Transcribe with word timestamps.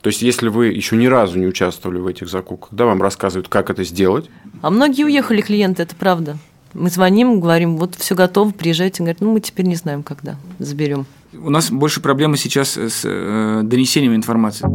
То 0.00 0.08
есть, 0.08 0.22
если 0.22 0.48
вы 0.48 0.66
еще 0.68 0.96
ни 0.96 1.06
разу 1.06 1.38
не 1.38 1.46
участвовали 1.46 1.98
в 1.98 2.06
этих 2.06 2.28
закупках, 2.28 2.70
да, 2.72 2.86
вам 2.86 3.02
рассказывают, 3.02 3.48
как 3.48 3.70
это 3.70 3.84
сделать. 3.84 4.28
А 4.60 4.70
многие 4.70 5.04
уехали 5.04 5.40
клиенты, 5.40 5.82
это 5.82 5.94
правда. 5.94 6.38
Мы 6.74 6.88
звоним, 6.90 7.40
говорим, 7.40 7.76
вот 7.76 7.94
все 7.96 8.14
готово, 8.14 8.50
приезжайте. 8.50 9.02
Говорят, 9.02 9.20
ну 9.20 9.32
мы 9.32 9.40
теперь 9.40 9.66
не 9.66 9.76
знаем, 9.76 10.02
когда 10.02 10.36
заберем. 10.58 11.06
У 11.34 11.48
нас 11.48 11.70
больше 11.70 12.00
проблемы 12.02 12.36
сейчас 12.36 12.76
с 12.76 13.02
э, 13.04 13.62
донесением 13.64 14.14
информации. 14.14 14.66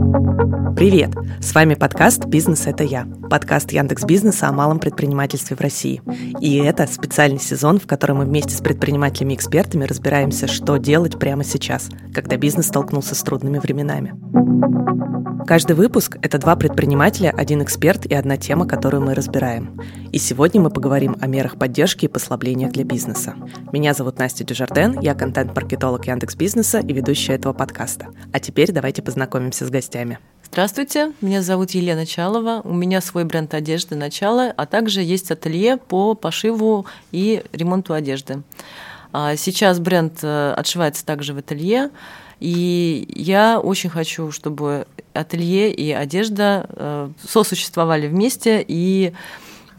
Привет! 0.75 1.11
С 1.39 1.53
вами 1.53 1.75
подкаст 1.75 2.25
«Бизнес– 2.25 2.65
это 2.65 2.83
я». 2.83 3.05
Подкаст 3.29 3.71
Яндекс 3.71 4.05
Бизнеса 4.05 4.47
о 4.47 4.51
малом 4.51 4.79
предпринимательстве 4.79 5.55
в 5.55 5.61
России. 5.61 6.01
И 6.41 6.57
это 6.57 6.87
специальный 6.87 7.39
сезон, 7.39 7.79
в 7.79 7.85
котором 7.85 8.17
мы 8.17 8.25
вместе 8.25 8.55
с 8.55 8.61
предпринимателями 8.61 9.33
и 9.33 9.35
экспертами 9.35 9.85
разбираемся, 9.85 10.47
что 10.47 10.77
делать 10.77 11.19
прямо 11.19 11.43
сейчас, 11.43 11.89
когда 12.13 12.37
бизнес 12.37 12.67
столкнулся 12.67 13.13
с 13.13 13.21
трудными 13.21 13.59
временами. 13.59 14.15
Каждый 15.47 15.77
выпуск– 15.77 16.17
это 16.21 16.39
два 16.39 16.57
предпринимателя, 16.57 17.29
один 17.29 17.63
эксперт 17.63 18.05
и 18.05 18.13
одна 18.13 18.35
тема, 18.35 18.67
которую 18.67 19.01
мы 19.01 19.13
разбираем. 19.13 19.79
И 20.11 20.17
сегодня 20.19 20.59
мы 20.59 20.69
поговорим 20.69 21.15
о 21.21 21.27
мерах 21.27 21.57
поддержки 21.57 22.03
и 22.03 22.09
послаблениях 22.09 22.73
для 22.73 22.83
бизнеса. 22.83 23.33
Меня 23.71 23.93
зовут 23.93 24.19
Настя 24.19 24.43
Дюжарден, 24.43 24.99
я 24.99 25.15
контент-маркетолог 25.15 26.05
Яндекс 26.05 26.35
Бизнеса 26.35 26.79
и 26.79 26.91
ведущая 26.91 27.35
этого 27.35 27.53
подкаста. 27.53 28.07
А 28.33 28.41
теперь 28.41 28.73
давайте 28.73 29.01
познакомимся 29.01 29.65
с 29.65 29.69
гостями. 29.69 30.19
Здравствуйте, 30.43 31.13
меня 31.21 31.41
зовут 31.41 31.71
Елена 31.71 32.05
Чалова, 32.05 32.59
у 32.65 32.73
меня 32.73 32.99
свой 32.99 33.23
бренд 33.23 33.53
одежды 33.53 33.95
«Начало», 33.95 34.53
а 34.57 34.65
также 34.65 35.01
есть 35.01 35.31
ателье 35.31 35.77
по 35.77 36.13
пошиву 36.13 36.87
и 37.13 37.41
ремонту 37.53 37.93
одежды. 37.93 38.43
А 39.13 39.37
сейчас 39.37 39.79
бренд 39.79 40.19
э, 40.23 40.53
отшивается 40.57 41.05
также 41.05 41.33
в 41.33 41.37
ателье, 41.37 41.89
и 42.39 43.07
я 43.15 43.59
очень 43.59 43.89
хочу, 43.89 44.31
чтобы 44.31 44.87
ателье 45.13 45.73
и 45.73 45.91
одежда 45.91 46.67
э, 46.69 47.09
сосуществовали 47.27 48.07
вместе, 48.07 48.63
и 48.67 49.13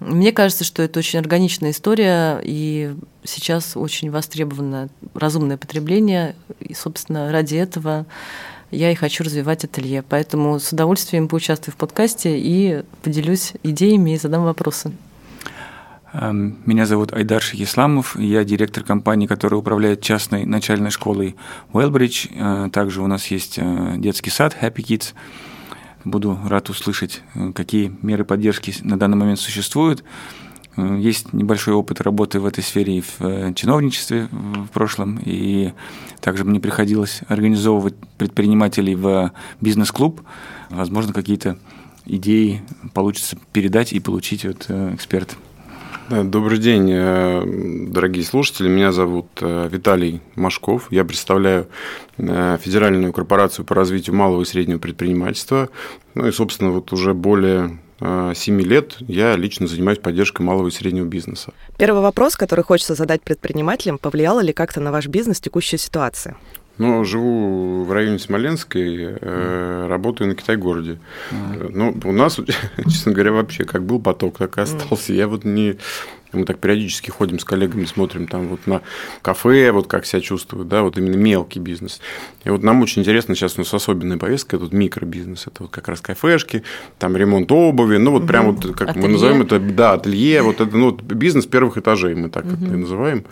мне 0.00 0.32
кажется, 0.32 0.64
что 0.64 0.82
это 0.82 1.00
очень 1.00 1.18
органичная 1.18 1.70
история, 1.70 2.40
и 2.42 2.94
сейчас 3.24 3.76
очень 3.76 4.10
востребовано 4.10 4.88
разумное 5.14 5.56
потребление, 5.56 6.36
и, 6.60 6.74
собственно, 6.74 7.32
ради 7.32 7.56
этого 7.56 8.06
я 8.70 8.92
и 8.92 8.94
хочу 8.94 9.24
развивать 9.24 9.64
ателье. 9.64 10.04
Поэтому 10.08 10.60
с 10.60 10.72
удовольствием 10.72 11.26
поучаствую 11.26 11.74
в 11.74 11.76
подкасте 11.76 12.38
и 12.38 12.84
поделюсь 13.02 13.54
идеями 13.62 14.12
и 14.12 14.18
задам 14.18 14.44
вопросы. 14.44 14.92
Эм, 16.14 16.56
меня 16.64 16.86
зовут 16.86 17.12
Айдар 17.12 17.42
Шахисламов, 17.42 18.18
я 18.18 18.42
директор 18.44 18.82
компании, 18.82 19.26
которая 19.26 19.60
управляет 19.60 20.00
частной 20.00 20.46
начальной 20.46 20.90
школой 20.90 21.36
Уэлбридж. 21.72 22.28
Э, 22.30 22.70
также 22.72 23.02
у 23.02 23.06
нас 23.06 23.26
есть 23.26 23.58
э, 23.58 23.94
детский 23.98 24.30
сад 24.30 24.56
Happy 24.58 24.76
Kids. 24.76 25.12
Буду 26.04 26.38
рад 26.46 26.70
услышать, 26.70 27.22
э, 27.34 27.52
какие 27.52 27.94
меры 28.00 28.24
поддержки 28.24 28.74
на 28.80 28.98
данный 28.98 29.18
момент 29.18 29.38
существуют. 29.38 30.02
Есть 30.76 31.32
небольшой 31.32 31.74
опыт 31.74 32.00
работы 32.00 32.38
в 32.38 32.46
этой 32.46 32.62
сфере 32.62 32.98
и 32.98 33.00
в 33.02 33.52
чиновничестве 33.54 34.28
в 34.30 34.68
прошлом, 34.68 35.18
и 35.24 35.72
также 36.20 36.44
мне 36.44 36.60
приходилось 36.60 37.22
организовывать 37.26 37.96
предпринимателей 38.16 38.94
в 38.94 39.32
бизнес-клуб. 39.60 40.22
Возможно, 40.70 41.12
какие-то 41.12 41.58
идеи 42.06 42.62
получится 42.94 43.36
передать 43.52 43.92
и 43.92 43.98
получить 43.98 44.44
от 44.44 44.70
эксперта. 44.70 45.34
Добрый 46.10 46.56
день, 46.56 46.90
э, 46.90 47.42
дорогие 47.44 48.24
слушатели. 48.24 48.66
Меня 48.66 48.92
зовут 48.92 49.26
э, 49.42 49.68
Виталий 49.70 50.22
Машков. 50.36 50.90
Я 50.90 51.04
представляю 51.04 51.68
э, 52.16 52.56
Федеральную 52.62 53.12
корпорацию 53.12 53.66
по 53.66 53.74
развитию 53.74 54.16
малого 54.16 54.40
и 54.40 54.46
среднего 54.46 54.78
предпринимательства. 54.78 55.68
Ну 56.14 56.26
и, 56.26 56.32
собственно, 56.32 56.70
вот 56.70 56.94
уже 56.94 57.12
более 57.12 57.78
7 58.00 58.60
лет 58.62 58.96
я 59.00 59.36
лично 59.36 59.66
занимаюсь 59.66 59.98
поддержкой 59.98 60.42
малого 60.42 60.68
и 60.68 60.70
среднего 60.70 61.04
бизнеса. 61.04 61.52
Первый 61.76 62.00
вопрос, 62.00 62.36
который 62.36 62.64
хочется 62.64 62.94
задать 62.94 63.22
предпринимателям, 63.22 63.98
повлияла 63.98 64.40
ли 64.40 64.54
как-то 64.54 64.80
на 64.80 64.92
ваш 64.92 65.08
бизнес 65.08 65.40
текущая 65.40 65.78
ситуация? 65.78 66.36
Ну, 66.78 67.04
живу 67.04 67.84
в 67.84 67.92
районе 67.92 68.18
Смоленской, 68.18 69.16
э, 69.20 69.86
работаю 69.88 70.28
на 70.28 70.34
Китай-городе. 70.34 70.98
Mm. 71.30 71.70
Ну, 71.74 71.94
у 72.04 72.12
нас, 72.12 72.40
честно 72.84 73.12
говоря, 73.12 73.32
вообще 73.32 73.64
как 73.64 73.82
был 73.82 74.00
поток, 74.00 74.38
так 74.38 74.58
и 74.58 74.60
остался. 74.60 75.12
Я 75.12 75.28
вот 75.28 75.44
не 75.44 75.76
мы 76.32 76.44
так 76.44 76.58
периодически 76.58 77.10
ходим 77.10 77.38
с 77.38 77.44
коллегами, 77.44 77.84
смотрим 77.84 78.26
там 78.26 78.48
вот 78.48 78.66
на 78.66 78.82
кафе, 79.22 79.72
вот 79.72 79.86
как 79.86 80.06
себя 80.06 80.20
чувствуют, 80.20 80.68
да, 80.68 80.82
вот 80.82 80.98
именно 80.98 81.16
мелкий 81.16 81.60
бизнес. 81.60 82.00
И 82.44 82.50
вот 82.50 82.62
нам 82.62 82.82
очень 82.82 83.02
интересно, 83.02 83.34
сейчас 83.34 83.56
у 83.56 83.60
нас 83.60 83.72
особенная 83.72 84.18
повестка, 84.18 84.58
тут 84.58 84.72
микробизнес, 84.72 85.46
это 85.46 85.62
вот 85.64 85.70
как 85.70 85.88
раз 85.88 86.00
кафешки, 86.00 86.62
там 86.98 87.16
ремонт 87.16 87.50
обуви, 87.50 87.96
ну 87.96 88.12
вот 88.12 88.22
угу. 88.22 88.28
прям 88.28 88.52
вот, 88.52 88.76
как 88.76 88.90
ателье. 88.90 89.02
мы 89.02 89.12
называем 89.12 89.42
это, 89.42 89.58
да, 89.58 89.94
ателье, 89.94 90.42
вот 90.42 90.60
это, 90.60 90.76
ну, 90.76 90.92
бизнес 90.92 91.46
первых 91.46 91.78
этажей, 91.78 92.14
мы 92.14 92.28
так 92.28 92.44
угу. 92.44 92.54
это 92.54 92.74
и 92.74 92.76
называем. 92.76 93.24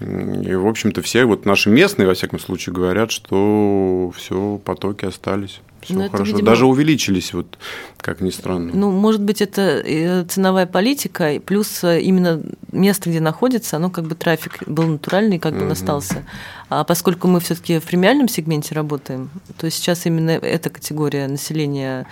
И, 0.00 0.54
в 0.54 0.66
общем-то, 0.66 1.02
все 1.02 1.24
вот 1.24 1.44
наши 1.44 1.70
местные, 1.70 2.06
во 2.06 2.14
всяком 2.14 2.38
случае, 2.38 2.72
говорят, 2.72 3.10
что 3.10 4.12
все 4.16 4.60
потоки 4.64 5.04
остались. 5.04 5.60
Все 5.80 5.94
Но 5.94 6.04
ну, 6.04 6.10
хорошо. 6.10 6.32
видимо... 6.32 6.46
Даже 6.46 6.66
увеличились, 6.66 7.32
вот 7.32 7.58
как 7.98 8.20
ни 8.20 8.30
странно. 8.30 8.70
Ну, 8.74 8.90
может 8.90 9.22
быть, 9.22 9.40
это 9.42 9.82
э, 9.84 10.24
ценовая 10.24 10.66
политика, 10.66 11.40
плюс 11.44 11.84
э, 11.84 12.00
именно 12.00 12.42
место, 12.72 13.10
где 13.10 13.20
находится, 13.20 13.76
оно 13.76 13.90
как 13.90 14.04
бы 14.04 14.14
трафик 14.14 14.62
был 14.66 14.84
натуральный, 14.84 15.38
как 15.38 15.54
бы 15.54 15.64
угу. 15.64 15.72
остался. 15.72 16.24
А 16.68 16.84
поскольку 16.84 17.28
мы 17.28 17.40
все-таки 17.40 17.78
в 17.78 17.84
премиальном 17.84 18.28
сегменте 18.28 18.74
работаем, 18.74 19.30
то 19.56 19.70
сейчас 19.70 20.06
именно 20.06 20.30
эта 20.30 20.70
категория 20.70 21.26
населения 21.28 22.06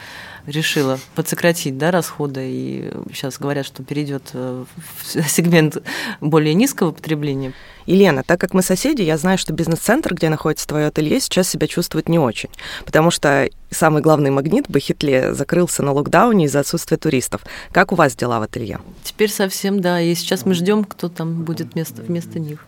решила 0.47 0.99
подсократить 1.15 1.77
да, 1.77 1.91
расходы, 1.91 2.49
и 2.49 2.93
сейчас 3.13 3.39
говорят, 3.39 3.67
что 3.67 3.83
перейдет 3.83 4.31
э, 4.33 4.65
в 5.03 5.05
сегмент 5.29 5.79
более 6.21 6.55
низкого 6.55 6.93
потребления. 6.93 7.53
Елена, 7.87 8.23
так 8.25 8.41
как 8.41 8.55
мы 8.55 8.63
соседи, 8.63 9.03
я 9.03 9.17
знаю, 9.17 9.39
что 9.39 9.53
бизнес-центр, 9.53 10.15
где 10.15 10.29
находится 10.29 10.67
твое 10.67 10.87
ателье, 10.87 11.21
сейчас 11.21 11.49
себя 11.49 11.67
чувствует 11.67 12.09
не 12.09 12.19
очень, 12.19 12.51
потому 12.85 13.11
что 13.11 13.49
самый 13.71 14.03
главный 14.03 14.31
магнит 14.31 14.69
Бахитле 14.69 15.35
закрылся 15.35 15.83
на 15.83 15.93
локдауне 15.93 16.47
из-за 16.47 16.61
отсутствия 16.61 16.97
туристов. 16.97 17.43
Как 17.73 17.93
у 17.93 17.95
вас 17.95 18.17
дела 18.17 18.41
в 18.41 18.43
ателье? 18.43 18.81
Теперь 19.05 19.31
совсем, 19.31 19.81
да, 19.81 20.01
и 20.01 20.15
сейчас 20.15 20.47
мы 20.47 20.55
ждем, 20.55 20.85
кто 20.85 21.09
там 21.09 21.45
будет 21.45 21.75
вместо, 21.75 22.03
вместо 22.03 22.39
них. 22.39 22.65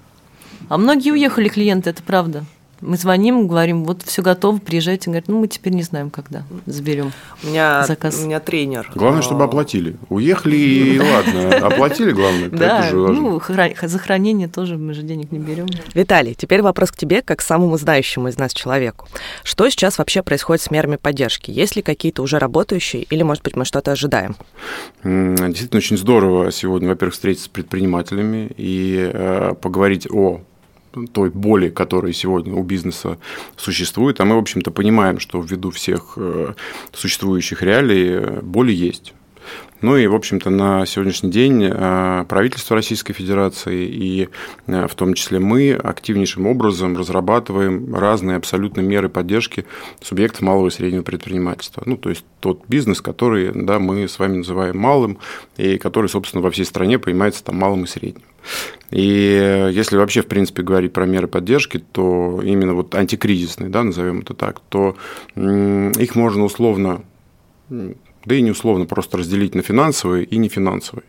А 0.68 0.78
многие 0.78 1.12
уехали 1.12 1.48
клиенты, 1.48 1.90
это 1.90 2.02
правда. 2.02 2.44
Мы 2.80 2.96
звоним, 2.96 3.48
говорим, 3.48 3.84
вот 3.84 4.02
все 4.02 4.22
готово, 4.22 4.58
приезжайте. 4.58 5.10
Он 5.10 5.12
говорит, 5.12 5.28
ну 5.28 5.40
мы 5.40 5.48
теперь 5.48 5.72
не 5.72 5.82
знаем, 5.82 6.10
когда 6.10 6.44
заберем 6.66 7.12
у 7.42 7.46
меня, 7.48 7.84
заказ. 7.86 8.20
У 8.20 8.26
меня 8.26 8.40
тренер. 8.40 8.90
Главное, 8.94 9.22
чтобы 9.22 9.44
оплатили. 9.44 9.96
Уехали 10.08 10.56
и 10.56 10.98
ладно, 11.00 11.66
оплатили, 11.66 12.12
главное. 12.12 12.48
Да, 12.58 12.90
ну 12.92 13.40
за 13.82 13.98
хранение 13.98 14.48
тоже 14.48 14.76
мы 14.76 14.94
же 14.94 15.02
денег 15.02 15.32
не 15.32 15.38
берем. 15.38 15.66
Виталий, 15.94 16.34
теперь 16.34 16.62
вопрос 16.62 16.90
к 16.90 16.96
тебе, 16.96 17.22
как 17.22 17.40
самому 17.40 17.76
знающему 17.78 18.28
из 18.28 18.38
нас 18.38 18.52
человеку. 18.52 19.06
Что 19.42 19.68
сейчас 19.70 19.98
вообще 19.98 20.22
происходит 20.22 20.62
с 20.62 20.70
мерами 20.70 20.96
поддержки? 20.96 21.50
Есть 21.50 21.76
ли 21.76 21.82
какие-то 21.82 22.22
уже 22.22 22.38
работающие 22.38 23.02
или, 23.02 23.22
может 23.22 23.42
быть, 23.42 23.56
мы 23.56 23.64
что-то 23.64 23.92
ожидаем? 23.92 24.36
Действительно, 25.04 25.78
очень 25.78 25.96
здорово 25.96 26.50
сегодня, 26.52 26.88
во-первых, 26.88 27.14
встретиться 27.14 27.46
с 27.46 27.48
предпринимателями 27.48 28.50
и 28.56 29.10
э, 29.12 29.54
поговорить 29.60 30.06
о 30.10 30.42
той 31.06 31.30
боли, 31.30 31.68
которая 31.68 32.12
сегодня 32.12 32.54
у 32.54 32.62
бизнеса 32.62 33.18
существует. 33.56 34.20
А 34.20 34.24
мы, 34.24 34.34
в 34.34 34.38
общем-то, 34.38 34.70
понимаем, 34.70 35.20
что 35.20 35.40
ввиду 35.40 35.70
всех 35.70 36.14
э, 36.16 36.54
существующих 36.92 37.62
реалий 37.62 38.08
э, 38.10 38.40
боли 38.42 38.72
есть. 38.72 39.14
Ну 39.80 39.96
и, 39.96 40.08
в 40.08 40.14
общем-то, 40.14 40.50
на 40.50 40.84
сегодняшний 40.86 41.30
день 41.30 41.62
э, 41.62 42.24
правительство 42.28 42.74
Российской 42.74 43.12
Федерации 43.12 43.86
и 43.86 44.28
в 44.66 44.94
том 44.96 45.14
числе 45.14 45.38
мы 45.38 45.72
активнейшим 45.72 46.46
образом 46.46 46.96
разрабатываем 46.96 47.94
разные 47.94 48.36
абсолютно 48.36 48.80
меры 48.80 49.08
поддержки 49.08 49.66
субъектов 50.00 50.42
малого 50.42 50.68
и 50.68 50.70
среднего 50.70 51.02
предпринимательства. 51.02 51.82
Ну, 51.86 51.96
то 51.96 52.10
есть 52.10 52.24
тот 52.40 52.62
бизнес, 52.66 53.00
который 53.00 53.52
да, 53.54 53.78
мы 53.78 54.08
с 54.08 54.18
вами 54.18 54.38
называем 54.38 54.78
малым 54.78 55.18
и 55.56 55.78
который, 55.78 56.08
собственно, 56.08 56.42
во 56.42 56.50
всей 56.50 56.64
стране 56.64 56.98
понимается 56.98 57.44
там 57.44 57.56
малым 57.56 57.84
и 57.84 57.86
средним. 57.86 58.24
И 58.90 59.70
если 59.72 59.96
вообще, 59.96 60.22
в 60.22 60.26
принципе, 60.26 60.62
говорить 60.62 60.92
про 60.92 61.06
меры 61.06 61.28
поддержки, 61.28 61.78
то 61.92 62.40
именно 62.42 62.74
вот 62.74 62.94
антикризисные, 62.94 63.68
да, 63.68 63.84
назовем 63.84 64.20
это 64.20 64.34
так, 64.34 64.60
то 64.68 64.96
их 65.36 66.14
можно 66.14 66.44
условно 66.44 67.04
да 68.24 68.34
и 68.34 68.42
не 68.42 68.50
условно 68.50 68.86
просто 68.86 69.18
разделить 69.18 69.54
на 69.54 69.62
финансовые 69.62 70.24
и 70.24 70.36
нефинансовые. 70.36 71.04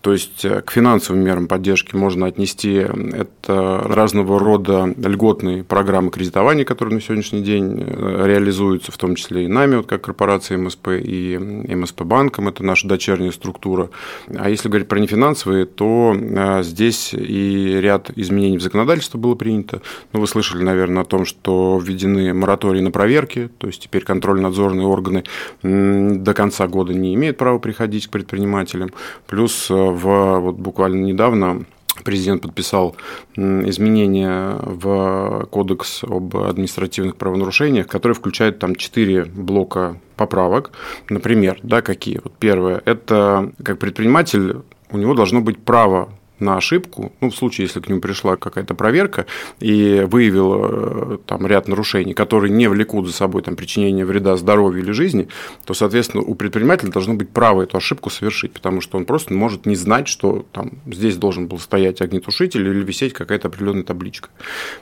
То 0.00 0.12
есть 0.12 0.44
э, 0.44 0.60
к 0.62 0.70
финансовым 0.70 1.22
мерам 1.22 1.48
поддержки 1.48 1.96
можно 1.96 2.26
отнести 2.26 2.72
это 2.72 3.82
разного 3.84 4.38
рода 4.38 4.94
льготные 4.96 5.64
программы 5.64 6.10
кредитования, 6.10 6.64
которые 6.64 6.96
на 6.96 7.00
сегодняшний 7.00 7.42
день 7.42 7.84
э, 7.86 8.24
реализуются, 8.26 8.92
в 8.92 8.96
том 8.96 9.16
числе 9.16 9.44
и 9.44 9.48
нами, 9.48 9.76
вот 9.76 9.86
как 9.86 10.02
корпорацией 10.02 10.60
МСП 10.60 10.88
и 10.92 11.36
МСП 11.38 12.02
банком, 12.02 12.48
это 12.48 12.64
наша 12.64 12.86
дочерняя 12.86 13.32
структура. 13.32 13.90
А 14.36 14.48
если 14.48 14.68
говорить 14.68 14.88
про 14.88 14.98
нефинансовые, 14.98 15.66
то 15.66 16.14
э, 16.16 16.62
здесь 16.62 17.12
и 17.12 17.78
ряд 17.80 18.10
изменений 18.16 18.58
в 18.58 18.62
законодательстве 18.62 19.18
было 19.18 19.34
принято. 19.34 19.82
Ну, 20.12 20.20
вы 20.20 20.26
слышали, 20.26 20.62
наверное, 20.62 21.02
о 21.02 21.06
том, 21.06 21.24
что 21.24 21.80
введены 21.82 22.32
моратории 22.34 22.80
на 22.80 22.90
проверки, 22.90 23.50
то 23.58 23.66
есть 23.66 23.82
теперь 23.82 24.04
контрольно-надзорные 24.04 24.86
органы 24.86 25.24
до 25.62 26.34
конца 26.34 26.47
года 26.68 26.94
не 26.94 27.14
имеют 27.14 27.36
права 27.36 27.58
приходить 27.58 28.06
к 28.06 28.10
предпринимателям. 28.10 28.90
Плюс 29.26 29.70
в, 29.70 30.38
вот 30.38 30.56
буквально 30.56 31.04
недавно 31.04 31.64
президент 32.04 32.42
подписал 32.42 32.96
изменения 33.36 34.56
в 34.62 35.46
кодекс 35.50 36.04
об 36.04 36.36
административных 36.36 37.16
правонарушениях, 37.16 37.86
которые 37.86 38.14
включают 38.14 38.58
там 38.58 38.74
четыре 38.76 39.24
блока 39.24 40.00
поправок. 40.16 40.70
Например, 41.08 41.58
да, 41.62 41.82
какие? 41.82 42.20
Вот 42.22 42.34
первое– 42.38 42.82
это 42.84 43.52
как 43.62 43.78
предприниматель 43.78 44.58
у 44.90 44.98
него 44.98 45.14
должно 45.14 45.40
быть 45.40 45.58
право 45.58 46.08
на 46.40 46.56
ошибку, 46.56 47.12
ну, 47.20 47.30
в 47.30 47.36
случае, 47.36 47.66
если 47.66 47.80
к 47.80 47.88
нему 47.88 48.00
пришла 48.00 48.36
какая-то 48.36 48.74
проверка 48.74 49.26
и 49.60 50.06
выявила 50.08 51.14
э, 51.14 51.18
там 51.26 51.46
ряд 51.46 51.68
нарушений, 51.68 52.14
которые 52.14 52.52
не 52.52 52.68
влекут 52.68 53.06
за 53.06 53.12
собой 53.12 53.42
там, 53.42 53.56
причинение 53.56 54.04
вреда 54.04 54.36
здоровью 54.36 54.82
или 54.82 54.92
жизни, 54.92 55.28
то, 55.64 55.74
соответственно, 55.74 56.22
у 56.22 56.34
предпринимателя 56.34 56.90
должно 56.90 57.14
быть 57.14 57.30
право 57.30 57.62
эту 57.62 57.76
ошибку 57.76 58.10
совершить, 58.10 58.52
потому 58.52 58.80
что 58.80 58.98
он 58.98 59.04
просто 59.04 59.34
может 59.34 59.66
не 59.66 59.76
знать, 59.76 60.08
что 60.08 60.46
там 60.52 60.72
здесь 60.86 61.16
должен 61.16 61.48
был 61.48 61.58
стоять 61.58 62.00
огнетушитель 62.00 62.66
или 62.66 62.82
висеть 62.82 63.12
какая-то 63.12 63.48
определенная 63.48 63.84
табличка. 63.84 64.28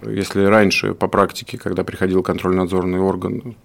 Если 0.03 0.45
раньше 0.45 0.95
по 0.95 1.09
практике, 1.09 1.59
когда 1.59 1.85
приходил 1.85 2.23
контрольно-надзорный 2.23 3.01
орган, 3.01 3.57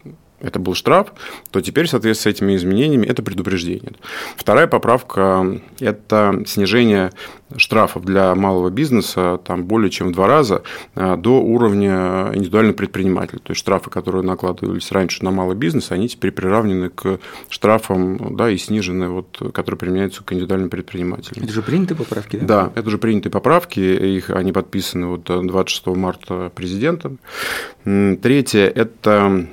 это 0.41 0.59
был 0.59 0.75
штраф, 0.75 1.13
то 1.51 1.61
теперь, 1.61 1.87
соответственно, 1.87 2.33
с 2.33 2.35
этими 2.35 2.55
изменениями 2.55 3.05
это 3.05 3.23
предупреждение. 3.23 3.93
Вторая 4.35 4.67
поправка– 4.67 5.61
это 5.79 6.43
снижение 6.45 7.11
штрафов 7.57 8.05
для 8.05 8.33
малого 8.35 8.69
бизнеса 8.69 9.39
там, 9.43 9.65
более 9.65 9.89
чем 9.89 10.09
в 10.09 10.11
два 10.11 10.27
раза 10.27 10.63
а, 10.95 11.17
до 11.17 11.41
уровня 11.41 12.31
индивидуального 12.33 12.75
предпринимателя. 12.75 13.39
То 13.39 13.51
есть 13.51 13.59
штрафы, 13.59 13.89
которые 13.89 14.23
накладывались 14.23 14.91
раньше 14.91 15.23
на 15.23 15.31
малый 15.31 15.55
бизнес, 15.55 15.91
они 15.91 16.07
теперь 16.07 16.31
приравнены 16.31 16.89
к 16.89 17.19
штрафам 17.49 18.35
да, 18.35 18.49
и 18.49 18.57
снижены, 18.57 19.09
вот, 19.09 19.41
которые 19.53 19.77
применяются 19.77 20.23
к 20.23 20.33
индивидуальным 20.33 20.69
предпринимателям. 20.69 21.43
Это 21.43 21.53
же 21.53 21.61
принятые 21.61 21.97
поправки, 21.97 22.37
да? 22.37 22.45
Да, 22.45 22.71
это 22.75 22.89
же 22.89 22.97
принятые 22.97 23.31
поправки, 23.31 23.79
их, 23.79 24.29
они 24.29 24.51
подписаны 24.51 25.07
вот 25.07 25.23
26 25.23 25.87
марта 25.87 26.51
президентом. 26.55 27.19
Третье– 27.83 28.71
это 28.75 29.47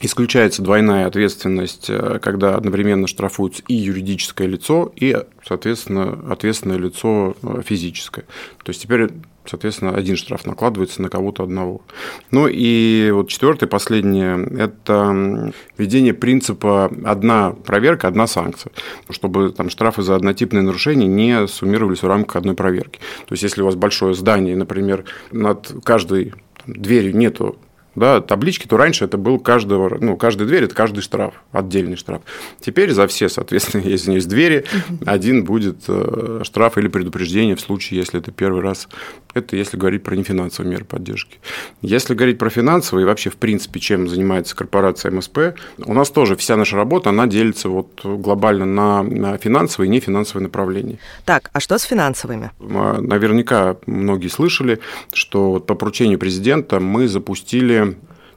исключается 0.00 0.62
двойная 0.62 1.06
ответственность, 1.06 1.86
э, 1.88 2.18
когда 2.20 2.56
одновременно 2.56 3.06
штрафуется 3.06 3.62
и 3.68 3.74
юридическое 3.74 4.48
лицо, 4.48 4.92
и, 4.96 5.16
соответственно, 5.46 6.18
ответственное 6.30 6.78
лицо 6.78 7.36
э, 7.42 7.62
физическое. 7.64 8.24
То 8.64 8.70
есть 8.70 8.82
теперь 8.82 9.10
соответственно, 9.46 9.92
один 9.92 10.16
штраф 10.16 10.46
накладывается 10.46 11.02
на 11.02 11.08
кого-то 11.08 11.42
одного. 11.42 11.82
Ну 12.30 12.46
и 12.48 13.10
вот 13.10 13.28
четвертое, 13.28 13.66
последнее, 13.66 14.46
это 14.58 15.52
введение 15.76 16.14
принципа 16.14 16.90
одна 17.04 17.50
проверка, 17.50 18.06
одна 18.06 18.26
санкция, 18.26 18.70
чтобы 19.08 19.50
там 19.50 19.70
штрафы 19.70 20.02
за 20.02 20.14
однотипные 20.14 20.62
нарушения 20.62 21.06
не 21.06 21.48
суммировались 21.48 22.02
в 22.02 22.06
рамках 22.06 22.36
одной 22.36 22.54
проверки. 22.54 23.00
То 23.26 23.32
есть, 23.32 23.42
если 23.42 23.62
у 23.62 23.64
вас 23.64 23.74
большое 23.74 24.14
здание, 24.14 24.56
например, 24.56 25.04
над 25.32 25.72
каждой 25.84 26.34
дверью 26.66 27.16
нету 27.16 27.58
да, 27.94 28.20
таблички, 28.20 28.66
то 28.66 28.76
раньше 28.76 29.04
это 29.04 29.18
был 29.18 29.38
каждого, 29.38 29.98
ну, 30.00 30.16
каждая 30.16 30.46
дверь– 30.46 30.64
это 30.64 30.74
каждый 30.74 31.00
штраф, 31.00 31.34
отдельный 31.52 31.96
штраф. 31.96 32.22
Теперь 32.60 32.92
за 32.92 33.06
все, 33.06 33.28
соответственно, 33.28 33.82
если 33.84 34.12
есть 34.12 34.28
двери, 34.28 34.64
один 35.06 35.44
будет 35.44 35.84
э, 35.88 36.42
штраф 36.44 36.78
или 36.78 36.88
предупреждение 36.88 37.56
в 37.56 37.60
случае, 37.60 38.00
если 38.00 38.20
это 38.20 38.30
первый 38.30 38.62
раз. 38.62 38.88
Это 39.34 39.56
если 39.56 39.76
говорить 39.76 40.02
про 40.02 40.16
нефинансовые 40.16 40.72
меры 40.72 40.84
поддержки. 40.84 41.38
Если 41.82 42.14
говорить 42.14 42.38
про 42.38 42.50
финансовые, 42.50 43.04
и 43.04 43.06
вообще, 43.06 43.30
в 43.30 43.36
принципе, 43.36 43.78
чем 43.80 44.08
занимается 44.08 44.56
корпорация 44.56 45.12
МСП, 45.12 45.38
у 45.84 45.94
нас 45.94 46.10
тоже 46.10 46.36
вся 46.36 46.56
наша 46.56 46.76
работа, 46.76 47.10
она 47.10 47.26
делится 47.26 47.68
вот 47.68 48.00
глобально 48.04 48.66
на 48.66 49.38
финансовые 49.38 49.88
и 49.88 49.90
нефинансовые 49.90 50.44
направления. 50.44 50.98
Так, 51.24 51.50
а 51.52 51.60
что 51.60 51.78
с 51.78 51.82
финансовыми? 51.82 52.50
Наверняка 52.60 53.76
многие 53.86 54.28
слышали, 54.28 54.80
что 55.12 55.60
по 55.60 55.74
поручению 55.74 56.18
президента 56.18 56.80
мы 56.80 57.08
запустили 57.08 57.79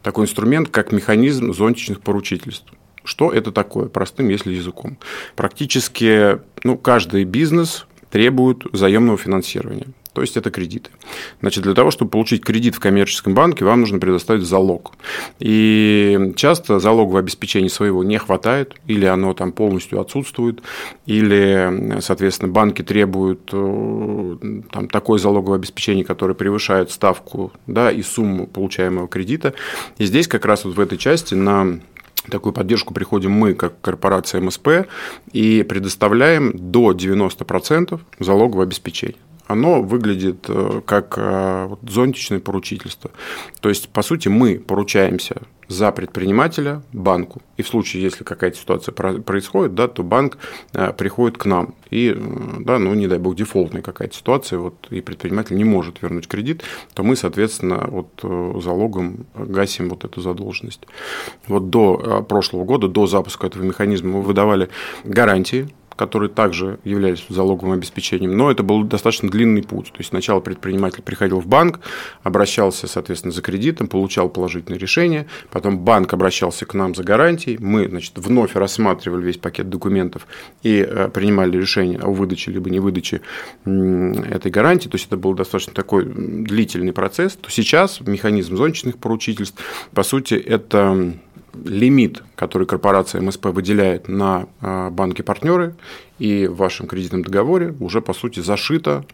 такой 0.01 0.25
инструмент, 0.25 0.69
как 0.69 0.91
механизм 0.91 1.53
зонтичных 1.53 2.01
поручительств. 2.01 2.71
Что 3.03 3.31
это 3.31 3.51
такое, 3.51 3.87
простым 3.87 4.29
если 4.29 4.53
языком? 4.53 4.97
Практически 5.35 6.39
ну, 6.63 6.77
каждый 6.77 7.25
бизнес 7.25 7.85
требует 8.09 8.63
заемного 8.71 9.17
финансирования 9.17 9.87
то 10.13 10.21
есть 10.21 10.37
это 10.37 10.51
кредиты. 10.51 10.91
Значит, 11.41 11.63
для 11.63 11.73
того, 11.73 11.89
чтобы 11.91 12.11
получить 12.11 12.43
кредит 12.43 12.75
в 12.75 12.79
коммерческом 12.79 13.33
банке, 13.33 13.65
вам 13.65 13.81
нужно 13.81 13.99
предоставить 13.99 14.43
залог. 14.43 14.93
И 15.39 16.33
часто 16.35 16.79
залогового 16.79 17.19
обеспечения 17.19 17.69
своего 17.69 18.03
не 18.03 18.17
хватает, 18.19 18.75
или 18.87 19.05
оно 19.05 19.33
там 19.33 19.51
полностью 19.51 19.99
отсутствует, 19.99 20.61
или, 21.07 21.99
соответственно, 22.01 22.51
банки 22.51 22.83
требуют 22.83 23.49
э, 23.51 24.37
там, 24.71 24.87
такое 24.87 25.17
залоговое 25.17 25.57
обеспечение, 25.57 26.05
которое 26.05 26.35
превышает 26.35 26.91
ставку 26.91 27.51
да, 27.65 27.91
и 27.91 28.03
сумму 28.03 28.45
получаемого 28.45 29.07
кредита. 29.07 29.53
И 29.97 30.05
здесь 30.05 30.27
как 30.27 30.45
раз 30.45 30.65
вот 30.65 30.75
в 30.75 30.79
этой 30.79 30.97
части 30.99 31.33
на 31.33 31.79
такую 32.29 32.53
поддержку 32.53 32.93
приходим 32.93 33.31
мы, 33.31 33.53
как 33.53 33.81
корпорация 33.81 34.41
МСП, 34.41 34.87
и 35.31 35.63
предоставляем 35.63 36.53
до 36.55 36.91
90% 36.91 37.99
залогового 38.19 38.63
обеспечения 38.63 39.15
оно 39.47 39.81
выглядит 39.81 40.45
э, 40.47 40.81
как 40.85 41.15
э, 41.17 41.75
зонтичное 41.87 42.39
поручительство. 42.39 43.11
То 43.59 43.69
есть, 43.69 43.89
по 43.89 44.01
сути, 44.01 44.29
мы 44.29 44.59
поручаемся 44.59 45.41
за 45.67 45.91
предпринимателя 45.91 46.83
банку. 46.91 47.41
И 47.57 47.61
в 47.61 47.67
случае, 47.67 48.03
если 48.03 48.23
какая-то 48.23 48.57
ситуация 48.57 48.93
происходит, 48.93 49.75
да, 49.75 49.87
то 49.87 50.03
банк 50.03 50.37
э, 50.73 50.93
приходит 50.93 51.37
к 51.37 51.45
нам. 51.45 51.75
И, 51.89 52.15
да, 52.59 52.79
ну, 52.79 52.93
не 52.93 53.07
дай 53.07 53.19
бог, 53.19 53.35
дефолтная 53.35 53.81
какая-то 53.81 54.15
ситуация, 54.15 54.59
вот, 54.59 54.87
и 54.89 55.01
предприниматель 55.01 55.55
не 55.55 55.63
может 55.63 56.01
вернуть 56.01 56.27
кредит, 56.27 56.63
то 56.93 57.03
мы, 57.03 57.15
соответственно, 57.15 57.87
вот 57.87 58.63
залогом 58.63 59.25
гасим 59.35 59.89
вот 59.89 60.05
эту 60.05 60.21
задолженность. 60.21 60.81
Вот 61.47 61.69
до 61.69 62.25
прошлого 62.27 62.65
года, 62.65 62.87
до 62.87 63.07
запуска 63.07 63.47
этого 63.47 63.63
механизма 63.63 64.17
мы 64.17 64.21
выдавали 64.21 64.69
гарантии 65.03 65.69
которые 65.95 66.29
также 66.29 66.79
являлись 66.83 67.25
залоговым 67.29 67.73
обеспечением, 67.73 68.37
но 68.37 68.51
это 68.51 68.63
был 68.63 68.83
достаточно 68.83 69.29
длинный 69.29 69.63
путь. 69.63 69.87
То 69.87 69.99
есть 69.99 70.09
сначала 70.09 70.39
предприниматель 70.39 71.01
приходил 71.01 71.39
в 71.39 71.47
банк, 71.47 71.79
обращался, 72.23 72.87
соответственно, 72.87 73.31
за 73.31 73.41
кредитом, 73.41 73.87
получал 73.87 74.29
положительное 74.29 74.79
решение, 74.79 75.27
потом 75.51 75.79
банк 75.79 76.13
обращался 76.13 76.65
к 76.65 76.73
нам 76.73 76.95
за 76.95 77.03
гарантией, 77.03 77.57
мы, 77.59 77.87
значит, 77.87 78.13
вновь 78.15 78.55
рассматривали 78.55 79.23
весь 79.23 79.37
пакет 79.37 79.69
документов 79.69 80.27
и 80.61 80.85
э, 80.87 81.09
принимали 81.09 81.57
решение 81.57 81.99
о 81.99 82.11
выдаче 82.11 82.51
либо 82.51 82.69
не 82.69 82.79
выдаче 82.79 83.21
этой 83.65 84.51
гарантии, 84.51 84.89
то 84.89 84.95
есть 84.95 85.07
это 85.07 85.17
был 85.17 85.33
достаточно 85.33 85.73
такой 85.73 86.05
длительный 86.05 86.93
процесс, 86.93 87.35
то 87.35 87.49
сейчас 87.49 88.01
механизм 88.01 88.57
зонтичных 88.57 88.97
поручительств, 88.97 89.59
по 89.93 90.03
сути, 90.03 90.35
это 90.35 91.13
лимит, 91.63 92.23
который 92.35 92.67
корпорация 92.67 93.21
МСП 93.21 93.47
выделяет 93.47 94.07
на 94.07 94.47
а, 94.61 94.89
банки-партнеры, 94.89 95.75
и 96.19 96.47
в 96.47 96.55
вашем 96.55 96.87
кредитном 96.87 97.23
договоре 97.23 97.75
уже, 97.79 98.01
по 98.01 98.13
сути, 98.13 98.39
зашито 98.39 99.05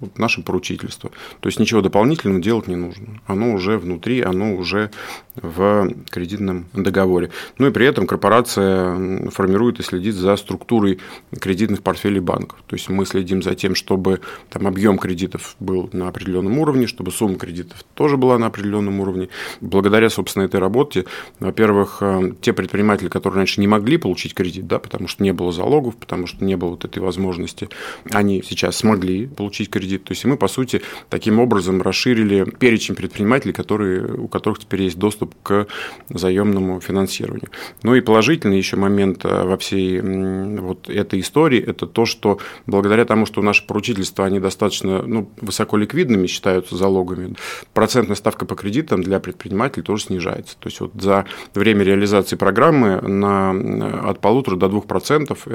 вот 0.00 0.18
наше 0.18 0.42
поручительство. 0.42 1.10
То 1.40 1.48
есть 1.48 1.58
ничего 1.58 1.80
дополнительного 1.80 2.40
делать 2.40 2.68
не 2.68 2.76
нужно. 2.76 3.20
Оно 3.26 3.52
уже 3.52 3.78
внутри, 3.78 4.20
оно 4.20 4.54
уже 4.54 4.90
в 5.34 5.92
кредитном 6.10 6.66
договоре. 6.72 7.30
Ну 7.58 7.68
и 7.68 7.70
при 7.70 7.86
этом 7.86 8.06
корпорация 8.06 9.30
формирует 9.30 9.80
и 9.80 9.82
следит 9.82 10.14
за 10.14 10.36
структурой 10.36 10.98
кредитных 11.38 11.82
портфелей 11.82 12.20
банков. 12.20 12.58
То 12.66 12.76
есть 12.76 12.88
мы 12.88 13.06
следим 13.06 13.42
за 13.42 13.54
тем, 13.54 13.74
чтобы 13.74 14.20
там 14.50 14.66
объем 14.66 14.98
кредитов 14.98 15.56
был 15.60 15.90
на 15.92 16.08
определенном 16.08 16.58
уровне, 16.58 16.86
чтобы 16.86 17.10
сумма 17.10 17.36
кредитов 17.36 17.84
тоже 17.94 18.16
была 18.16 18.38
на 18.38 18.46
определенном 18.46 19.00
уровне. 19.00 19.28
Благодаря, 19.60 20.10
собственно, 20.10 20.44
этой 20.44 20.60
работе, 20.60 21.04
во-первых, 21.40 21.98
э, 22.00 22.32
те 22.40 22.52
предприниматели, 22.52 23.08
которые 23.08 23.38
раньше 23.38 23.60
не 23.60 23.66
могли 23.66 23.96
получить 23.96 24.34
кредит, 24.34 24.66
да, 24.66 24.78
потому 24.78 25.08
что 25.08 25.22
не 25.22 25.32
было 25.32 25.52
залогов, 25.52 25.96
потому 25.96 26.26
что 26.26 26.44
не 26.44 26.56
было 26.56 26.70
вот 26.70 26.84
этой 26.84 27.00
возможности, 27.00 27.68
они 28.10 28.42
сейчас 28.42 28.76
смогли 28.76 29.26
получить 29.26 29.70
кредит 29.70 29.87
кредит. 29.88 30.04
То 30.04 30.12
есть 30.12 30.24
мы, 30.24 30.36
по 30.36 30.48
сути, 30.48 30.82
таким 31.08 31.40
образом 31.40 31.82
расширили 31.82 32.44
перечень 32.44 32.94
предпринимателей, 32.94 33.52
которые, 33.52 34.04
у 34.04 34.28
которых 34.28 34.58
теперь 34.58 34.82
есть 34.82 34.98
доступ 34.98 35.34
к 35.42 35.66
заемному 36.10 36.80
финансированию. 36.80 37.48
Ну 37.82 37.94
и 37.94 38.00
положительный 38.00 38.58
еще 38.58 38.76
момент 38.76 39.24
э, 39.24 39.44
во 39.44 39.56
всей 39.56 40.00
вот 40.00 40.88
этой 40.88 41.20
истории– 41.20 41.60
это 41.66 41.86
то, 41.86 42.04
что 42.04 42.38
благодаря 42.66 43.04
тому, 43.04 43.26
что 43.26 43.42
наши 43.42 43.66
поручительства, 43.66 44.26
они 44.26 44.40
достаточно 44.40 45.02
ну, 45.02 45.30
высоко 45.40 45.76
ликвидными 45.76 46.26
считаются 46.26 46.76
залогами, 46.76 47.34
процентная 47.72 48.16
ставка 48.16 48.44
по 48.44 48.54
кредитам 48.54 49.02
для 49.02 49.20
предпринимателей 49.20 49.82
тоже 49.82 50.04
снижается. 50.04 50.56
То 50.58 50.68
есть 50.68 50.80
вот 50.80 50.92
за 50.94 51.24
время 51.54 51.84
реализации 51.84 52.36
программы 52.36 53.00
на, 53.00 54.10
от 54.10 54.20
полутора 54.20 54.56
до 54.56 54.68
двух 54.68 54.86
процентов 54.86 55.46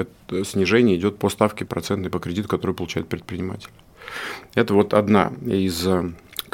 снижение 0.44 0.96
идет 0.96 1.18
по 1.18 1.28
ставке 1.28 1.64
процентной 1.64 2.10
по 2.10 2.18
кредиту, 2.18 2.48
который 2.48 2.74
получает 2.74 3.08
предприниматель. 3.08 3.70
Это 4.54 4.74
вот 4.74 4.94
одна 4.94 5.32
из 5.44 5.86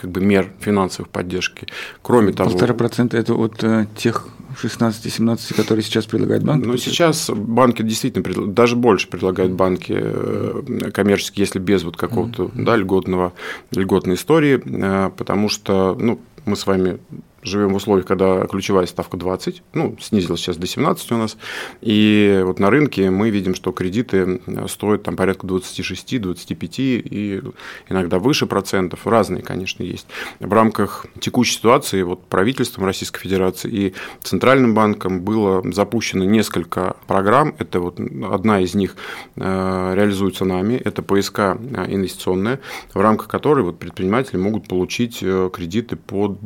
как 0.01 0.11
бы 0.11 0.21
мер 0.21 0.51
финансовой 0.61 1.11
поддержки. 1.11 1.67
Кроме 2.01 2.33
того... 2.33 2.51
Полтора 2.51 2.73
процента– 2.73 3.17
это 3.19 3.35
от 3.35 3.63
э, 3.63 3.87
тех 3.97 4.29
16-17, 4.63 5.55
которые 5.55 5.83
сейчас 5.83 6.07
предлагают 6.07 6.43
банки? 6.43 6.67
Ну, 6.67 6.77
сейчас 6.79 7.31
банки 7.31 7.83
действительно, 7.83 8.47
даже 8.47 8.77
больше 8.77 9.09
предлагают 9.09 9.53
банки 9.53 9.95
э, 9.95 10.91
коммерческие, 10.93 11.45
если 11.45 11.59
без 11.59 11.83
вот 11.83 11.99
какого-то 11.99 12.45
mm-hmm. 12.45 12.65
да, 12.65 12.77
льготного, 12.77 13.33
льготной 13.73 14.15
истории, 14.15 14.63
э, 14.65 15.11
потому 15.17 15.51
что 15.51 15.97
ну, 16.01 16.19
мы 16.47 16.57
с 16.57 16.67
вами 16.67 16.99
живем 17.43 17.73
в 17.73 17.77
условиях, 17.77 18.07
когда 18.07 18.47
ключевая 18.47 18.87
ставка 18.87 19.17
20, 19.17 19.63
ну, 19.75 19.97
снизилась 20.01 20.41
сейчас 20.41 20.57
до 20.57 20.67
17 20.67 21.13
у 21.13 21.17
нас, 21.17 21.37
и 21.81 22.43
вот 22.45 22.59
на 22.59 22.71
рынке 22.71 23.11
мы 23.11 23.31
видим, 23.31 23.55
что 23.55 23.73
кредиты 23.73 24.41
стоят 24.69 25.03
там 25.03 25.17
порядка 25.17 25.47
26, 25.47 26.21
25 26.21 26.79
и 26.79 27.43
иногда 27.89 28.19
выше 28.19 28.47
процентов, 28.47 29.07
разные, 29.07 29.43
конечно, 29.43 29.83
есть. 29.83 30.07
В 30.39 30.53
рамках 30.53 31.07
текущей 31.21 31.55
ситуации 31.55 32.03
вот 32.03 32.27
правительством 32.27 32.85
Российской 32.85 33.21
Федерации 33.21 33.71
и 33.71 33.95
Центральным 34.23 34.75
банком 34.75 35.21
было 35.21 35.63
запущено 35.73 36.25
несколько 36.25 36.97
программ, 37.07 37.55
это 37.59 37.81
вот 37.81 37.99
одна 38.01 38.61
из 38.61 38.75
них 38.75 38.97
э, 39.37 39.93
реализуется 39.95 40.45
нами, 40.45 40.75
это 40.75 41.03
ПСК 41.03 41.41
инвестиционная, 41.89 42.61
в 42.95 43.01
рамках 43.01 43.29
которой 43.29 43.65
вот 43.65 43.79
предприниматели 43.79 44.37
могут 44.37 44.69
получить 44.69 45.19
э, 45.23 45.51
кредиты 45.53 45.97
под 45.97 46.41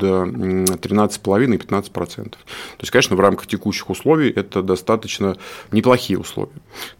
13,5 0.85 1.55
и 1.55 1.59
15%. 1.59 2.31
То 2.31 2.39
есть, 2.81 2.91
конечно, 2.91 3.17
в 3.17 3.21
рамках 3.21 3.47
текущих 3.47 3.91
условий 3.91 4.31
это 4.31 4.63
достаточно 4.63 5.37
неплохие 5.73 6.19
условия. 6.19 6.53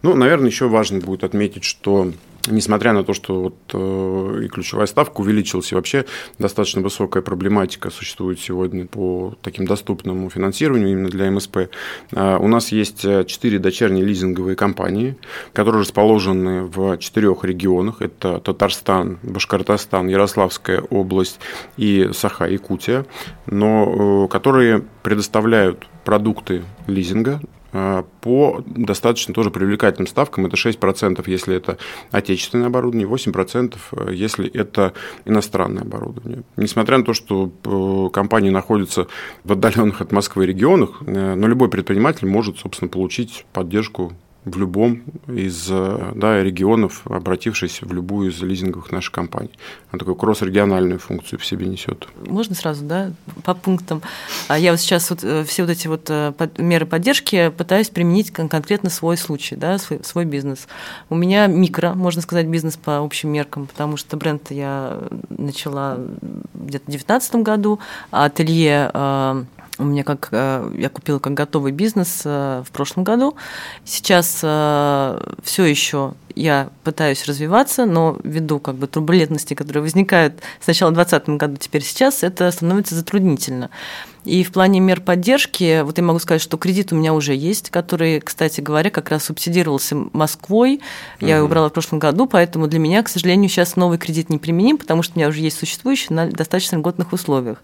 Ну, 0.03 0.15
наверное, 0.15 0.49
еще 0.49 0.69
важно 0.69 1.01
будет 1.01 1.25
отметить, 1.25 1.65
что 1.65 2.11
несмотря 2.47 2.93
на 2.93 3.05
то, 3.05 3.13
что 3.13 3.43
вот, 3.43 3.55
э, 3.73 4.45
и 4.45 4.49
ключевая 4.49 4.87
ставка 4.87 5.21
увеличилась, 5.21 5.73
и 5.73 5.75
вообще 5.75 6.05
достаточно 6.39 6.83
высокая 6.83 7.23
проблематика 7.23 7.91
существует 7.91 8.41
сегодня 8.41 8.87
по 8.87 9.35
таким 9.43 9.67
доступному 9.67 10.31
финансированию 10.31 10.93
именно 10.93 11.09
для 11.09 11.31
МСП, 11.31 11.57
э, 12.13 12.37
у 12.39 12.49
нас 12.49 12.73
есть 12.73 13.05
э, 13.05 13.25
четыре 13.25 13.59
дочерние 13.59 14.05
лизинговые 14.05 14.57
компании, 14.57 15.17
которые 15.53 15.83
расположены 15.83 16.65
в 16.65 16.99
четырех 16.99 17.45
регионах. 17.45 18.03
Это 18.03 18.39
Татарстан, 18.41 19.19
Башкортостан, 19.23 20.09
Ярославская 20.09 20.81
область 20.81 21.39
и 21.77 22.11
Саха-Якутия, 22.13 23.07
но 23.47 24.29
которые 24.29 24.85
предоставляют 25.03 25.87
продукты 26.05 26.63
лизинга 26.87 27.41
Э, 27.41 27.64
по 28.21 28.63
достаточно 28.67 29.35
тоже 29.35 29.51
привлекательным 29.51 30.07
ставкам. 30.07 30.47
Это 30.47 30.57
6%, 30.57 31.23
если 31.27 31.57
это 31.57 31.79
отечественное 32.13 32.69
оборудование, 32.69 33.09
8%, 33.09 33.77
э, 33.93 34.15
если 34.15 34.49
это 34.49 34.93
иностранное 35.25 35.83
оборудование. 35.83 36.45
Несмотря 36.57 36.99
на 36.99 37.05
то, 37.05 37.15
что 37.15 37.51
э, 37.65 38.13
компании 38.13 38.51
находятся 38.51 39.09
в 39.43 39.53
отдаленных 39.53 40.01
от 40.01 40.13
Москвы 40.13 40.47
регионах, 40.47 41.01
но 41.01 41.47
любой 41.49 41.69
предприниматель 41.69 42.27
может, 42.27 42.59
собственно, 42.59 42.89
получить 42.89 43.45
поддержку 43.53 44.13
в 44.45 44.59
любом 44.59 45.03
из 45.27 45.69
э, 45.71 46.13
да, 46.15 46.43
регионов, 46.43 47.03
обратившись 47.07 47.81
в 47.81 47.93
любую 47.93 48.31
из 48.31 48.43
лизинговых 48.43 48.93
наших 48.93 49.13
компаний. 49.13 49.51
Она 49.91 49.99
такую 49.99 50.17
кросс-региональную 50.17 50.99
функцию 50.99 51.39
в 51.39 51.47
себе 51.47 51.67
несет. 51.67 52.09
Можно 52.27 52.55
сразу, 52.55 52.85
да, 52.85 53.13
по 53.43 53.55
пунктам. 53.55 54.03
А 54.49 54.59
я 54.59 54.73
вот 54.73 54.81
сейчас 54.81 55.09
вот 55.11 55.25
э, 55.25 55.45
все 55.45 55.63
вот 55.63 55.71
эти 55.71 55.87
вот 55.87 56.07
э, 56.11 56.33
меры 56.59 56.85
поддержки 56.85 57.49
пытаюсь 57.57 57.89
применить 57.89 58.31
конкретно 58.31 58.91
свой 58.91 59.17
случай, 59.17 59.57
да, 59.57 59.79
свой, 59.79 60.01
свой 60.05 60.25
бизнес. 60.27 60.69
У 61.09 61.15
меня 61.15 61.47
микро, 61.47 61.95
можно 61.95 62.21
сказать, 62.21 62.47
бизнес 62.47 62.77
по 62.77 62.99
общим 62.99 63.31
меркам, 63.31 63.67
потому 63.67 63.97
что 63.97 64.17
бренд 64.17 64.51
я 64.51 64.99
начала 65.31 65.99
где-то 66.55 66.85
в 66.85 66.89
2019 66.91 67.37
году, 67.37 67.81
а 68.11 68.27
ателье 68.27 68.91
у 69.79 69.85
меня 69.85 70.05
как 70.05 70.29
э, 70.31 70.71
я 70.77 70.89
купила 70.89 71.19
как 71.19 71.35
готовый 71.35 71.73
бизнес 71.73 72.23
э, 72.25 72.63
в 72.67 72.71
прошлом 72.71 73.05
году. 73.05 73.35
Сейчас 73.85 74.41
э, 74.43 75.35
все 75.43 75.65
еще 75.65 76.15
я 76.37 76.71
пытаюсь 76.83 77.27
развиваться, 77.27 77.87
но 77.87 78.19
ввиду 78.23 78.59
как 78.59 78.77
бы 78.77 78.87
турбулентности, 78.87 79.55
которые 79.55 79.83
возникают 79.83 80.35
сначала 80.61 80.91
в 80.91 80.95
2020 80.95 81.37
году, 81.41 81.57
теперь 81.57 81.83
сейчас, 81.83 82.23
это 82.23 82.51
становится 82.51 82.95
затруднительно. 82.95 83.71
И 84.25 84.43
в 84.43 84.53
плане 84.53 84.81
мер 84.81 85.01
поддержки, 85.01 85.83
вот 85.83 85.99
я 85.99 86.05
могу 86.05 86.19
сказать, 86.19 86.41
что 86.41 86.57
кредит 86.57 86.93
у 86.93 86.97
меня 86.97 87.13
уже 87.13 87.35
есть, 87.35 87.71
который, 87.71 88.21
кстати 88.21 88.61
говоря, 88.61 88.91
как 88.91 89.11
раз 89.11 89.25
субсидировался 89.25 89.97
Москвой. 90.13 90.81
Я 91.21 91.37
его 91.39 91.49
брала 91.49 91.69
в 91.69 91.73
прошлом 91.73 91.99
году, 91.99 92.27
поэтому 92.27 92.67
для 92.67 92.79
меня, 92.79 93.03
к 93.03 93.09
сожалению, 93.09 93.51
сейчас 93.51 93.77
новый 93.77 93.99
кредит 93.99 94.31
не 94.31 94.39
применим, 94.39 94.79
потому 94.79 95.03
что 95.03 95.15
у 95.15 95.19
меня 95.19 95.29
уже 95.29 95.41
есть 95.41 95.59
существующий 95.59 96.15
на 96.15 96.27
достаточно 96.27 96.77
льготных 96.77 97.13
условиях. 97.13 97.63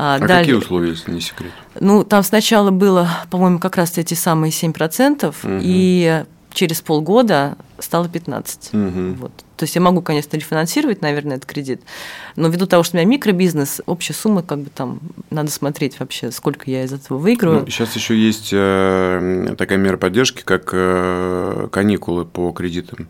А, 0.00 0.20
далее, 0.20 0.38
какие 0.38 0.54
условия, 0.54 0.90
если 0.90 1.10
не 1.10 1.20
секрет? 1.20 1.50
Ну, 1.80 2.04
там 2.04 2.22
сначала 2.22 2.70
было, 2.70 3.10
по-моему, 3.32 3.58
как 3.58 3.76
раз 3.76 3.98
эти 3.98 4.14
самые 4.14 4.52
7%, 4.52 5.26
угу. 5.26 5.34
и 5.60 6.22
через 6.52 6.80
полгода 6.82 7.56
стало 7.80 8.08
15. 8.08 8.70
Угу. 8.74 9.14
Вот. 9.18 9.32
То 9.56 9.64
есть 9.64 9.74
я 9.74 9.80
могу, 9.80 10.00
конечно, 10.00 10.36
рефинансировать, 10.36 11.02
наверное, 11.02 11.38
этот 11.38 11.50
кредит, 11.50 11.82
но 12.36 12.46
ввиду 12.46 12.66
того, 12.66 12.84
что 12.84 12.96
у 12.96 13.00
меня 13.00 13.10
микробизнес, 13.10 13.82
общая 13.86 14.14
сумма, 14.14 14.44
как 14.44 14.60
бы 14.60 14.70
там, 14.70 15.00
надо 15.30 15.50
смотреть 15.50 15.98
вообще, 15.98 16.30
сколько 16.30 16.70
я 16.70 16.84
из 16.84 16.92
этого 16.92 17.18
выиграю. 17.18 17.62
Ну, 17.62 17.66
сейчас 17.66 17.96
еще 17.96 18.16
есть 18.16 18.50
э, 18.52 19.54
такая 19.58 19.78
мера 19.78 19.96
поддержки, 19.96 20.42
как 20.44 20.70
э, 20.72 21.68
каникулы 21.72 22.24
по 22.24 22.52
кредитам 22.52 23.08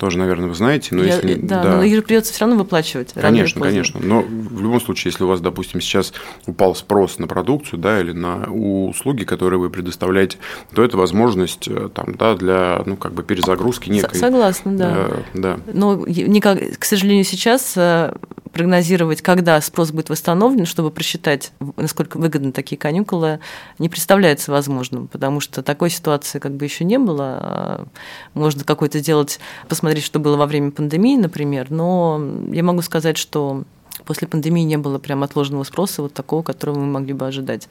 тоже, 0.00 0.16
наверное, 0.16 0.48
вы 0.48 0.54
знаете, 0.54 0.94
но 0.94 1.04
Я, 1.04 1.16
если... 1.16 1.34
Да, 1.34 1.62
да, 1.62 1.76
но 1.76 1.82
их 1.82 2.02
придется 2.06 2.32
все 2.32 2.46
равно 2.46 2.56
выплачивать. 2.56 3.12
Конечно, 3.12 3.60
конечно. 3.60 4.00
Но 4.02 4.22
в 4.22 4.62
любом 4.62 4.80
случае, 4.80 5.10
если 5.10 5.24
у 5.24 5.26
вас, 5.26 5.42
допустим, 5.42 5.82
сейчас 5.82 6.14
упал 6.46 6.74
спрос 6.74 7.18
на 7.18 7.28
продукцию, 7.28 7.80
да, 7.80 8.00
или 8.00 8.12
на 8.12 8.50
услуги, 8.50 9.24
которые 9.24 9.60
вы 9.60 9.68
предоставляете, 9.68 10.38
то 10.74 10.82
это 10.82 10.96
возможность 10.96 11.68
э, 11.68 11.90
там, 11.94 12.14
да, 12.14 12.34
для, 12.34 12.82
ну, 12.86 12.96
как 12.96 13.12
бы 13.12 13.22
перезагрузки 13.22 13.90
некой. 13.90 14.18
Согласна, 14.18 14.74
да. 14.74 14.94
Э, 14.96 15.22
да. 15.34 15.60
Но, 15.70 15.96
никак, 16.06 16.58
к 16.78 16.84
сожалению, 16.86 17.24
сейчас 17.24 17.74
э, 17.76 18.14
прогнозировать, 18.52 19.22
когда 19.22 19.60
спрос 19.60 19.90
будет 19.92 20.08
восстановлен, 20.08 20.66
чтобы 20.66 20.90
просчитать, 20.90 21.52
насколько 21.76 22.18
выгодны 22.18 22.52
такие 22.52 22.76
каникулы, 22.78 23.40
не 23.78 23.88
представляется 23.88 24.50
возможным, 24.50 25.08
потому 25.08 25.40
что 25.40 25.62
такой 25.62 25.90
ситуации 25.90 26.38
как 26.38 26.52
бы 26.52 26.64
еще 26.64 26.84
не 26.84 26.98
было. 26.98 27.38
А 27.40 27.86
можно 28.34 28.64
какой-то 28.64 28.98
сделать, 28.98 29.40
посмотреть, 29.68 29.89
что 29.98 30.20
было 30.20 30.36
во 30.36 30.46
время 30.46 30.70
пандемии, 30.70 31.16
например, 31.16 31.70
но 31.70 32.22
я 32.52 32.62
могу 32.62 32.82
сказать, 32.82 33.16
что 33.16 33.64
после 34.04 34.28
пандемии 34.28 34.62
не 34.62 34.78
было 34.78 34.98
прям 34.98 35.24
отложенного 35.24 35.64
спроса 35.64 36.02
вот 36.02 36.14
такого, 36.14 36.42
которого 36.42 36.78
мы 36.78 36.86
могли 36.86 37.12
бы 37.12 37.26
ожидать. 37.26 37.68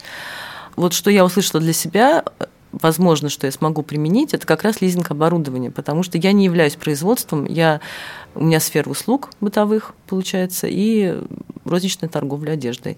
Вот 0.76 0.94
что 0.94 1.10
я 1.10 1.24
услышала 1.24 1.62
для 1.62 1.74
себя, 1.74 2.26
возможно, 2.72 3.30
что 3.30 3.48
я 3.48 3.52
смогу 3.52 3.82
применить, 3.82 4.34
это 4.34 4.46
как 4.46 4.64
раз 4.64 4.82
лизинг 4.82 5.12
оборудования, 5.12 5.72
потому 5.72 6.04
что 6.04 6.18
я 6.18 6.32
не 6.32 6.46
являюсь 6.46 6.76
производством, 6.76 7.46
я, 7.46 7.82
у 8.36 8.44
меня 8.44 8.60
сфера 8.60 8.90
услуг 8.90 9.30
бытовых, 9.42 9.94
получается, 10.08 10.68
и 10.70 11.18
розничная 11.66 12.10
торговля 12.10 12.52
одеждой. 12.52 12.98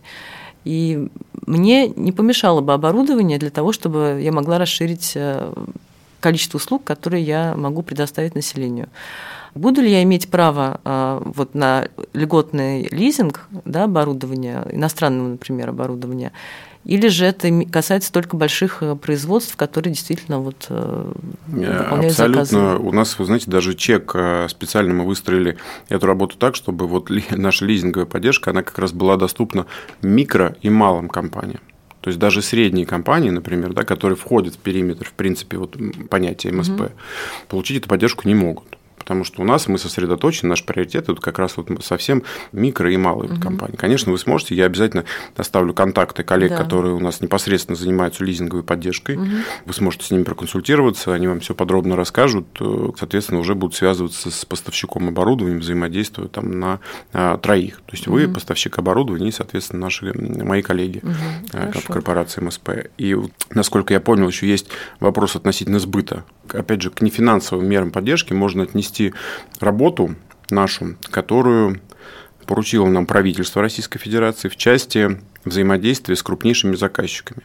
И 0.64 1.10
мне 1.48 1.88
не 1.88 2.12
помешало 2.12 2.62
бы 2.62 2.74
оборудование 2.74 3.40
для 3.40 3.50
того, 3.50 3.72
чтобы 3.72 4.20
я 4.22 4.32
могла 4.32 4.60
расширить 4.60 5.14
э, 5.16 5.52
количество 6.22 6.58
услуг, 6.58 6.84
которые 6.86 7.24
я 7.24 7.56
могу 7.58 7.82
предоставить 7.84 8.36
населению. 8.36 8.88
Буду 9.54 9.82
ли 9.82 9.92
я 9.92 10.02
иметь 10.04 10.30
право 10.30 10.80
э, 10.86 11.22
вот 11.26 11.54
на 11.56 11.90
льготный 12.14 12.88
лизинг 12.90 13.48
да, 13.66 13.84
оборудования, 13.84 14.66
иностранного, 14.72 15.28
например, 15.28 15.70
оборудования, 15.70 16.32
или 16.84 17.10
же 17.10 17.26
это 17.26 17.66
касается 17.72 18.12
только 18.12 18.36
больших 18.36 18.82
э, 18.82 18.96
производств, 18.96 19.56
которые 19.56 19.94
действительно 19.94 20.40
вот 20.40 20.68
э, 20.70 21.14
выполняют 21.48 22.12
Абсолютно. 22.12 22.46
заказы? 22.46 22.80
У 22.80 22.92
нас, 22.92 23.20
вы 23.20 23.26
знаете, 23.26 23.52
даже 23.52 23.76
чек 23.76 24.12
э, 24.16 24.48
специально 24.50 24.94
мы 24.94 25.06
выстроили 25.06 25.58
эту 25.90 26.08
работу 26.08 26.38
так, 26.38 26.56
чтобы 26.56 26.88
вот 26.88 27.10
наша 27.30 27.66
лизинговая 27.66 28.08
поддержка, 28.08 28.50
она 28.50 28.64
как 28.64 28.80
раз 28.80 28.94
была 28.94 29.18
доступна 29.18 29.68
микро 30.02 30.56
и 30.62 30.70
малым 30.70 31.08
компаниям. 31.08 31.62
То 32.02 32.10
есть 32.10 32.20
даже 32.20 32.42
средние 32.42 32.86
компании, 32.86 33.30
например, 33.30 33.74
да, 33.74 33.84
которые 33.84 34.18
входят 34.18 34.56
в 34.56 34.58
периметр, 34.58 35.06
в 35.06 35.14
принципе, 35.14 35.58
вот 35.58 35.78
понятия 36.10 36.52
МСП, 36.52 36.82
угу. 36.82 36.92
получить 37.48 37.78
эту 37.78 37.90
поддержку 37.90 38.28
не 38.28 38.36
могут 38.36 38.78
Потому 39.02 39.24
что 39.24 39.42
у 39.42 39.46
нас 39.46 39.68
мы 39.68 39.80
сосредоточены, 39.80 40.50
наш 40.50 40.64
приоритет 40.64 41.10
это 41.10 41.20
как 41.20 41.40
раз 41.40 41.58
вот 41.58 41.70
совсем 41.84 42.22
микро 42.52 42.92
и 42.92 42.98
малые 42.98 43.34
угу. 43.34 43.42
компании. 43.42 43.76
Конечно, 43.76 44.12
вы 44.12 44.20
сможете, 44.20 44.54
я 44.54 44.66
обязательно 44.66 45.06
оставлю 45.36 45.74
контакты 45.74 46.24
коллег, 46.24 46.52
да. 46.52 46.58
которые 46.58 46.94
у 46.94 47.00
нас 47.00 47.20
непосредственно 47.20 47.76
занимаются 47.76 48.24
лизинговой 48.24 48.64
поддержкой. 48.64 49.18
Угу. 49.18 49.26
Вы 49.66 49.74
сможете 49.74 50.06
с 50.06 50.12
ними 50.12 50.24
проконсультироваться, 50.24 51.14
они 51.14 51.28
вам 51.28 51.40
все 51.40 51.56
подробно 51.56 51.96
расскажут, 51.96 52.46
э, 52.60 52.90
соответственно, 52.98 53.40
уже 53.40 53.56
будут 53.56 53.76
связываться 53.76 54.30
с 54.30 54.46
поставщиком 54.46 55.08
оборудования, 55.08 55.58
взаимодействуя 55.58 56.28
там 56.28 56.60
на 56.60 56.80
а, 57.12 57.38
троих. 57.38 57.78
То 57.78 57.94
есть 57.94 58.08
угу. 58.08 58.18
вы 58.18 58.28
поставщик 58.28 58.78
оборудования 58.78 59.30
и, 59.30 59.32
соответственно, 59.32 59.82
наши 59.82 60.14
мои 60.14 60.62
коллеги 60.62 61.02
угу. 61.02 61.80
в 61.80 61.88
корпорации 61.88 62.42
МСП. 62.42 62.70
И 62.98 63.18
насколько 63.50 63.94
я 63.94 64.00
понял, 64.00 64.28
еще 64.28 64.48
есть 64.48 64.68
вопрос 65.00 65.36
относительно 65.36 65.80
сбыта. 65.80 66.24
Опять 66.54 66.82
же, 66.82 66.90
к 66.90 67.02
нефинансовым 67.02 67.66
мерам 67.68 67.92
поддержки 67.92 68.34
можно 68.34 68.64
отнести 68.64 68.91
вести 68.92 69.14
работу 69.60 70.16
нашу, 70.50 70.96
которую 71.10 71.80
поручило 72.46 72.88
нам 72.88 73.06
правительство 73.06 73.62
Российской 73.62 74.00
Федерации 74.00 74.50
в 74.50 74.56
части 74.58 75.20
взаимодействия 75.46 76.16
с 76.16 76.24
крупнейшими 76.24 76.76
заказчиками. 76.76 77.42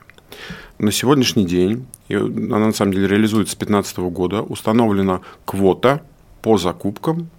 На 0.79 0.93
сегодняшний 0.93 1.47
день, 1.47 1.87
и 2.09 2.15
она 2.15 2.59
на 2.59 2.73
самом 2.73 2.93
деле 2.93 3.07
реализуется 3.07 3.55
с 3.55 3.57
2015 3.57 3.99
года, 3.99 4.43
установлена 4.43 5.21
квота 5.45 6.03
по 6.43 6.59
закупкам 6.59 7.31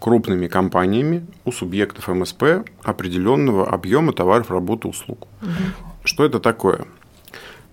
крупными 0.00 0.48
компаниями 0.48 1.24
у 1.44 1.52
субъектов 1.52 2.08
МСП 2.08 2.68
определенного 2.82 3.70
объема 3.70 4.12
товаров, 4.12 4.50
работы, 4.50 4.88
услуг. 4.88 5.28
Угу. 5.40 5.50
Что 6.04 6.24
это 6.24 6.40
такое? 6.40 6.86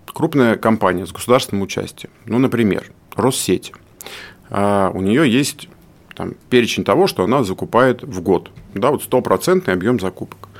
Крупная 0.06 0.56
компания 0.56 1.06
с 1.06 1.12
государственным 1.12 1.62
участием, 1.62 2.12
ну, 2.26 2.38
например, 2.38 2.90
Россети, 3.16 3.74
а 4.50 4.90
у 4.92 5.00
нее 5.00 5.30
есть 5.30 5.68
там, 6.20 6.34
перечень 6.50 6.84
того, 6.84 7.06
что 7.06 7.24
она 7.24 7.44
закупает 7.44 8.02
в 8.02 8.20
год. 8.20 8.50
Да, 8.74 8.90
вот 8.90 9.02
стопроцентный 9.02 9.72
объем 9.72 9.98
закупок. 9.98 10.50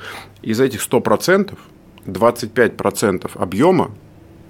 Из 0.41 0.59
этих 0.59 0.81
100% 0.81 1.55
25% 2.07 3.29
объема, 3.35 3.91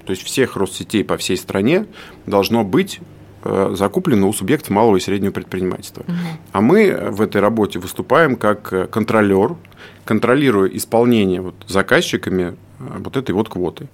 то 0.05 0.11
есть 0.11 0.23
всех 0.23 0.55
Россетей 0.55 1.03
по 1.03 1.17
всей 1.17 1.35
стране, 1.35 1.85
должно 2.25 2.63
быть 2.63 3.01
э, 3.43 3.73
закуплено 3.77 4.29
у 4.29 4.31
субъектов 4.31 4.69
малого 4.69 4.95
и 4.95 4.99
среднего 5.01 5.33
предпринимательства. 5.33 6.03
Угу. 6.07 6.15
А 6.53 6.61
мы 6.61 7.09
в 7.11 7.21
этой 7.21 7.41
работе 7.41 7.77
выступаем 7.77 8.37
как 8.37 8.71
э, 8.71 8.87
контролер, 8.87 9.57
контролируя 10.05 10.69
исполнение 10.69 11.41
вот 11.41 11.55
заказчиками 11.67 12.55
э, 12.79 12.83
вот 12.99 13.17
этой 13.17 13.31
вот 13.31 13.49
квоты. 13.49 13.89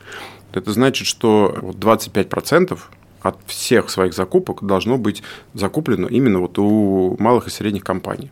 Это 0.53 0.71
значит, 0.71 1.07
что 1.07 1.51
25% 1.63 2.77
от 3.21 3.37
всех 3.45 3.89
своих 3.89 4.13
закупок 4.13 4.63
должно 4.63 4.97
быть 4.97 5.23
закуплено 5.53 6.07
именно 6.07 6.39
вот 6.39 6.57
у 6.59 7.15
малых 7.19 7.47
и 7.47 7.49
средних 7.49 7.83
компаний. 7.83 8.31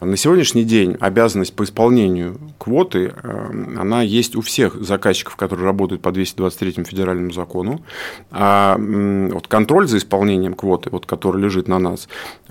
На 0.00 0.16
сегодняшний 0.18 0.64
день 0.64 0.94
обязанность 1.00 1.56
по 1.56 1.64
исполнению 1.64 2.38
квоты, 2.58 3.14
э, 3.14 3.50
она 3.78 4.02
есть 4.02 4.36
у 4.36 4.42
всех 4.42 4.74
заказчиков, 4.74 5.36
которые 5.36 5.64
работают 5.64 6.02
по 6.02 6.12
223 6.12 6.84
федеральному 6.84 7.32
закону. 7.32 7.82
А 8.30 8.76
вот 8.78 9.48
контроль 9.48 9.88
за 9.88 9.96
исполнением 9.96 10.52
квоты, 10.52 10.90
вот, 10.90 11.06
который 11.06 11.40
лежит 11.40 11.66
на 11.66 11.78
нас, 11.78 12.08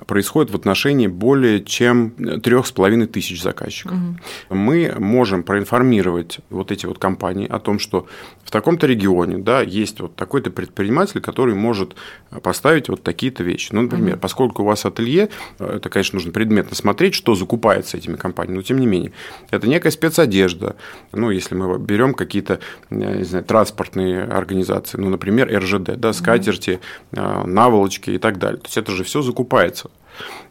происходит 0.08 0.52
в 0.52 0.56
отношении 0.56 1.06
более 1.06 1.64
чем 1.64 2.12
трех 2.42 2.66
с 2.66 2.72
половиной 2.72 3.06
тысяч 3.06 3.44
заказчиков. 3.44 3.94
Угу. 3.94 4.56
Мы 4.56 4.96
можем 4.98 5.44
проинформировать 5.44 6.40
вот 6.50 6.72
эти 6.72 6.88
вот 6.88 6.98
компании 6.98 7.48
о 7.48 7.60
том, 7.60 7.78
что 7.78 8.08
в 8.44 8.50
таком-то 8.50 8.88
регионе 8.88 9.38
да, 9.38 9.62
есть 9.62 10.00
вот 10.00 10.16
такой-то 10.16 10.50
предприниматель, 10.50 11.22
который 11.22 11.54
может 11.54 11.96
поставить 12.42 12.90
вот 12.90 13.04
такие-то 13.04 13.44
вещи. 13.44 13.70
Ну, 13.72 13.84
например, 13.84 14.14
угу. 14.16 14.22
поскольку 14.22 14.64
у 14.64 14.66
вас 14.66 14.84
ателье, 14.86 15.30
э, 15.60 15.76
это, 15.76 15.90
конечно, 15.90 16.18
нужно 16.18 16.32
предметно 16.32 16.76
смотреть, 16.76 17.14
что 17.14 17.35
закупается 17.36 17.98
этими 17.98 18.16
компаниями, 18.16 18.58
но 18.58 18.64
тем 18.64 18.80
не 18.80 18.88
менее, 18.88 19.12
это 19.52 19.68
некая 19.68 19.92
спецодежда. 19.92 20.76
Ну, 21.12 21.32
если 21.32 21.56
мы 21.56 21.78
берем 21.78 22.14
какие-то, 22.14 22.60
не 22.90 23.24
знаю, 23.24 23.46
транспортные 23.46 24.24
организации, 24.24 24.98
ну, 24.98 25.10
например, 25.10 25.48
РЖД, 25.56 25.98
да, 25.98 26.14
скатерти, 26.14 26.80
mm 27.12 27.46
наволочки 27.46 28.12
и 28.12 28.18
так 28.18 28.38
далее. 28.38 28.60
То 28.60 28.68
есть 28.68 28.78
это 28.78 28.92
же 28.92 29.04
все 29.04 29.22
закупается. 29.22 29.90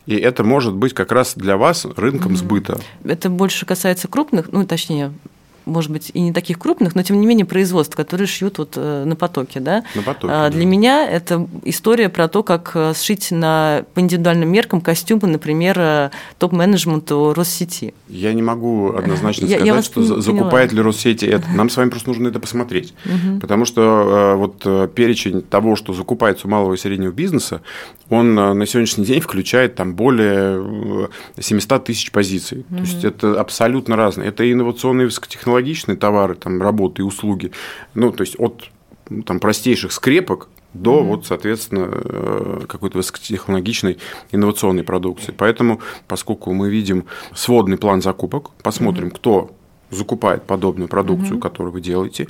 И 0.06 0.16
это 0.16 0.44
может 0.44 0.74
быть 0.74 0.92
как 0.92 1.12
раз 1.12 1.34
для 1.34 1.56
вас 1.56 1.86
рынком 1.96 2.36
сбыта. 2.36 2.80
Это 3.04 3.30
больше 3.30 3.64
касается 3.66 4.08
крупных, 4.08 4.52
ну, 4.52 4.66
точнее, 4.66 5.12
может 5.66 5.90
быть, 5.90 6.10
и 6.12 6.20
не 6.20 6.32
таких 6.32 6.58
крупных, 6.58 6.94
но 6.94 7.02
тем 7.02 7.20
не 7.20 7.26
менее 7.26 7.46
производств, 7.46 7.96
которые 7.96 8.26
шьют 8.26 8.58
вот 8.58 8.74
э, 8.76 9.04
на 9.04 9.16
потоке, 9.16 9.60
да. 9.60 9.84
На 9.94 10.02
потоке. 10.02 10.32
А, 10.32 10.50
для 10.50 10.62
да. 10.62 10.66
меня 10.66 11.08
это 11.08 11.46
история 11.64 12.08
про 12.08 12.28
то, 12.28 12.42
как 12.42 12.72
э, 12.74 12.92
сшить 12.94 13.30
на, 13.30 13.84
по 13.94 14.00
индивидуальным 14.00 14.50
меркам 14.50 14.80
костюмы, 14.80 15.28
например, 15.28 15.76
э, 15.78 16.10
топ-менеджменту 16.38 17.32
Россети. 17.34 17.94
Я 18.08 18.32
не 18.32 18.42
могу 18.42 18.94
однозначно 18.94 19.46
сказать, 19.48 19.66
я 19.66 19.82
что 19.82 20.20
закупает 20.20 20.72
ли 20.72 20.80
Россети 20.80 21.24
это. 21.24 21.48
Нам 21.50 21.70
с 21.70 21.76
вами 21.76 21.90
просто 21.90 22.08
нужно 22.08 22.28
это 22.28 22.40
посмотреть. 22.40 22.94
Потому 23.40 23.64
что 23.64 24.34
вот 24.36 24.94
перечень 24.94 25.42
того, 25.42 25.76
что 25.76 25.92
закупается 25.92 26.46
у 26.46 26.50
малого 26.50 26.74
и 26.74 26.76
среднего 26.76 27.12
бизнеса, 27.12 27.62
он 28.08 28.34
на 28.34 28.66
сегодняшний 28.66 29.04
день 29.04 29.20
включает 29.20 29.74
там 29.74 29.94
более 29.94 31.08
700 31.38 31.84
тысяч 31.84 32.10
позиций. 32.12 32.64
То 32.68 32.76
есть 32.76 33.04
это 33.04 33.40
абсолютно 33.40 33.96
разные. 33.96 34.28
Это 34.28 34.50
инновационные 34.50 35.06
высокотехнологичные 35.06 35.53
технологичные 35.54 35.96
товары, 35.96 36.34
там, 36.34 36.60
работы 36.60 37.02
и 37.02 37.04
услуги, 37.04 37.52
ну, 37.94 38.12
то 38.12 38.22
есть 38.22 38.36
от 38.38 38.70
там, 39.26 39.40
простейших 39.40 39.92
скрепок 39.92 40.48
до, 40.72 40.98
mm-hmm. 40.98 41.04
вот, 41.04 41.26
соответственно, 41.26 41.88
э, 41.90 42.60
какой-то 42.68 42.98
высокотехнологичной 42.98 43.98
инновационной 44.32 44.82
продукции. 44.82 45.32
Поэтому, 45.36 45.80
поскольку 46.08 46.52
мы 46.52 46.68
видим 46.68 47.04
сводный 47.34 47.76
план 47.76 48.02
закупок, 48.02 48.50
посмотрим, 48.62 49.08
mm-hmm. 49.08 49.16
кто 49.16 49.50
закупает 49.90 50.42
подобную 50.42 50.88
продукцию, 50.88 51.36
mm-hmm. 51.36 51.40
которую 51.40 51.72
вы 51.72 51.80
делаете, 51.80 52.26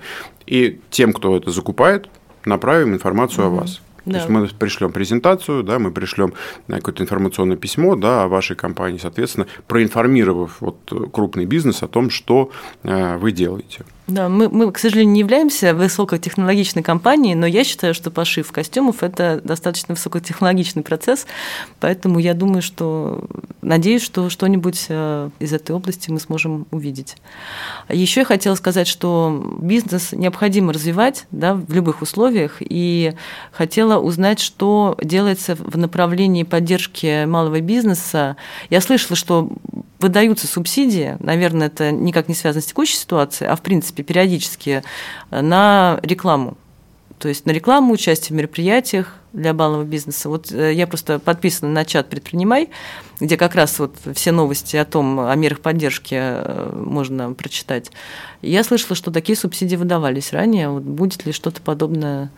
и 0.46 0.80
тем, 0.90 1.12
кто 1.12 1.36
это 1.36 1.50
закупает, 1.50 2.08
направим 2.44 2.92
информацию 2.92 3.44
mm-hmm. 3.44 3.58
о 3.58 3.60
вас. 3.60 3.80
Да. 4.04 4.12
То 4.12 4.18
есть 4.18 4.28
мы 4.28 4.46
пришлем 4.46 4.92
презентацию, 4.92 5.62
да, 5.62 5.78
мы 5.78 5.90
пришлем 5.90 6.34
э, 6.68 6.76
какое-то 6.76 7.02
информационное 7.02 7.56
письмо 7.56 7.96
да, 7.96 8.24
о 8.24 8.28
вашей 8.28 8.56
компании, 8.56 8.98
соответственно, 8.98 9.46
проинформировав 9.66 10.60
вот 10.60 11.10
крупный 11.12 11.46
бизнес 11.46 11.82
о 11.82 11.88
том, 11.88 12.10
что 12.10 12.50
э, 12.82 13.16
вы 13.16 13.32
делаете. 13.32 13.84
Да, 14.06 14.28
мы, 14.28 14.50
мы, 14.50 14.70
к 14.70 14.78
сожалению, 14.78 15.14
не 15.14 15.20
являемся 15.20 15.74
высокотехнологичной 15.74 16.82
компанией, 16.82 17.34
но 17.34 17.46
я 17.46 17.64
считаю, 17.64 17.94
что 17.94 18.10
пошив 18.10 18.52
костюмов– 18.52 18.96
это 19.02 19.40
достаточно 19.42 19.94
высокотехнологичный 19.94 20.82
процесс, 20.82 21.26
поэтому 21.80 22.18
я 22.18 22.34
думаю, 22.34 22.60
что, 22.60 23.24
надеюсь, 23.62 24.02
что 24.02 24.28
что-нибудь 24.28 24.86
э, 24.90 25.30
из 25.38 25.54
этой 25.54 25.74
области 25.74 26.10
мы 26.10 26.20
сможем 26.20 26.66
увидеть. 26.70 27.16
Еще 27.88 28.20
я 28.20 28.26
хотела 28.26 28.56
сказать, 28.56 28.88
что 28.88 29.56
бизнес 29.58 30.12
необходимо 30.12 30.74
развивать 30.74 31.24
да, 31.30 31.54
в 31.54 31.72
любых 31.72 32.02
условиях, 32.02 32.58
и 32.60 33.14
хотела 33.52 33.98
узнать, 33.98 34.38
что 34.38 34.98
делается 35.02 35.54
в 35.54 35.78
направлении 35.78 36.42
поддержки 36.42 37.24
малого 37.24 37.60
бизнеса. 37.60 38.36
Я 38.68 38.82
слышала, 38.82 39.16
что 39.16 39.50
выдаются 40.04 40.46
субсидии, 40.46 41.16
наверное, 41.20 41.68
это 41.68 41.90
никак 41.90 42.28
не 42.28 42.34
связано 42.34 42.60
с 42.60 42.66
текущей 42.66 42.96
ситуацией, 42.96 43.48
а 43.48 43.56
в 43.56 43.62
принципе 43.62 43.93
периодически 44.02 44.82
э, 45.30 45.40
на 45.40 45.98
рекламу. 46.02 46.56
То 47.18 47.28
есть 47.28 47.46
на 47.46 47.52
рекламу, 47.52 47.94
участие 47.94 48.34
в 48.34 48.38
мероприятиях 48.38 49.14
для 49.32 49.54
баллового 49.54 49.84
бизнеса. 49.84 50.28
Вот 50.28 50.52
э, 50.52 50.74
я 50.74 50.86
просто 50.86 51.18
подписана 51.18 51.72
на 51.72 51.84
чат 51.84 52.08
«Предпринимай», 52.08 52.70
где 53.20 53.36
как 53.36 53.54
раз 53.54 53.78
вот 53.78 53.94
все 54.14 54.32
новости 54.32 54.76
о 54.76 54.84
том, 54.84 55.20
о 55.20 55.34
мерах 55.34 55.60
поддержки 55.60 56.14
э, 56.18 56.72
можно 56.74 57.32
прочитать. 57.32 57.90
Я 58.42 58.64
слышала, 58.64 58.94
что 58.94 59.10
такие 59.10 59.36
субсидии 59.36 59.76
выдавались 59.76 60.32
ранее. 60.32 60.68
Вот 60.68 60.82
будет 60.82 61.24
ли 61.24 61.32
что-то 61.32 61.60
подобное 61.62 62.30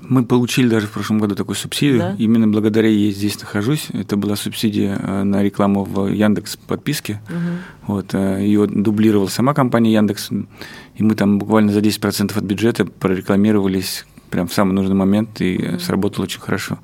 мы 0.00 0.24
получили 0.24 0.68
даже 0.68 0.86
в 0.86 0.90
прошлом 0.90 1.18
году 1.18 1.34
такую 1.34 1.56
субсидию. 1.56 1.98
Да? 1.98 2.16
Именно 2.18 2.48
благодаря 2.48 2.88
ей 2.88 3.12
здесь 3.12 3.38
нахожусь. 3.40 3.88
Это 3.92 4.16
была 4.16 4.36
субсидия 4.36 4.98
э, 4.98 5.22
на 5.22 5.42
рекламу 5.42 5.84
в 5.84 6.08
Яндекс 6.08 6.56
подписке. 6.56 7.20
Угу. 7.28 7.92
Вот, 7.94 8.14
э, 8.14 8.38
ее 8.40 8.66
дублировала 8.66 9.28
сама 9.28 9.54
компания 9.54 9.92
Яндекс. 9.92 10.30
И 10.96 11.02
мы 11.02 11.14
там 11.14 11.38
буквально 11.38 11.72
за 11.72 11.80
10% 11.80 12.36
от 12.36 12.44
бюджета 12.44 12.86
прорекламировались 12.86 14.06
прям 14.30 14.46
в 14.46 14.52
самый 14.52 14.72
нужный 14.72 14.94
момент, 14.94 15.40
и 15.40 15.56
угу. 15.56 15.78
сработало 15.80 16.24
очень 16.24 16.40
хорошо. 16.40 16.78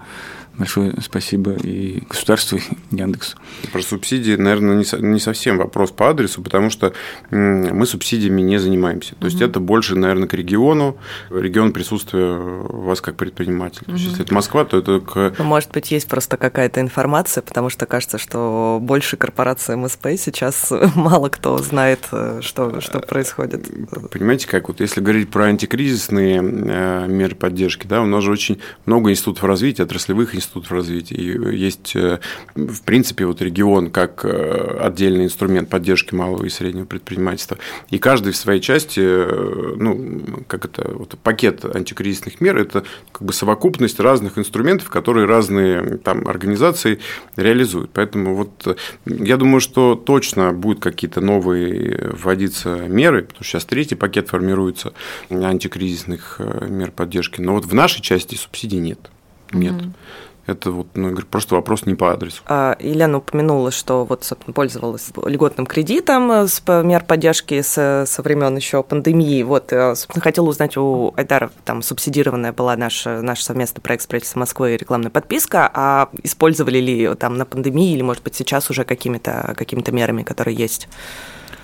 Большое 0.58 0.94
спасибо 1.02 1.52
и 1.52 2.02
государству, 2.08 2.58
и 2.58 2.96
Яндексу. 2.96 3.36
Про 3.72 3.82
субсидии, 3.82 4.36
наверное, 4.36 4.84
не 5.00 5.20
совсем 5.20 5.58
вопрос 5.58 5.90
по 5.90 6.08
адресу, 6.08 6.42
потому 6.42 6.70
что 6.70 6.94
мы 7.30 7.84
субсидиями 7.86 8.40
не 8.40 8.58
занимаемся. 8.58 9.14
То 9.16 9.26
есть, 9.26 9.40
это 9.40 9.60
больше, 9.60 9.96
наверное, 9.96 10.28
к 10.28 10.34
региону, 10.34 10.96
регион 11.30 11.72
присутствия 11.72 12.36
вас 12.36 13.00
как 13.00 13.16
предприниматель. 13.16 13.84
То 13.84 13.92
есть, 13.92 14.06
если 14.06 14.24
это 14.24 14.34
Москва, 14.34 14.64
то 14.64 14.78
это 14.78 15.00
к... 15.00 15.34
Ну, 15.38 15.44
может 15.44 15.70
быть, 15.72 15.90
есть 15.90 16.08
просто 16.08 16.36
какая-то 16.36 16.80
информация, 16.80 17.42
потому 17.42 17.68
что 17.68 17.86
кажется, 17.86 18.18
что 18.18 18.78
больше 18.80 19.16
корпорации 19.16 19.74
МСП 19.74 20.08
сейчас 20.16 20.72
мало 20.94 21.28
кто 21.28 21.58
знает, 21.58 22.00
э, 22.12 22.40
что, 22.42 22.80
что 22.80 23.00
происходит. 23.00 23.66
Понимаете, 24.10 24.48
как 24.48 24.68
вот 24.68 24.80
если 24.80 25.00
говорить 25.00 25.30
про 25.30 25.44
антикризисные 25.46 26.38
э, 26.38 27.06
меры 27.08 27.34
поддержки, 27.34 27.86
да, 27.86 28.00
у 28.00 28.06
нас 28.06 28.24
же 28.24 28.30
очень 28.30 28.60
много 28.86 29.10
институтов 29.10 29.44
развития, 29.44 29.82
отраслевых 29.82 30.34
институтов, 30.34 30.45
институтов 30.46 30.72
развития, 30.72 31.16
есть, 31.52 31.94
э, 31.96 32.20
в 32.54 32.82
принципе, 32.82 33.26
вот 33.26 33.42
регион 33.42 33.90
как 33.90 34.24
э, 34.24 34.78
отдельный 34.80 35.24
инструмент 35.24 35.68
поддержки 35.68 36.14
малого 36.14 36.44
и 36.44 36.48
среднего 36.48 36.84
предпринимательства. 36.84 37.58
И 37.90 37.98
каждый 37.98 38.32
в 38.32 38.36
своей 38.36 38.60
части, 38.60 39.00
ну, 39.00 40.44
как 40.46 40.64
это, 40.64 40.90
вот 40.92 41.18
пакет 41.22 41.64
антикризисных 41.64 42.40
мер– 42.40 42.56
это 42.58 42.84
как 43.12 43.22
бы 43.22 43.32
совокупность 43.32 44.00
разных 44.00 44.38
инструментов, 44.38 44.88
которые 44.88 45.26
разные 45.26 45.98
там 45.98 46.28
организации 46.28 47.00
реализуют. 47.36 47.90
Поэтому 47.92 48.36
вот 48.36 48.78
я 49.06 49.36
думаю, 49.36 49.60
что 49.60 49.94
точно 49.94 50.52
будут 50.52 50.82
какие-то 50.82 51.20
новые 51.20 52.12
вводиться 52.12 52.86
меры, 52.88 53.22
потому 53.22 53.42
что 53.42 53.52
сейчас 53.52 53.64
третий 53.64 53.94
пакет 53.94 54.28
формируется 54.28 54.92
антикризисных 55.30 56.40
мер 56.68 56.90
поддержки. 56.90 57.40
Но 57.40 57.54
вот 57.54 57.64
в 57.64 57.74
нашей 57.74 58.02
части 58.02 58.34
субсидий 58.34 58.78
нет. 58.78 59.10
Нет. 59.52 59.74
Mm-hmm. 59.74 59.92
Это 60.46 60.70
вот, 60.70 60.86
ну, 60.94 61.14
просто 61.28 61.56
вопрос 61.56 61.86
не 61.86 61.94
по 61.94 62.12
адресу. 62.12 62.42
А, 62.46 62.76
Елена 62.78 63.18
упомянула, 63.18 63.70
что 63.70 64.04
вот, 64.04 64.24
собственно, 64.24 64.54
пользовалась 64.54 65.10
льготным 65.24 65.66
кредитом 65.66 66.30
э, 66.30 66.46
с 66.46 66.62
мер 66.66 67.04
поддержки 67.04 67.60
со, 67.62 68.04
со 68.06 68.22
времен 68.22 68.56
еще 68.56 68.82
пандемии. 68.82 69.42
Вот, 69.42 69.72
э, 69.72 69.94
собственно, 69.96 70.22
хотела 70.22 70.46
узнать 70.46 70.76
у 70.76 71.12
Айдара, 71.16 71.50
там 71.64 71.82
субсидированная 71.82 72.52
была 72.52 72.76
наша, 72.76 73.22
наш 73.22 73.42
совместный 73.42 73.82
проект 73.82 74.06
правительства 74.06 74.40
Москвы 74.40 74.74
и 74.74 74.76
рекламная 74.76 75.10
подписка, 75.10 75.70
а 75.72 76.10
использовали 76.22 76.78
ли 76.78 77.14
там 77.16 77.36
на 77.36 77.44
пандемии 77.44 77.92
или, 77.92 78.02
может 78.02 78.22
быть, 78.22 78.36
сейчас 78.36 78.70
уже 78.70 78.84
какими-то 78.84 79.54
какими 79.56 79.82
мерами, 79.90 80.22
которые 80.22 80.56
есть? 80.56 80.88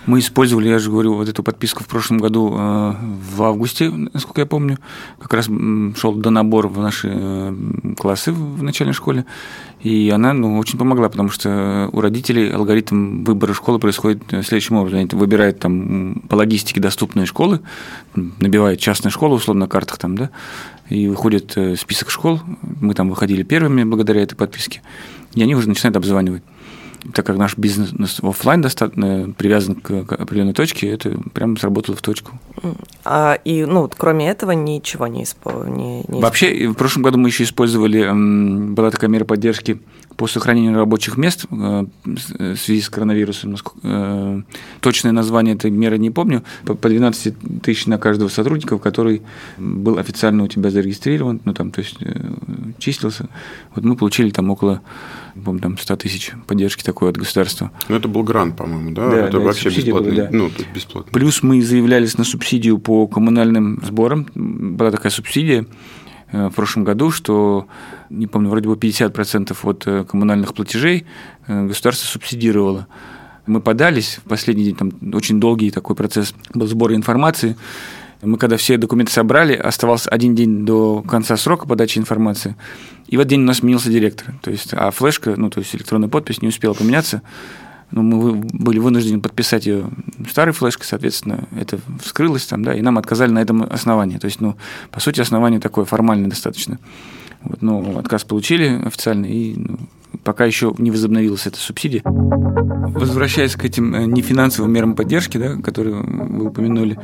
Мы 0.07 0.19
использовали, 0.19 0.69
я 0.69 0.79
же 0.79 0.91
говорю, 0.91 1.15
вот 1.15 1.29
эту 1.29 1.43
подписку 1.43 1.85
в 1.85 1.87
прошлом 1.87 2.19
году 2.19 2.53
э, 2.59 2.95
в 3.35 3.43
августе, 3.43 3.91
насколько 3.91 4.41
я 4.41 4.47
помню. 4.47 4.79
Как 5.21 5.33
раз 5.33 5.47
шел 5.97 6.15
до 6.15 6.31
набор 6.31 6.67
в 6.67 6.79
наши 6.81 7.09
э, 7.13 7.55
классы 7.97 8.33
в 8.33 8.63
начальной 8.63 8.95
школе. 8.95 9.25
И 9.81 10.11
она 10.11 10.33
ну, 10.33 10.59
очень 10.59 10.79
помогла, 10.79 11.09
потому 11.09 11.29
что 11.29 11.89
у 11.93 12.01
родителей 12.01 12.51
алгоритм 12.51 13.23
выбора 13.25 13.53
школы 13.53 13.79
происходит 13.79 14.23
следующим 14.29 14.77
образом. 14.77 15.01
Они 15.01 15.09
выбирают 15.13 15.61
там 15.61 16.23
по 16.29 16.35
логистике 16.35 16.81
доступные 16.81 17.27
школы, 17.27 17.61
набивают 18.15 18.81
частные 18.81 19.13
школы, 19.13 19.37
условно, 19.37 19.67
на 19.67 19.69
картах 19.69 19.99
там, 19.99 20.17
да, 20.17 20.31
и 20.89 21.07
выходит 21.07 21.57
э, 21.57 21.77
список 21.77 22.11
школ. 22.11 22.41
Мы 22.81 22.95
там 22.95 23.09
выходили 23.09 23.45
первыми 23.45 23.85
благодаря 23.85 24.23
этой 24.23 24.35
подписке. 24.35 24.83
И 25.35 25.43
они 25.43 25.55
уже 25.55 25.69
начинают 25.69 25.97
обзванивать 25.97 26.43
так 27.15 27.27
как 27.27 27.37
наш 27.37 27.57
бизнес 27.57 28.21
офлайн 28.23 28.61
достаточно 28.61 29.33
привязан 29.37 29.77
к 29.77 30.13
определенной 30.13 30.53
точке, 30.53 30.89
это 30.89 31.19
прям 31.33 31.57
сработало 31.57 31.97
в 31.97 32.03
точку. 32.03 32.39
А, 33.05 33.39
и, 33.45 33.65
ну, 33.65 33.83
вот, 33.83 33.95
кроме 33.97 34.29
этого 34.29 34.53
ничего 34.53 35.07
не, 35.07 35.25
испо... 35.25 35.65
не, 35.67 36.05
не 36.09 36.21
Вообще, 36.21 36.69
в 36.69 36.75
прошлом 36.75 37.03
году 37.03 37.19
мы 37.19 37.29
еще 37.29 37.45
использовали, 37.45 38.09
была 38.73 38.91
такая 38.91 39.11
мера 39.11 39.25
поддержки 39.25 39.81
по 40.23 40.29
сохранению 40.29 40.77
рабочих 40.77 41.17
мест 41.17 41.47
э, 41.51 41.85
в 42.05 42.57
связи 42.57 42.81
с 42.81 42.89
коронавирусом. 42.89 43.57
Э, 43.83 44.43
точное 44.81 45.11
название 45.11 45.57
этой 45.57 45.73
меры 45.73 45.99
не 45.99 46.13
помню. 46.13 46.45
По 46.65 46.89
12 46.89 47.61
тысяч 47.61 47.87
на 47.87 47.99
каждого 47.99 48.29
сотрудника, 48.29 48.79
который 48.79 49.23
был 49.59 49.99
официально 49.99 50.45
у 50.45 50.47
тебя 50.47 50.71
зарегистрирован, 50.71 51.41
ну, 51.45 51.53
там, 51.55 51.73
то 51.73 51.81
есть, 51.81 51.97
э, 52.03 52.15
числился. 52.79 53.29
Вот 53.75 53.85
мы 53.85 53.97
получили 53.97 54.31
там 54.31 54.49
около 54.51 54.81
помню, 55.45 55.61
там 55.61 55.79
100 55.79 55.97
тысяч 55.97 56.33
поддержки 56.47 56.83
такой 56.83 57.11
от 57.11 57.17
государства. 57.17 57.71
Ну, 57.89 57.97
это 57.97 58.09
был 58.09 58.23
грант, 58.23 58.57
по-моему, 58.57 58.93
да? 58.93 59.11
да 59.11 59.17
это 59.27 59.39
да, 59.39 59.45
вообще 59.45 59.71
бесплатный. 59.71 60.13
Была, 60.13 60.25
да. 60.25 60.29
Ну, 60.31 60.51
бесплатно. 60.75 61.11
Плюс 61.13 61.43
мы 61.43 61.63
заявлялись 61.63 62.19
на 62.19 62.25
субсидию 62.25 62.79
по 62.79 63.07
коммунальным 63.07 63.83
сборам. 63.85 64.27
Была 64.35 64.91
такая 64.91 65.11
субсидия 65.11 65.63
э, 65.63 65.67
в 66.33 66.51
прошлом 66.51 66.85
году, 66.85 67.11
что, 67.11 67.67
не 68.11 68.27
помню, 68.27 68.49
вроде 68.49 68.69
бы 68.69 68.75
50% 68.75 69.57
от 69.63 69.87
э, 69.87 70.05
коммунальных 70.05 70.55
платежей 70.55 71.07
э, 71.47 71.67
государство 71.67 72.07
субсидировало. 72.07 72.87
Мы 73.47 73.61
подались 73.61 74.19
в 74.25 74.29
последний 74.29 74.65
день, 74.65 74.77
там 74.77 74.93
очень 75.13 75.41
долгий 75.41 75.71
такой 75.71 75.97
процесс 75.97 76.35
был 76.55 76.67
сбора 76.67 76.95
информации. 76.95 77.57
Мы 78.23 78.39
когда 78.39 78.57
все 78.57 78.77
документы 78.77 79.13
собрали, 79.13 79.55
оставался 79.55 80.09
один 80.09 80.37
день 80.37 80.65
до 80.65 81.03
конца 81.03 81.37
срока 81.37 81.67
подачи 81.67 81.99
информации, 81.99 82.57
и 83.09 83.17
в 83.17 83.21
этот 83.21 83.31
день 83.31 83.43
у 83.43 83.47
нас 83.47 83.59
сменился 83.59 83.91
директор. 83.91 84.33
То 84.43 84.53
есть, 84.53 84.73
а 84.73 84.93
флешка, 84.93 85.35
ну, 85.37 85.51
то 85.51 85.59
есть 85.59 85.75
электронная 85.75 86.09
подпись 86.09 86.41
не 86.41 86.49
успела 86.49 86.73
поменяться. 86.73 87.23
Но 87.93 88.03
мы 88.03 88.35
были 88.35 88.79
вынуждены 88.79 89.21
подписать 89.21 89.67
ее 89.67 89.85
старой 90.29 90.53
флешкой, 90.53 90.87
соответственно, 90.87 91.45
это 91.57 91.79
вскрылось 92.03 92.47
там, 92.47 92.65
да, 92.65 92.75
и 92.75 92.81
нам 92.81 92.99
отказали 92.99 93.31
на 93.31 93.39
этом 93.39 93.63
основании. 93.63 94.19
То 94.19 94.27
есть, 94.27 94.41
ну, 94.41 94.57
по 94.91 95.01
сути, 95.01 95.21
основание 95.21 95.61
такое 95.61 95.85
формальное 95.85 96.31
достаточно. 96.31 96.79
Вот, 97.43 97.61
ну, 97.61 97.99
отказ 97.99 98.25
получили 98.25 98.81
официально, 98.85 99.27
и 99.27 99.55
ну, 99.57 99.79
пока 100.25 100.45
еще 100.45 100.75
не 100.79 100.91
возобновилась 100.91 101.47
эта 101.47 101.59
субсидия. 101.59 102.03
Возвращаясь 102.05 103.57
к 103.57 103.65
этим 103.65 103.95
э, 103.95 104.07
нефинансовым 104.07 104.73
мерам 104.73 104.95
поддержки, 104.95 105.39
да, 105.39 105.57
которые 105.57 105.97
вы 105.97 106.47
упомянули, 106.47 106.99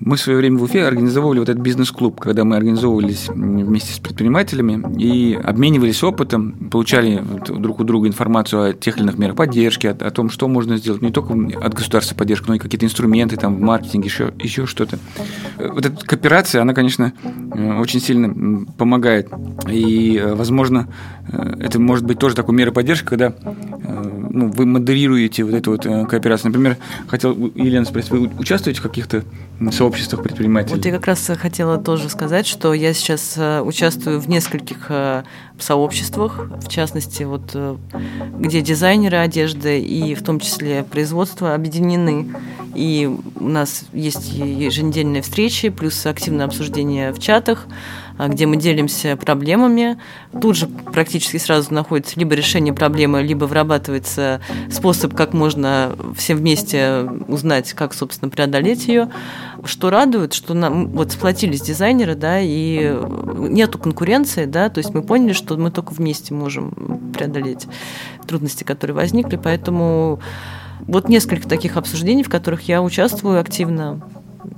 мы 0.00 0.16
в 0.16 0.20
свое 0.20 0.38
время 0.38 0.58
в 0.58 0.62
Уфе 0.62 0.84
организовывали 0.84 1.38
вот 1.38 1.48
этот 1.48 1.62
бизнес-клуб, 1.62 2.20
когда 2.20 2.44
мы 2.44 2.56
организовывались 2.56 3.28
вместе 3.28 3.94
с 3.94 3.98
предпринимателями 3.98 4.82
и 5.00 5.34
обменивались 5.34 6.02
опытом, 6.02 6.52
получали 6.70 7.22
друг 7.46 7.80
у 7.80 7.84
друга 7.84 8.08
информацию 8.08 8.70
о 8.70 8.72
тех 8.72 8.96
или 8.96 9.04
иных 9.04 9.18
мерах 9.18 9.36
поддержки, 9.36 9.86
о, 9.86 9.92
о 9.92 10.10
том, 10.10 10.30
что 10.30 10.48
можно 10.48 10.76
сделать, 10.76 11.02
не 11.02 11.12
только 11.12 11.34
от 11.60 11.74
государства 11.74 12.14
поддержки, 12.14 12.48
но 12.48 12.54
и 12.54 12.58
какие-то 12.58 12.86
инструменты 12.86 13.36
там 13.36 13.56
в 13.56 13.60
маркетинге, 13.60 14.06
еще, 14.06 14.32
еще 14.38 14.66
что-то. 14.66 14.98
Вот 15.58 15.86
эта 15.86 15.96
кооперация, 16.04 16.62
она, 16.62 16.74
конечно, 16.74 17.12
э, 17.54 17.78
очень 17.78 18.00
сильно 18.00 18.66
помогает. 18.78 19.28
И, 19.68 20.16
э, 20.16 20.34
возможно, 20.34 20.88
это 21.58 21.80
может 21.80 22.04
быть 22.04 22.18
тоже 22.18 22.36
такой 22.36 22.54
мерой 22.54 22.70
поддержки, 22.70 23.06
когда 23.06 23.34
ну, 24.30 24.48
вы 24.48 24.66
модерируете 24.66 25.44
вот 25.44 25.54
эту 25.54 25.72
вот 25.72 25.82
кооперацию. 25.82 26.50
Например, 26.50 26.76
хотел 27.08 27.34
Елена 27.54 27.84
спросить, 27.84 28.10
вы 28.10 28.30
участвуете 28.38 28.80
в 28.80 28.82
каких-то 28.82 29.24
сообществах 29.70 29.85
предпринимателей. 30.22 30.76
Вот 30.76 30.84
я 30.84 30.92
как 30.92 31.06
раз 31.06 31.30
хотела 31.38 31.78
тоже 31.78 32.08
сказать, 32.08 32.46
что 32.46 32.74
я 32.74 32.92
сейчас 32.94 33.34
э, 33.36 33.60
участвую 33.60 34.20
в 34.20 34.28
нескольких 34.28 34.86
э, 34.88 35.24
сообществах, 35.58 36.48
в 36.50 36.68
частности, 36.68 37.22
вот 37.22 37.50
э, 37.54 37.76
где 38.38 38.60
дизайнеры 38.60 39.18
одежды 39.18 39.80
и 39.80 40.14
в 40.14 40.22
том 40.22 40.40
числе 40.40 40.84
производство 40.84 41.54
объединены. 41.54 42.28
И 42.74 43.10
у 43.36 43.48
нас 43.48 43.84
есть 43.92 44.32
еженедельные 44.32 45.22
встречи, 45.22 45.70
плюс 45.70 46.04
активное 46.06 46.46
обсуждение 46.46 47.12
в 47.12 47.18
чатах. 47.18 47.66
А, 48.18 48.28
где 48.28 48.46
мы 48.46 48.56
делимся 48.56 49.16
проблемами. 49.16 49.98
Тут 50.40 50.56
же 50.56 50.66
практически 50.66 51.36
сразу 51.36 51.72
находится 51.72 52.18
либо 52.18 52.34
решение 52.34 52.72
проблемы, 52.72 53.22
либо 53.22 53.44
вырабатывается 53.44 54.40
способ, 54.70 55.14
как 55.14 55.34
можно 55.34 55.94
все 56.16 56.34
вместе 56.34 57.02
узнать, 57.28 57.72
как, 57.74 57.92
собственно, 57.92 58.30
преодолеть 58.30 58.88
ее. 58.88 59.10
Что 59.64 59.90
радует, 59.90 60.32
что 60.32 60.54
нам 60.54 60.88
вот 60.88 61.12
сплотились 61.12 61.60
дизайнеры, 61.60 62.14
да, 62.14 62.40
и 62.40 62.96
нету 63.36 63.78
конкуренции, 63.78 64.46
да, 64.46 64.70
то 64.70 64.78
есть 64.78 64.94
мы 64.94 65.02
поняли, 65.02 65.32
что 65.32 65.56
мы 65.56 65.70
только 65.70 65.92
вместе 65.92 66.32
можем 66.32 67.12
преодолеть 67.12 67.66
трудности, 68.26 68.64
которые 68.64 68.94
возникли, 68.94 69.36
поэтому 69.36 70.20
вот 70.80 71.08
несколько 71.08 71.48
таких 71.48 71.76
обсуждений, 71.76 72.22
в 72.22 72.28
которых 72.28 72.62
я 72.68 72.82
участвую 72.82 73.40
активно. 73.40 74.00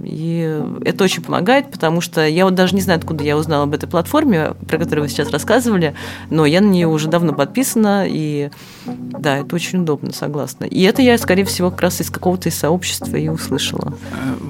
И 0.03 0.63
это 0.85 1.05
очень 1.05 1.23
помогает, 1.23 1.71
потому 1.71 2.01
что 2.01 2.27
я 2.27 2.45
вот 2.45 2.55
даже 2.55 2.75
не 2.75 2.81
знаю, 2.81 2.99
откуда 2.99 3.25
я 3.25 3.37
узнала 3.37 3.65
об 3.65 3.75
этой 3.75 3.89
платформе, 3.89 4.55
про 4.69 4.79
которую 4.79 5.05
вы 5.05 5.09
сейчас 5.09 5.31
рассказывали, 5.31 5.95
но 6.31 6.47
я 6.47 6.61
на 6.61 6.67
нее 6.67 6.87
уже 6.87 7.09
давно 7.09 7.33
подписана, 7.33 8.05
и 8.07 8.51
да, 8.87 9.39
это 9.39 9.55
очень 9.55 9.81
удобно, 9.81 10.13
согласна. 10.13 10.65
И 10.65 10.83
это 10.83 11.03
я, 11.03 11.17
скорее 11.19 11.45
всего, 11.45 11.71
как 11.71 11.83
раз 11.83 12.01
из 12.01 12.11
какого-то 12.11 12.49
из 12.49 12.55
сообщества 12.55 13.17
и 13.17 13.29
услышала. 13.29 13.95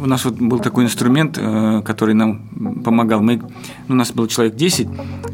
У 0.02 0.06
нас 0.06 0.24
вот 0.24 0.34
был 0.34 0.60
такой 0.60 0.84
инструмент, 0.84 1.38
э, 1.38 1.82
который 1.84 2.14
нам 2.14 2.82
помогал. 2.84 3.20
Мы, 3.20 3.36
ну, 3.88 3.94
у 3.94 3.94
нас 3.94 4.12
был 4.12 4.26
человек 4.26 4.54
10, 4.56 4.88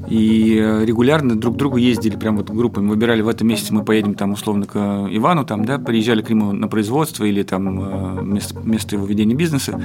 и 0.08 0.82
регулярно 0.84 1.36
друг 1.36 1.54
к 1.54 1.58
другу 1.58 1.76
ездили, 1.76 2.16
прям 2.16 2.36
вот 2.36 2.50
группами, 2.50 2.88
выбирали 2.88 3.22
в 3.22 3.28
этом 3.28 3.48
месяце 3.48 3.72
мы 3.72 3.84
поедем 3.84 4.14
там 4.14 4.32
условно 4.32 4.66
к 4.66 4.76
Ивану, 5.10 5.44
там, 5.44 5.64
да, 5.64 5.78
приезжали 5.78 6.22
к 6.22 6.30
нему 6.30 6.52
на 6.52 6.68
производство 6.68 7.24
или 7.24 7.42
там 7.42 8.18
э, 8.18 8.22
место, 8.22 8.58
место 8.60 8.96
его 8.96 9.06
ведения 9.06 9.34
бизнеса, 9.34 9.80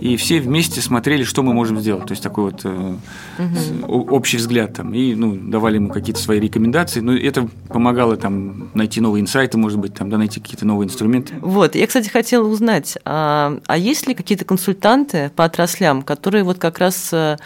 и 0.00 0.16
все 0.16 0.40
вместе 0.40 0.80
смотрели, 0.80 1.24
что 1.24 1.42
мы 1.42 1.52
можем 1.54 1.80
сделать. 1.80 2.06
То 2.06 2.12
есть 2.12 2.22
такой 2.22 2.44
вот 2.44 2.64
угу. 2.64 4.14
общий 4.14 4.36
взгляд 4.36 4.74
там, 4.74 4.92
и 4.94 5.14
ну, 5.14 5.34
давали 5.34 5.76
ему 5.76 5.88
какие-то 5.88 6.20
свои 6.20 6.40
рекомендации. 6.40 7.00
Но 7.00 7.14
это 7.14 7.48
помогало 7.68 8.16
там 8.16 8.70
найти 8.74 9.00
новые 9.00 9.22
инсайты, 9.22 9.58
может 9.58 9.78
быть, 9.78 9.94
там, 9.94 10.10
да, 10.10 10.18
найти 10.18 10.40
какие-то 10.40 10.66
новые 10.66 10.86
инструменты. 10.86 11.34
Вот, 11.40 11.74
я, 11.74 11.86
кстати, 11.86 12.08
хотела 12.08 12.46
узнать, 12.46 12.98
а, 13.04 13.58
а 13.66 13.76
есть 13.76 14.06
ли 14.06 14.14
какие-то 14.14 14.44
консультанты 14.44 15.30
по 15.34 15.44
отраслям, 15.44 16.02
которые 16.02 16.44
вот 16.44 16.58
как 16.58 16.78
раз, 16.78 17.10
э, 17.12 17.36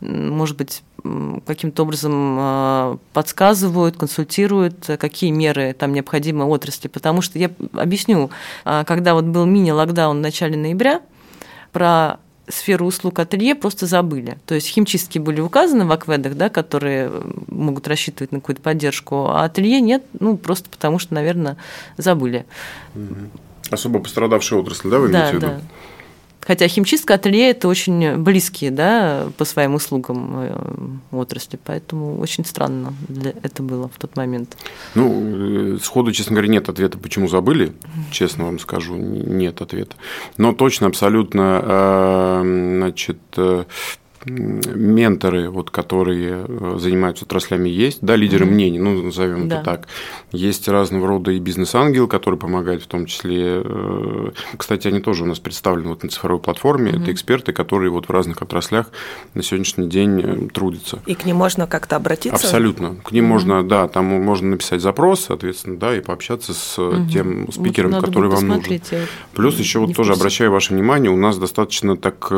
может 0.00 0.56
быть, 0.56 0.82
каким-то 1.46 1.82
образом 1.82 2.36
э, 2.38 2.96
подсказывают, 3.12 3.96
консультируют, 3.96 4.88
какие 4.98 5.30
меры 5.30 5.74
там 5.78 5.92
необходимы 5.92 6.46
отрасли. 6.46 6.88
Потому 6.88 7.20
что 7.20 7.38
я 7.38 7.50
объясню, 7.74 8.30
когда 8.64 9.12
вот 9.12 9.24
был 9.24 9.44
мини-локдаун 9.44 10.16
в 10.16 10.20
начале 10.20 10.56
ноября, 10.56 11.02
про 11.74 12.18
сферу 12.48 12.86
услуг 12.86 13.18
ателье 13.18 13.54
просто 13.54 13.86
забыли. 13.86 14.38
То 14.46 14.54
есть 14.54 14.68
химчистки 14.68 15.18
были 15.18 15.40
указаны 15.40 15.84
в 15.84 15.92
акведах, 15.92 16.34
да, 16.34 16.48
которые 16.48 17.10
могут 17.48 17.88
рассчитывать 17.88 18.32
на 18.32 18.40
какую-то 18.40 18.62
поддержку, 18.62 19.26
а 19.28 19.44
ателье 19.44 19.80
нет, 19.80 20.04
ну, 20.18 20.36
просто 20.36 20.70
потому 20.70 20.98
что, 20.98 21.14
наверное, 21.14 21.56
забыли. 21.96 22.46
Особо 23.70 23.98
пострадавшая 23.98 24.60
отрасль, 24.60 24.88
да, 24.88 24.98
вы 24.98 25.10
имеете 25.10 25.18
да, 25.18 25.30
в 25.30 25.34
виду? 25.34 25.46
Да. 25.46 25.60
Хотя 26.46 26.68
химчистка, 26.68 27.14
ателье– 27.14 27.50
это 27.50 27.68
очень 27.68 28.16
близкие 28.18 28.70
да, 28.70 29.28
по 29.38 29.44
своим 29.44 29.74
услугам 29.74 30.30
э, 30.36 30.56
отрасли, 31.10 31.58
поэтому 31.62 32.18
очень 32.20 32.44
странно 32.44 32.92
для 33.08 33.32
это 33.42 33.62
было 33.62 33.88
в 33.88 33.98
тот 33.98 34.16
момент. 34.16 34.56
Ну, 34.94 35.76
э, 35.76 35.78
сходу, 35.82 36.12
честно 36.12 36.32
говоря, 36.32 36.48
нет 36.48 36.68
ответа, 36.68 36.98
почему 36.98 37.28
забыли, 37.28 37.72
честно 38.10 38.44
вам 38.44 38.58
скажу, 38.58 38.96
нет 38.96 39.62
ответа. 39.62 39.96
Но 40.36 40.52
точно, 40.52 40.86
абсолютно, 40.86 41.60
э, 41.64 42.74
значит, 42.78 43.18
менторы, 44.24 45.50
вот, 45.50 45.70
которые 45.70 46.44
э, 46.46 46.76
занимаются 46.78 47.24
отраслями, 47.24 47.68
есть, 47.68 47.98
да, 48.00 48.16
лидеры 48.16 48.46
mm-hmm. 48.46 48.50
мнений, 48.50 48.78
ну, 48.78 49.02
назовем 49.02 49.48
да. 49.48 49.56
это 49.56 49.64
так. 49.64 49.88
Есть 50.32 50.68
разного 50.68 51.06
рода 51.06 51.30
и 51.30 51.38
бизнес-ангел, 51.38 52.08
который 52.08 52.38
помогает 52.38 52.82
в 52.82 52.86
том 52.86 53.06
числе. 53.06 53.62
Э, 53.64 54.30
кстати, 54.56 54.88
они 54.88 55.00
тоже 55.00 55.24
у 55.24 55.26
нас 55.26 55.38
представлены 55.38 55.90
вот 55.90 56.02
на 56.02 56.08
цифровой 56.08 56.40
платформе. 56.40 56.92
Mm-hmm. 56.92 57.02
Это 57.02 57.12
эксперты, 57.12 57.52
которые 57.52 57.90
вот 57.90 58.06
в 58.06 58.10
разных 58.10 58.42
отраслях 58.42 58.90
на 59.34 59.42
сегодняшний 59.42 59.88
день 59.88 60.20
э, 60.20 60.48
трудятся. 60.52 61.00
И 61.06 61.14
к 61.14 61.24
ним 61.24 61.36
можно 61.36 61.66
как-то 61.66 61.96
обратиться? 61.96 62.36
Абсолютно. 62.36 62.96
К 63.04 63.12
ним 63.12 63.24
mm-hmm. 63.24 63.28
можно, 63.28 63.68
да, 63.68 63.88
там 63.88 64.06
можно 64.06 64.50
написать 64.50 64.80
запрос, 64.80 65.24
соответственно, 65.26 65.76
да, 65.76 65.96
и 65.96 66.00
пообщаться 66.00 66.54
с 66.54 66.78
mm-hmm. 66.78 67.08
тем 67.08 67.52
спикером, 67.52 67.92
вот 67.92 68.04
который 68.04 68.30
вам 68.30 68.48
нужен. 68.48 68.80
Плюс 69.34 69.58
еще 69.58 69.80
вот 69.80 69.94
тоже 69.94 70.12
обращаю 70.12 70.50
ваше 70.50 70.74
внимание, 70.74 71.10
у 71.10 71.16
нас 71.16 71.38
достаточно 71.38 71.96
так 71.96 72.32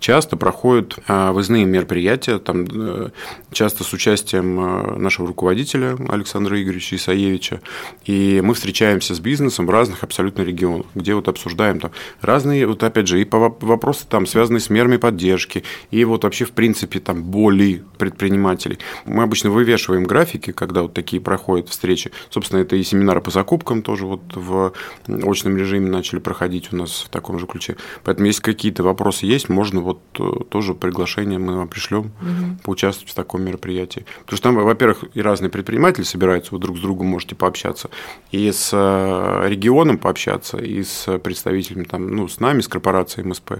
часто 0.00 0.27
часто 0.28 0.36
проходят 0.36 0.98
а, 1.06 1.32
выездные 1.32 1.64
мероприятия, 1.64 2.38
там 2.38 2.66
э, 2.70 3.08
часто 3.50 3.82
с 3.82 3.94
участием 3.94 4.60
э, 4.60 4.98
нашего 4.98 5.26
руководителя 5.26 5.96
Александра 6.06 6.60
Игоревича 6.62 6.96
Исаевича, 6.96 7.62
и 8.04 8.42
мы 8.44 8.52
встречаемся 8.52 9.14
с 9.14 9.20
бизнесом 9.20 9.66
в 9.66 9.70
разных 9.70 10.04
абсолютно 10.04 10.42
регионах, 10.42 10.84
где 10.94 11.14
вот 11.14 11.28
обсуждаем 11.28 11.80
там 11.80 11.92
разные, 12.20 12.66
вот 12.66 12.82
опять 12.82 13.08
же, 13.08 13.22
и 13.22 13.24
по 13.24 13.38
вопросы 13.38 14.04
там, 14.06 14.26
связанные 14.26 14.60
с 14.60 14.68
мерами 14.68 14.98
поддержки, 14.98 15.64
и 15.90 16.04
вот 16.04 16.24
вообще, 16.24 16.44
в 16.44 16.50
принципе, 16.50 17.00
там, 17.00 17.22
боли 17.22 17.82
предпринимателей. 17.96 18.78
Мы 19.06 19.22
обычно 19.22 19.48
вывешиваем 19.50 20.04
графики, 20.04 20.52
когда 20.52 20.82
вот 20.82 20.92
такие 20.92 21.22
проходят 21.22 21.70
встречи. 21.70 22.10
Собственно, 22.28 22.60
это 22.60 22.76
и 22.76 22.82
семинары 22.82 23.22
по 23.22 23.30
закупкам 23.30 23.80
тоже 23.80 24.04
вот 24.04 24.20
в 24.34 24.74
очном 25.06 25.56
режиме 25.56 25.88
начали 25.88 26.18
проходить 26.18 26.70
у 26.72 26.76
нас 26.76 27.04
в 27.06 27.08
таком 27.08 27.38
же 27.38 27.46
ключе. 27.46 27.76
Поэтому, 28.04 28.26
если 28.26 28.42
какие-то 28.42 28.82
вопросы 28.82 29.24
есть, 29.24 29.48
можно 29.48 29.80
вот 29.80 30.00
тоже 30.18 30.74
приглашение 30.74 31.38
мы 31.38 31.56
вам 31.56 31.68
пришлем 31.68 32.12
угу. 32.20 32.58
поучаствовать 32.64 33.12
в 33.12 33.14
таком 33.14 33.42
мероприятии. 33.42 34.04
Потому 34.20 34.36
что 34.36 34.42
там, 34.42 34.54
во-первых, 34.56 35.04
и 35.14 35.22
разные 35.22 35.50
предприниматели 35.50 36.04
собираются, 36.04 36.54
вы 36.54 36.60
друг 36.60 36.78
с 36.78 36.80
другом 36.80 37.06
можете 37.08 37.34
пообщаться, 37.34 37.90
и 38.30 38.50
с 38.50 38.70
э, 38.72 39.48
регионом 39.48 39.98
пообщаться, 39.98 40.58
и 40.58 40.82
с 40.82 41.18
представителями, 41.18 41.84
там, 41.84 42.08
ну, 42.08 42.28
с 42.28 42.40
нами, 42.40 42.60
с 42.60 42.68
корпорацией 42.68 43.26
МСП. 43.26 43.52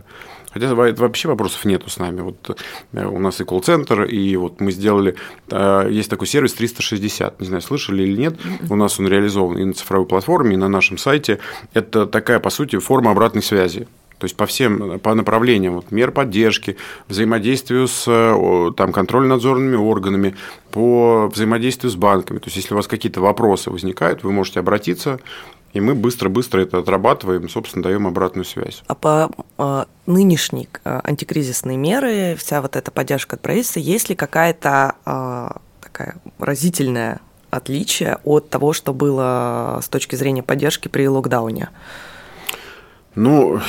Хотя 0.53 0.75
вообще 0.75 1.29
вопросов 1.29 1.64
нету 1.64 1.90
с 1.90 1.99
нами. 1.99 2.21
Вот 2.21 2.57
э, 2.92 3.07
у 3.07 3.18
нас 3.18 3.40
и 3.40 3.44
колл-центр, 3.44 4.05
и 4.05 4.37
вот 4.37 4.61
мы 4.61 4.73
сделали, 4.73 5.14
э, 5.51 5.88
есть 5.90 6.11
такой 6.11 6.27
сервис 6.27 6.55
360, 6.55 7.40
не 7.40 7.47
знаю, 7.47 7.62
слышали 7.62 8.03
или 8.03 8.16
нет, 8.16 8.37
у 8.71 8.77
нас 8.77 8.99
он 8.99 9.09
реализован 9.09 9.59
и 9.59 9.64
на 9.64 9.73
цифровой 9.73 10.07
платформе, 10.07 10.55
и 10.55 10.57
на 10.57 10.68
нашем 10.68 10.99
сайте. 10.99 11.38
Это 11.75 12.07
такая, 12.07 12.40
по 12.40 12.51
сути, 12.51 12.79
форма 12.79 13.11
обратной 13.11 13.42
связи. 13.42 13.87
То 14.19 14.25
есть 14.25 14.37
по 14.37 14.47
всем 14.47 14.99
по 14.99 15.15
направлениям 15.15 15.75
вот, 15.75 15.91
мер 15.91 16.11
поддержки, 16.11 16.77
взаимодействию 17.09 17.87
с 17.87 18.05
там, 18.77 18.93
контрольно-надзорными 18.93 19.77
органами, 19.77 20.37
по 20.71 21.29
взаимодействию 21.29 21.91
с 21.91 21.97
банками. 21.97 22.39
То 22.39 22.47
есть 22.47 22.57
если 22.57 22.75
у 22.75 22.77
вас 22.77 22.87
какие-то 22.87 23.21
вопросы 23.21 23.71
возникают, 23.71 24.25
вы 24.25 24.33
можете 24.33 24.61
обратиться, 24.61 25.21
и 25.73 25.81
мы 25.81 25.95
быстро-быстро 25.95 26.61
это 26.61 26.79
отрабатываем, 26.79 27.49
собственно, 27.49 27.83
даем 27.83 28.07
обратную 28.07 28.45
связь. 28.45 28.83
А 28.87 28.95
по 28.95 29.31
э, 29.59 29.85
нынешней 30.07 30.69
э, 30.85 31.01
антикризисной 31.05 31.77
меры, 31.77 32.37
вся 32.37 32.63
вот 32.63 32.75
эта 32.75 32.91
поддержка 32.91 33.37
от 33.37 33.43
правительства, 33.43 33.81
есть 33.81 34.09
ли 34.09 34.17
какая-то 34.17 34.95
э, 35.05 35.49
такая 35.83 36.17
разительная 36.39 37.21
отличие 37.51 38.19
от 38.25 38.51
того, 38.51 38.73
что 38.73 38.93
было 38.93 39.81
с 39.83 39.89
точки 39.89 40.17
зрения 40.17 40.43
поддержки 40.43 40.89
при 40.89 41.07
локдауне? 41.07 41.69
Ну, 43.14 43.61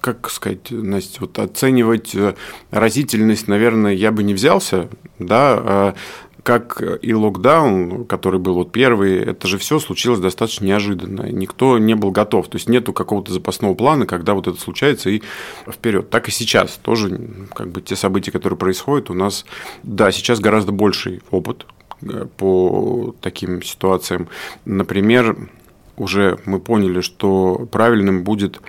как 0.00 0.30
сказать, 0.30 0.70
Настя, 0.70 1.20
вот 1.20 1.38
оценивать 1.38 2.14
э, 2.14 2.34
разительность, 2.70 3.48
наверное, 3.48 3.92
я 3.92 4.12
бы 4.12 4.22
не 4.22 4.34
взялся, 4.34 4.88
да, 5.18 5.58
а 5.58 5.94
как 6.42 6.82
и 7.02 7.14
локдаун, 7.14 8.06
который 8.06 8.40
был 8.40 8.54
вот 8.54 8.72
первый, 8.72 9.18
это 9.18 9.46
же 9.46 9.58
все 9.58 9.78
случилось 9.78 10.20
достаточно 10.20 10.64
неожиданно. 10.64 11.30
Никто 11.30 11.78
не 11.78 11.94
был 11.94 12.10
готов. 12.10 12.48
То 12.48 12.56
есть 12.56 12.68
нету 12.68 12.92
какого-то 12.92 13.32
запасного 13.32 13.74
плана, 13.74 14.06
когда 14.06 14.34
вот 14.34 14.46
это 14.48 14.58
случается 14.58 15.10
и 15.10 15.22
вперед. 15.68 16.10
Так 16.10 16.28
и 16.28 16.30
сейчас 16.30 16.78
тоже 16.82 17.20
как 17.54 17.68
бы 17.68 17.82
те 17.82 17.94
события, 17.94 18.30
которые 18.30 18.58
происходят, 18.58 19.10
у 19.10 19.14
нас, 19.14 19.44
да, 19.82 20.10
сейчас 20.12 20.40
гораздо 20.40 20.72
больший 20.72 21.20
опыт 21.30 21.66
э, 22.02 22.26
по 22.36 23.14
таким 23.20 23.62
ситуациям. 23.62 24.28
Например, 24.64 25.36
уже 26.00 26.38
мы 26.46 26.58
поняли, 26.58 27.00
что 27.02 27.68
правильным 27.70 28.24
будет 28.24 28.60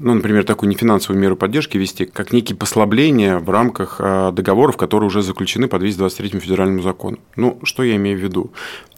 ну, 0.00 0.14
например, 0.14 0.44
такую 0.44 0.70
нефинансовую 0.70 1.20
меру 1.20 1.36
поддержки 1.36 1.76
вести, 1.76 2.04
как 2.04 2.32
некие 2.32 2.56
послабления 2.56 3.38
в 3.38 3.50
рамках 3.50 3.96
а, 3.98 4.30
договоров, 4.30 4.76
которые 4.76 5.08
уже 5.08 5.22
заключены 5.22 5.66
по 5.66 5.78
223 5.80 6.38
федеральному 6.38 6.82
закону. 6.82 7.18
Ну, 7.34 7.58
что 7.64 7.82
я 7.82 7.96
имею 7.96 8.16
в 8.16 8.22
виду? 8.22 8.52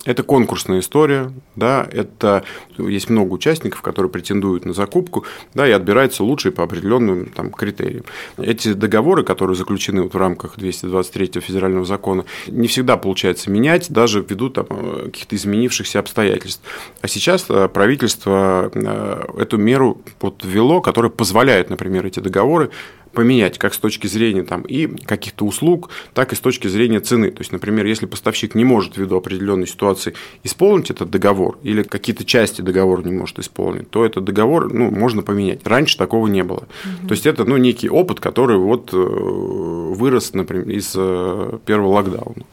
Это 0.07 0.23
конкурсная 0.23 0.81
история, 0.81 1.31
да, 1.57 1.87
это 1.93 2.43
есть 2.79 3.11
много 3.11 3.35
участников, 3.35 3.83
которые 3.83 4.11
претендуют 4.11 4.65
на 4.65 4.73
закупку, 4.73 5.27
да, 5.53 5.69
и 5.69 5.73
отбирается 5.73 6.25
лучший 6.25 6.53
по 6.53 6.65
определенным 6.65 7.27
там, 7.27 7.51
критериям. 7.51 8.05
Эти 8.39 8.73
договоры, 8.73 9.25
которые 9.25 9.57
заключены 9.57 10.03
вот 10.03 10.15
в 10.15 10.17
рамках 10.17 10.57
223 10.57 11.41
федерального 11.41 11.85
закона, 11.85 12.25
не 12.47 12.67
всегда 12.67 12.97
получается 12.97 13.51
менять, 13.51 13.91
даже 13.91 14.25
ввиду 14.27 14.49
там, 14.49 14.67
каких-то 15.05 15.37
изменившихся 15.37 15.99
обстоятельств. 15.99 16.63
А 17.03 17.09
сейчас 17.09 17.45
э, 17.51 17.69
правительство 17.69 18.71
э, 18.73 19.25
эту 19.37 19.59
меру 19.59 20.01
вот 20.21 20.43
ввело, 20.45 20.81
которая 20.81 21.11
позволяет, 21.11 21.69
например, 21.69 22.07
эти 22.07 22.21
договоры 22.21 22.71
поменять 23.13 23.59
как 23.59 23.75
с 23.75 23.79
точки 23.79 24.07
зрения 24.07 24.43
там, 24.43 24.63
и 24.63 24.87
каких-то 24.87 25.45
услуг, 25.45 25.91
так 26.15 26.33
и 26.33 26.37
с 26.37 26.41
точки 26.41 26.69
зрения 26.69 27.01
цены. 27.01 27.31
То 27.31 27.41
есть, 27.41 27.53
например, 27.53 27.87
если 27.87 28.07
поставщик 28.07 28.55
не 28.55 28.65
может 28.65 28.97
ввиду 28.97 29.17
определенной 29.17 29.67
ситуации 29.67 30.15
исполнить 30.45 30.91
этот 30.91 31.11
договор 31.11 31.59
или 31.63 31.83
какие-то 31.83 32.25
части 32.25 32.63
договора 32.63 33.03
не 33.03 33.13
может 33.13 33.39
исполнить, 33.39 33.91
то 33.91 34.05
этот 34.05 34.25
договор 34.25 34.73
ну, 34.73 34.91
можно 34.91 35.23
поменять. 35.23 35.67
Раньше 35.67 35.97
такого 35.97 36.27
не 36.27 36.45
было. 36.45 36.69
Угу. 36.85 37.09
То 37.09 37.13
есть, 37.13 37.27
это 37.27 37.45
ну, 37.45 37.57
некий 37.57 37.89
опыт, 37.89 38.21
который 38.21 38.59
вот 38.59 38.91
э, 38.93 38.97
вырос, 38.97 40.35
например, 40.35 40.69
из 40.69 40.93
э, 40.97 41.59
первого 41.67 41.95
локдауна. 41.95 42.45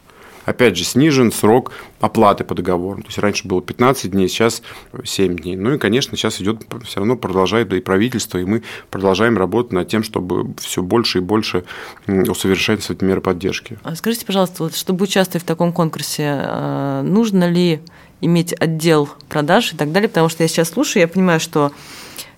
Опять 0.47 0.77
же, 0.77 0.86
снижен 0.86 1.33
срок 1.33 1.73
оплаты 1.99 2.45
по 2.45 2.55
договору. 2.55 3.01
То 3.01 3.07
есть 3.07 3.17
раньше 3.17 3.45
было 3.45 3.62
15 3.62 4.12
дней, 4.12 4.29
сейчас 4.29 4.62
7 5.03 5.36
дней. 5.36 5.57
Ну 5.57 5.73
и, 5.73 5.77
конечно, 5.77 6.15
сейчас 6.15 6.39
идет, 6.39 6.62
все 6.86 7.01
равно 7.01 7.17
продолжает 7.17 7.73
и 7.73 7.81
правительство, 7.81 8.38
и 8.38 8.45
мы 8.45 8.63
продолжаем 8.89 9.38
работать 9.38 9.73
над 9.73 9.89
тем, 9.89 10.03
чтобы 10.03 10.53
все 10.62 10.81
больше 10.81 11.17
и 11.17 11.21
больше 11.21 11.65
усовершенствовать 12.07 13.01
меры 13.01 13.19
поддержки. 13.19 13.77
А 13.83 13.93
скажите, 13.97 14.25
пожалуйста, 14.25 14.63
вот, 14.63 14.73
чтобы 14.73 15.03
участвовать 15.03 15.43
в 15.43 15.45
таком 15.45 15.73
конкурсе, 15.73 16.39
э, 16.41 17.01
нужно 17.03 17.49
ли 17.49 17.81
иметь 18.21 18.53
отдел 18.53 19.10
продаж 19.27 19.73
и 19.73 19.75
так 19.75 19.91
далее? 19.91 20.07
Потому 20.07 20.29
что 20.29 20.43
я 20.43 20.47
сейчас 20.47 20.69
слушаю, 20.69 21.01
я 21.01 21.10
понимаю, 21.10 21.41
что 21.41 21.73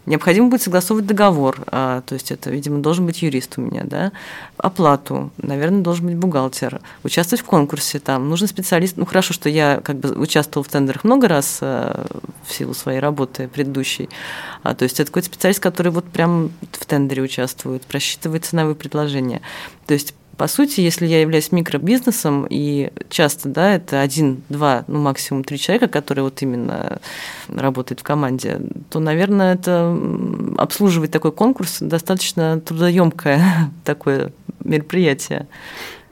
Необходимо 0.10 0.50
будет 0.50 0.64
согласовывать 0.64 1.06
договор, 1.06 1.62
а, 1.68 2.02
то 2.02 2.16
есть 2.16 2.32
это, 2.32 2.50
видимо, 2.50 2.80
должен 2.80 3.06
быть 3.06 3.22
юрист 3.22 3.60
у 3.60 3.62
меня, 3.62 3.84
да, 3.84 4.12
оплату, 4.58 5.30
наверное, 5.38 5.84
должен 5.84 6.08
быть 6.08 6.16
бухгалтер, 6.16 6.82
участвовать 7.04 7.44
в 7.44 7.46
конкурсе, 7.46 8.00
там, 8.00 8.28
нужен 8.28 8.48
специалист, 8.48 8.98
ну, 8.98 9.06
хорошо, 9.06 9.36
что 9.36 9.50
я 9.50 9.82
как 9.84 9.98
бы 10.00 10.10
участвовал 10.20 10.64
в 10.64 10.68
тендерах 10.68 11.04
много 11.04 11.28
раз 11.28 11.60
а, 11.62 12.08
в 12.44 12.52
силу 12.52 12.74
своей 12.74 12.98
работы 13.00 13.48
предыдущей, 13.48 14.10
а, 14.64 14.74
то 14.74 14.82
есть 14.82 15.00
это 15.00 15.12
какой-то 15.12 15.28
специалист, 15.28 15.60
который 15.60 15.92
вот 15.92 16.06
прям 16.06 16.54
в 16.72 16.86
тендере 16.88 17.22
участвует, 17.22 17.84
просчитывает 17.84 18.46
ценовые 18.46 18.74
предложения, 18.74 19.44
то 19.86 19.94
есть 19.94 20.16
по 20.40 20.48
сути, 20.48 20.80
если 20.80 21.06
я 21.06 21.20
являюсь 21.20 21.52
микробизнесом, 21.52 22.48
и 22.50 22.94
часто, 23.10 23.50
да, 23.50 23.76
это 23.76 24.00
один, 24.00 24.42
два, 24.48 24.86
ну, 24.88 24.98
максимум 24.98 25.44
три 25.44 25.60
человека, 25.60 25.90
которые 25.90 26.24
вот 26.24 26.42
именно 26.42 27.00
работают 27.50 28.00
в 28.00 28.04
команде, 28.04 28.62
то, 28.90 29.02
наверное, 29.02 29.56
это 29.56 30.00
обслуживать 30.58 31.12
такой 31.12 31.34
конкурс 31.34 31.80
достаточно 31.82 32.58
трудоемкое 32.62 33.70
такое 33.84 34.32
мероприятие. 34.64 35.46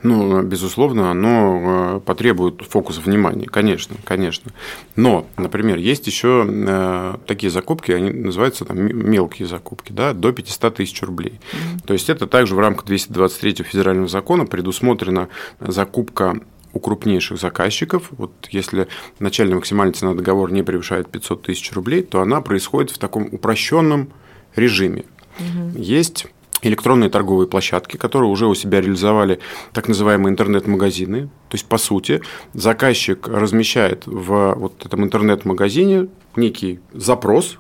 Ну, 0.07 0.41
безусловно, 0.41 1.11
оно 1.11 1.97
э, 1.97 1.99
потребует 2.05 2.61
фокуса 2.61 3.01
внимания, 3.01 3.45
конечно, 3.45 3.95
конечно. 4.03 4.51
Но, 4.95 5.27
например, 5.37 5.77
есть 5.77 6.07
еще 6.07 6.45
э, 6.47 7.15
такие 7.25 7.49
закупки, 7.49 7.91
они 7.91 8.11
называются 8.11 8.65
там 8.65 8.77
мелкие 8.79 9.47
закупки, 9.47 9.91
да, 9.91 10.13
до 10.13 10.31
500 10.31 10.75
тысяч 10.75 11.01
рублей. 11.01 11.39
Mm-hmm. 11.39 11.85
То 11.85 11.93
есть 11.93 12.09
это 12.09 12.27
также 12.27 12.55
в 12.55 12.59
рамках 12.59 12.85
223 12.85 13.63
федерального 13.63 14.07
закона 14.07 14.45
предусмотрена 14.45 15.29
закупка 15.59 16.39
у 16.73 16.79
крупнейших 16.79 17.39
заказчиков, 17.39 18.09
вот 18.11 18.31
если 18.51 18.87
начальная 19.19 19.55
максимальная 19.55 19.93
цена 19.93 20.13
договора 20.13 20.51
не 20.51 20.63
превышает 20.63 21.09
500 21.09 21.41
тысяч 21.41 21.71
рублей, 21.73 22.03
то 22.03 22.21
она 22.21 22.41
происходит 22.41 22.91
в 22.91 22.97
таком 22.97 23.27
упрощенном 23.31 24.09
режиме. 24.55 25.05
Угу. 25.39 25.79
Есть 25.79 26.27
электронные 26.61 27.09
торговые 27.09 27.47
площадки, 27.47 27.97
которые 27.97 28.29
уже 28.29 28.47
у 28.47 28.55
себя 28.55 28.81
реализовали 28.81 29.39
так 29.73 29.87
называемые 29.87 30.31
интернет-магазины. 30.31 31.27
То 31.49 31.55
есть, 31.55 31.65
по 31.65 31.77
сути, 31.77 32.21
заказчик 32.53 33.27
размещает 33.27 34.05
в 34.05 34.55
вот 34.55 34.85
этом 34.85 35.03
интернет-магазине 35.03 36.07
некий 36.35 36.79
запрос, 36.93 37.57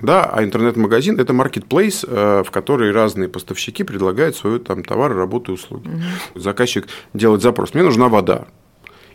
да, 0.00 0.24
а 0.24 0.44
интернет-магазин– 0.44 1.18
это 1.20 1.32
marketplace, 1.32 2.06
э, 2.06 2.44
в 2.44 2.50
который 2.50 2.92
разные 2.92 3.28
поставщики 3.28 3.82
предлагают 3.82 4.36
свои 4.36 4.58
там, 4.60 4.84
товары, 4.84 5.16
работу 5.16 5.52
и 5.52 5.54
услуги. 5.56 5.88
Угу. 5.88 6.40
Заказчик 6.40 6.86
делает 7.14 7.42
запрос. 7.42 7.74
Мне 7.74 7.82
нужна 7.82 8.08
вода. 8.08 8.46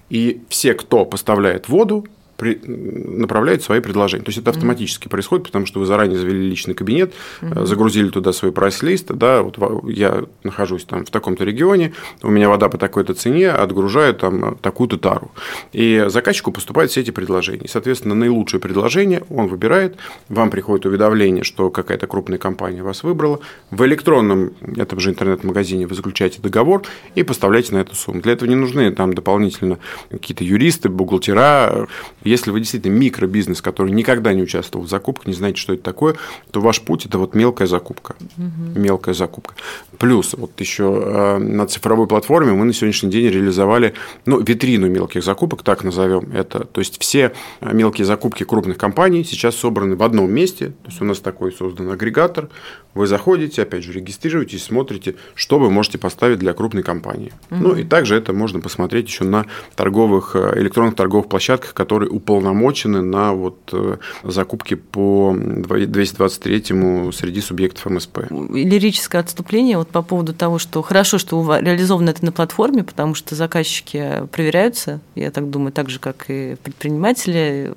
И 0.09 0.41
все, 0.49 0.73
кто 0.73 1.05
поставляет 1.05 1.69
воду, 1.69 2.05
при, 2.43 2.59
направляет 2.67 3.63
свои 3.63 3.79
предложения. 3.79 4.23
То 4.23 4.29
есть 4.29 4.39
это 4.39 4.49
автоматически 4.49 5.07
mm-hmm. 5.07 5.11
происходит, 5.11 5.45
потому 5.45 5.65
что 5.65 5.79
вы 5.79 5.85
заранее 5.85 6.19
завели 6.19 6.49
личный 6.49 6.73
кабинет, 6.73 7.13
mm-hmm. 7.41 7.65
загрузили 7.65 8.09
туда 8.09 8.33
свой 8.33 8.51
прайс-лист, 8.51 9.07
да, 9.13 9.41
вот 9.41 9.57
я 9.89 10.25
нахожусь 10.43 10.83
там 10.85 11.05
в 11.05 11.09
таком-то 11.09 11.43
регионе, 11.43 11.93
у 12.21 12.29
меня 12.29 12.49
вода 12.49 12.69
по 12.69 12.77
такой-то 12.77 13.13
цене, 13.13 13.49
отгружаю 13.49 14.13
там 14.13 14.57
такую-то 14.57 14.97
тару. 14.97 15.31
И 15.71 16.05
заказчику 16.07 16.51
поступают 16.51 16.91
все 16.91 17.01
эти 17.01 17.11
предложения. 17.11 17.65
И, 17.65 17.67
соответственно, 17.67 18.15
наилучшее 18.15 18.59
предложение 18.59 19.23
он 19.29 19.47
выбирает, 19.47 19.97
вам 20.29 20.49
приходит 20.49 20.85
уведомление, 20.85 21.43
что 21.43 21.69
какая-то 21.69 22.07
крупная 22.07 22.37
компания 22.37 22.83
вас 22.83 23.03
выбрала, 23.03 23.39
в 23.71 23.83
электронном, 23.85 24.53
этом 24.75 24.99
же 24.99 25.11
интернет-магазине 25.11 25.87
вы 25.87 25.95
заключаете 25.95 26.41
договор 26.41 26.83
и 27.15 27.23
поставляете 27.23 27.73
на 27.73 27.79
эту 27.79 27.95
сумму. 27.95 28.21
Для 28.21 28.33
этого 28.33 28.49
не 28.49 28.55
нужны 28.55 28.91
там 28.91 29.13
дополнительно 29.13 29.79
какие-то 30.11 30.43
юристы, 30.43 30.89
бухгалтера, 30.89 31.87
если 32.33 32.51
вы 32.51 32.59
действительно 32.59 32.93
микробизнес, 32.93 33.61
который 33.61 33.91
никогда 33.91 34.33
не 34.33 34.41
участвовал 34.41 34.85
в 34.85 34.89
закупках, 34.89 35.27
не 35.27 35.33
знаете, 35.33 35.59
что 35.59 35.73
это 35.73 35.83
такое, 35.83 36.15
то 36.51 36.61
ваш 36.61 36.81
путь 36.81 37.05
это 37.05 37.17
вот 37.17 37.35
мелкая 37.35 37.67
закупка. 37.67 38.15
Угу. 38.37 38.79
Мелкая 38.79 39.15
закупка. 39.15 39.55
Плюс 39.97 40.33
вот 40.33 40.59
еще 40.59 41.01
э, 41.05 41.37
на 41.37 41.67
цифровой 41.67 42.07
платформе 42.07 42.53
мы 42.53 42.65
на 42.65 42.73
сегодняшний 42.73 43.11
день 43.11 43.29
реализовали 43.29 43.93
ну, 44.25 44.39
витрину 44.39 44.89
мелких 44.89 45.23
закупок, 45.23 45.63
так 45.63 45.83
назовем 45.83 46.31
это. 46.33 46.65
То 46.65 46.81
есть 46.81 46.99
все 46.99 47.33
мелкие 47.61 48.05
закупки 48.05 48.43
крупных 48.43 48.77
компаний 48.77 49.23
сейчас 49.23 49.55
собраны 49.55 49.95
в 49.95 50.03
одном 50.03 50.31
месте. 50.31 50.69
То 50.83 50.89
есть 50.89 51.01
у 51.01 51.05
нас 51.05 51.19
такой 51.19 51.51
создан 51.51 51.91
агрегатор. 51.91 52.49
Вы 52.93 53.07
заходите, 53.07 53.63
опять 53.63 53.83
же, 53.83 53.91
регистрируетесь, 53.91 54.63
смотрите, 54.63 55.15
что 55.33 55.57
вы 55.57 55.71
можете 55.71 55.97
поставить 55.97 56.39
для 56.39 56.53
крупной 56.53 56.83
компании. 56.83 57.33
Угу. 57.49 57.59
Ну 57.59 57.75
и 57.75 57.83
также 57.83 58.15
это 58.15 58.33
можно 58.33 58.59
посмотреть 58.59 59.07
еще 59.07 59.23
на 59.23 59.45
торговых, 59.75 60.35
э, 60.35 60.53
электронных 60.57 60.95
торговых 60.95 61.27
площадках, 61.27 61.73
которые 61.73 62.11
уполномочены 62.13 63.01
на 63.01 63.33
вот 63.33 63.57
э, 63.71 63.97
закупки 64.23 64.75
по 64.75 65.35
223 65.35 67.11
среди 67.11 67.41
субъектов 67.41 67.85
МСП. 67.87 68.19
Лирическое 68.29 69.21
отступление 69.21 69.77
вот 69.77 69.89
по 69.89 70.01
поводу 70.01 70.33
того, 70.33 70.59
что 70.59 70.81
хорошо, 70.81 71.17
что 71.17 71.57
реализовано 71.57 72.09
это 72.09 72.23
на 72.25 72.31
платформе, 72.31 72.83
потому 72.83 73.15
что 73.15 73.35
заказчики 73.35 74.27
проверяются, 74.31 74.99
я 75.15 75.31
так 75.31 75.49
думаю, 75.49 75.71
так 75.71 75.89
же, 75.89 75.99
как 75.99 76.25
и 76.29 76.55
предприниматели, 76.63 77.73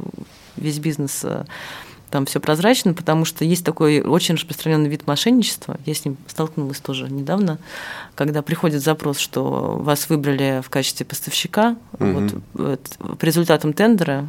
весь 0.57 0.79
бизнес 0.79 1.23
э, 1.25 1.45
там 2.17 2.25
все 2.25 2.41
прозрачно, 2.41 2.95
потому 2.95 3.27
что 3.27 3.45
есть 3.45 3.63
такой 3.63 4.01
очень 4.01 4.37
распространенный 4.37 4.89
вид 4.89 5.07
мошенничества. 5.07 5.77
Я 5.85 5.93
с 5.93 6.03
ним 6.03 6.17
столкнулась 6.27 6.81
тоже 6.81 7.11
недавно, 7.11 7.59
когда 8.15 8.41
приходит 8.41 8.83
запрос, 8.83 9.19
что 9.19 9.77
вас 9.79 10.09
выбрали 10.09 10.63
в 10.65 10.71
качестве 10.71 11.05
поставщика. 11.05 11.77
Угу. 12.01 12.31
Вот, 12.55 12.81
по 13.19 13.23
результатам 13.23 13.75
тендера 13.75 14.27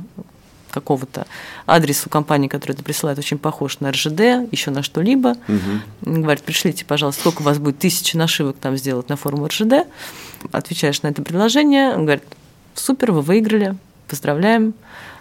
какого-то 0.70 1.28
адресу 1.66 2.10
компании, 2.10 2.50
которая 2.50 2.76
это 2.76 2.84
присылает, 2.84 3.20
очень 3.20 3.38
похож 3.38 3.80
на 3.80 3.94
РЖД, 3.94 4.52
еще 4.52 4.70
на 4.70 4.84
что-либо. 4.84 5.38
Угу. 5.48 6.14
Говорит, 6.20 6.44
пришлите, 6.44 6.84
пожалуйста, 6.84 7.22
сколько 7.22 7.42
у 7.42 7.46
вас 7.46 7.58
будет 7.58 7.80
тысячи 7.80 8.18
нашивок 8.18 8.58
там 8.60 8.76
сделать 8.76 9.08
на 9.08 9.16
форму 9.16 9.48
РЖД. 9.48 9.88
Отвечаешь 10.52 11.02
на 11.04 11.08
это 11.08 11.22
предложение, 11.22 11.96
он 11.96 12.04
говорит, 12.04 12.24
супер, 12.76 13.14
вы 13.14 13.22
выиграли, 13.22 13.78
поздравляем. 14.10 14.74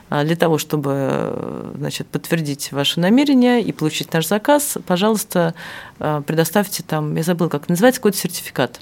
А 0.08 0.24
для 0.24 0.36
того, 0.36 0.58
чтобы 0.58 1.72
значит, 1.76 2.06
подтвердить 2.06 2.70
ваше 2.70 3.00
намерение 3.00 3.60
и 3.60 3.72
получить 3.72 4.12
наш 4.12 4.28
заказ, 4.28 4.78
пожалуйста, 4.86 5.54
а, 5.98 6.22
предоставьте 6.22 6.84
там, 6.84 7.16
я 7.16 7.22
забыл, 7.24 7.48
как 7.48 7.68
называется, 7.68 8.00
какой-то 8.00 8.18
сертификат. 8.18 8.80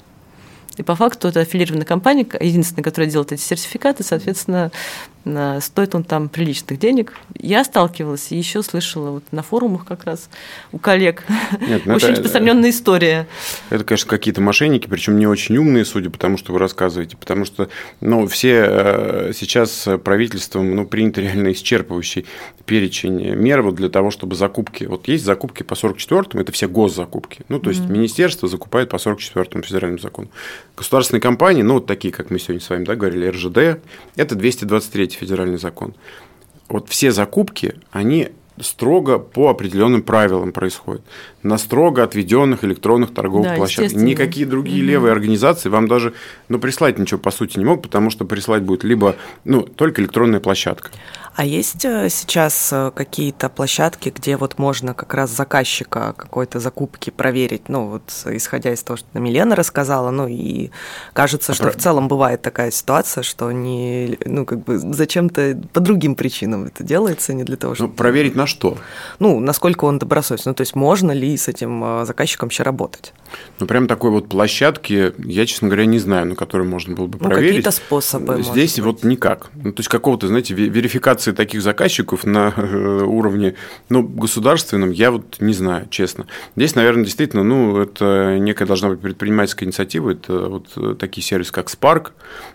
И 0.77 0.83
по 0.83 0.95
факту 0.95 1.27
это 1.27 1.39
аффилированная 1.39 1.85
компания, 1.85 2.27
единственная, 2.39 2.83
которая 2.83 3.09
делает 3.09 3.31
эти 3.31 3.41
сертификаты, 3.41 4.03
соответственно, 4.03 4.71
стоит 5.59 5.95
он 5.95 6.03
там 6.03 6.29
приличных 6.29 6.79
денег. 6.79 7.13
Я 7.37 7.63
сталкивалась 7.63 8.31
и 8.31 8.37
еще 8.37 8.61
слышала 8.61 9.09
вот 9.11 9.23
на 9.31 9.41
форумах 9.41 9.85
как 9.85 10.03
раз 10.03 10.29
у 10.71 10.77
коллег 10.77 11.23
Нет, 11.59 11.85
ну 11.85 11.93
очень 11.95 12.07
это, 12.07 12.17
распространенная 12.17 12.69
история. 12.69 13.27
Это, 13.69 13.83
конечно, 13.83 14.09
какие-то 14.09 14.41
мошенники, 14.41 14.87
причем 14.87 15.17
не 15.17 15.27
очень 15.27 15.57
умные, 15.57 15.85
судя 15.85 16.09
по 16.09 16.19
тому, 16.19 16.37
что 16.37 16.53
вы 16.53 16.59
рассказываете, 16.59 17.17
потому 17.17 17.45
что 17.45 17.69
ну, 18.01 18.27
все 18.27 18.65
э, 18.67 19.31
сейчас 19.35 19.87
правительством 20.03 20.75
ну, 20.75 20.85
принят 20.85 21.17
реально 21.17 21.51
исчерпывающий 21.51 22.25
перечень 22.65 23.35
мер 23.35 23.61
вот 23.61 23.75
для 23.75 23.89
того, 23.89 24.11
чтобы 24.11 24.35
закупки. 24.35 24.85
Вот 24.85 25.07
есть 25.07 25.23
закупки 25.23 25.63
по 25.63 25.73
44-му, 25.73 26.41
это 26.41 26.51
все 26.51 26.67
госзакупки. 26.67 27.41
Ну, 27.49 27.59
то 27.59 27.69
есть 27.69 27.81
mm-hmm. 27.81 27.91
министерство 27.91 28.47
закупает 28.47 28.89
по 28.89 28.97
44-му 28.97 29.63
федеральному 29.63 30.01
закону. 30.01 30.29
Государственные 30.75 31.21
компании, 31.21 31.61
ну, 31.61 31.75
вот 31.75 31.85
такие, 31.85 32.13
как 32.13 32.29
мы 32.29 32.39
сегодня 32.39 32.61
с 32.61 32.69
вами 32.69 32.85
да, 32.85 32.95
говорили, 32.95 33.27
РЖД, 33.27 33.81
это 34.15 34.35
223 34.35 35.14
федеральный 35.15 35.57
закон. 35.57 35.95
Вот 36.69 36.89
все 36.89 37.11
закупки, 37.11 37.75
они 37.91 38.29
строго 38.61 39.19
по 39.19 39.49
определенным 39.49 40.01
правилам 40.01 40.51
происходят. 40.51 41.01
На 41.43 41.57
строго 41.57 42.03
отведенных 42.03 42.63
электронных 42.63 43.13
торговых 43.13 43.49
да, 43.49 43.55
площадках. 43.55 44.01
Никакие 44.01 44.45
другие 44.45 44.81
угу. 44.81 44.87
левые 44.87 45.11
организации 45.11 45.69
вам 45.69 45.87
даже 45.87 46.13
ну, 46.47 46.57
прислать 46.59 46.97
ничего 46.97 47.19
по 47.19 47.31
сути 47.31 47.57
не 47.59 47.65
могут, 47.65 47.83
потому 47.83 48.09
что 48.09 48.25
прислать 48.25 48.63
будет 48.63 48.83
либо 48.83 49.15
ну, 49.43 49.61
только 49.61 50.01
электронная 50.01 50.39
площадка. 50.39 50.89
А 51.35 51.43
есть 51.43 51.83
э, 51.83 52.07
сейчас 52.09 52.69
э, 52.71 52.91
какие-то 52.95 53.49
площадки, 53.49 54.07
где 54.07 54.37
вот 54.37 54.57
можно 54.57 54.93
как 54.93 55.13
раз 55.13 55.31
заказчика 55.31 56.13
какой-то 56.15 56.61
закупки 56.61 57.09
проверить? 57.09 57.67
Ну, 57.67 57.87
вот 57.87 58.03
исходя 58.27 58.71
из 58.71 58.81
того, 58.83 58.95
что 58.95 59.19
Милена 59.19 59.53
рассказала, 59.53 60.11
ну 60.11 60.27
и 60.27 60.69
кажется, 61.11 61.51
а 61.51 61.55
что 61.55 61.65
про... 61.65 61.71
в 61.73 61.75
целом 61.75 62.07
бывает 62.07 62.41
такая 62.41 62.71
ситуация, 62.71 63.21
что 63.21 63.51
не, 63.51 64.17
ну, 64.23 64.45
как 64.45 64.63
бы 64.63 64.77
зачем-то 64.77 65.61
по 65.73 65.81
другим 65.81 66.15
причинам 66.15 66.65
это 66.65 66.85
делается, 66.85 67.33
не 67.33 67.43
для 67.43 67.57
того, 67.57 67.71
ну, 67.71 67.75
чтобы... 67.75 67.89
Ну, 67.89 67.97
проверить 67.97 68.35
на 68.35 68.47
что? 68.47 68.77
Ну, 69.19 69.41
насколько 69.41 69.83
он 69.83 69.99
добросовестный. 69.99 70.51
Ну, 70.51 70.55
то 70.55 70.61
есть 70.61 70.73
можно 70.73 71.11
ли 71.11 71.35
с 71.35 71.49
этим 71.49 71.83
э, 71.83 72.05
заказчиком 72.05 72.47
еще 72.47 72.63
работать? 72.63 73.13
Ну, 73.59 73.67
прям 73.67 73.87
такой 73.87 74.11
вот 74.11 74.29
площадки, 74.29 75.13
я, 75.17 75.45
честно 75.45 75.67
говоря, 75.67 75.85
не 75.85 75.99
знаю, 75.99 76.27
на 76.27 76.35
которой 76.35 76.65
можно 76.65 76.95
было 76.95 77.07
бы 77.07 77.17
ну, 77.19 77.27
проверить. 77.27 77.49
какие-то 77.49 77.71
способы, 77.71 78.41
Здесь 78.41 78.79
вот 78.79 79.03
никак. 79.03 79.49
Ну, 79.55 79.73
то 79.73 79.81
есть 79.81 79.89
какого-то, 79.89 80.27
знаете, 80.27 80.53
верификации 80.53 81.24
регистрации 81.25 81.31
таких 81.31 81.61
заказчиков 81.61 82.25
на 82.25 82.53
э, 82.55 83.03
уровне 83.03 83.55
ну, 83.89 84.03
государственном, 84.03 84.91
я 84.91 85.11
вот 85.11 85.37
не 85.39 85.53
знаю, 85.53 85.87
честно. 85.89 86.25
Здесь, 86.55 86.75
наверное, 86.75 87.03
действительно, 87.03 87.43
ну, 87.43 87.77
это 87.77 88.37
некая 88.39 88.65
должна 88.65 88.89
быть 88.89 88.99
предпринимательская 88.99 89.67
инициатива, 89.67 90.11
это 90.11 90.49
вот 90.49 90.67
э, 90.77 90.95
такие 90.99 91.23
сервисы, 91.23 91.51
как 91.51 91.67
Spark, 91.67 92.11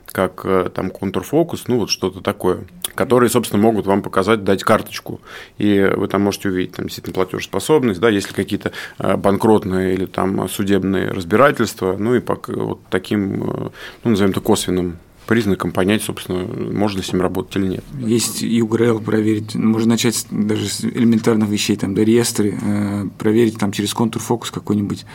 как 0.07 0.43
э, 0.45 0.71
там 0.75 0.91
Контурфокус, 0.91 1.69
ну, 1.69 1.79
вот 1.79 1.91
что-то 1.91 2.21
такое, 2.21 2.61
которые, 2.95 3.31
собственно, 3.31 3.63
могут 3.63 3.87
вам 3.87 4.03
показать, 4.03 4.45
дать 4.45 4.63
карточку, 4.63 5.21
и 5.59 5.91
вы 5.97 6.09
там 6.09 6.23
можете 6.23 6.49
увидеть 6.49 6.77
там 6.77 6.87
действительно 6.87 7.15
платежеспособность, 7.15 8.01
да, 8.01 8.09
если 8.09 8.33
какие-то 8.33 8.73
банкротные 8.99 9.95
или 9.95 10.07
там 10.07 10.49
судебные 10.49 11.11
разбирательства, 11.11 11.97
ну, 11.99 12.15
и 12.15 12.21
по 12.21 12.39
вот 12.49 12.81
таким, 12.91 13.73
ну, 14.05 14.11
назовем 14.11 14.31
это 14.31 14.41
косвенным 14.41 14.99
признаком 15.31 15.71
понять, 15.71 16.03
собственно, 16.03 16.45
можно 16.45 17.05
с 17.05 17.13
ним 17.13 17.23
работать 17.23 17.55
или 17.55 17.69
нет. 17.69 17.85
Есть 18.01 18.43
URL 18.43 19.01
проверить, 19.01 19.55
можно 19.55 19.91
начать 19.91 20.27
даже 20.33 20.69
с 20.69 20.85
элементарных 20.85 21.49
вещей, 21.49 21.77
там, 21.77 21.95
до 21.95 22.03
реестры, 22.03 22.59
э, 22.61 23.07
проверить 23.17 23.57
там 23.57 23.71
через 23.71 23.95
контур 23.95 24.21
фокус 24.21 24.51
какой-нибудь, 24.51 25.07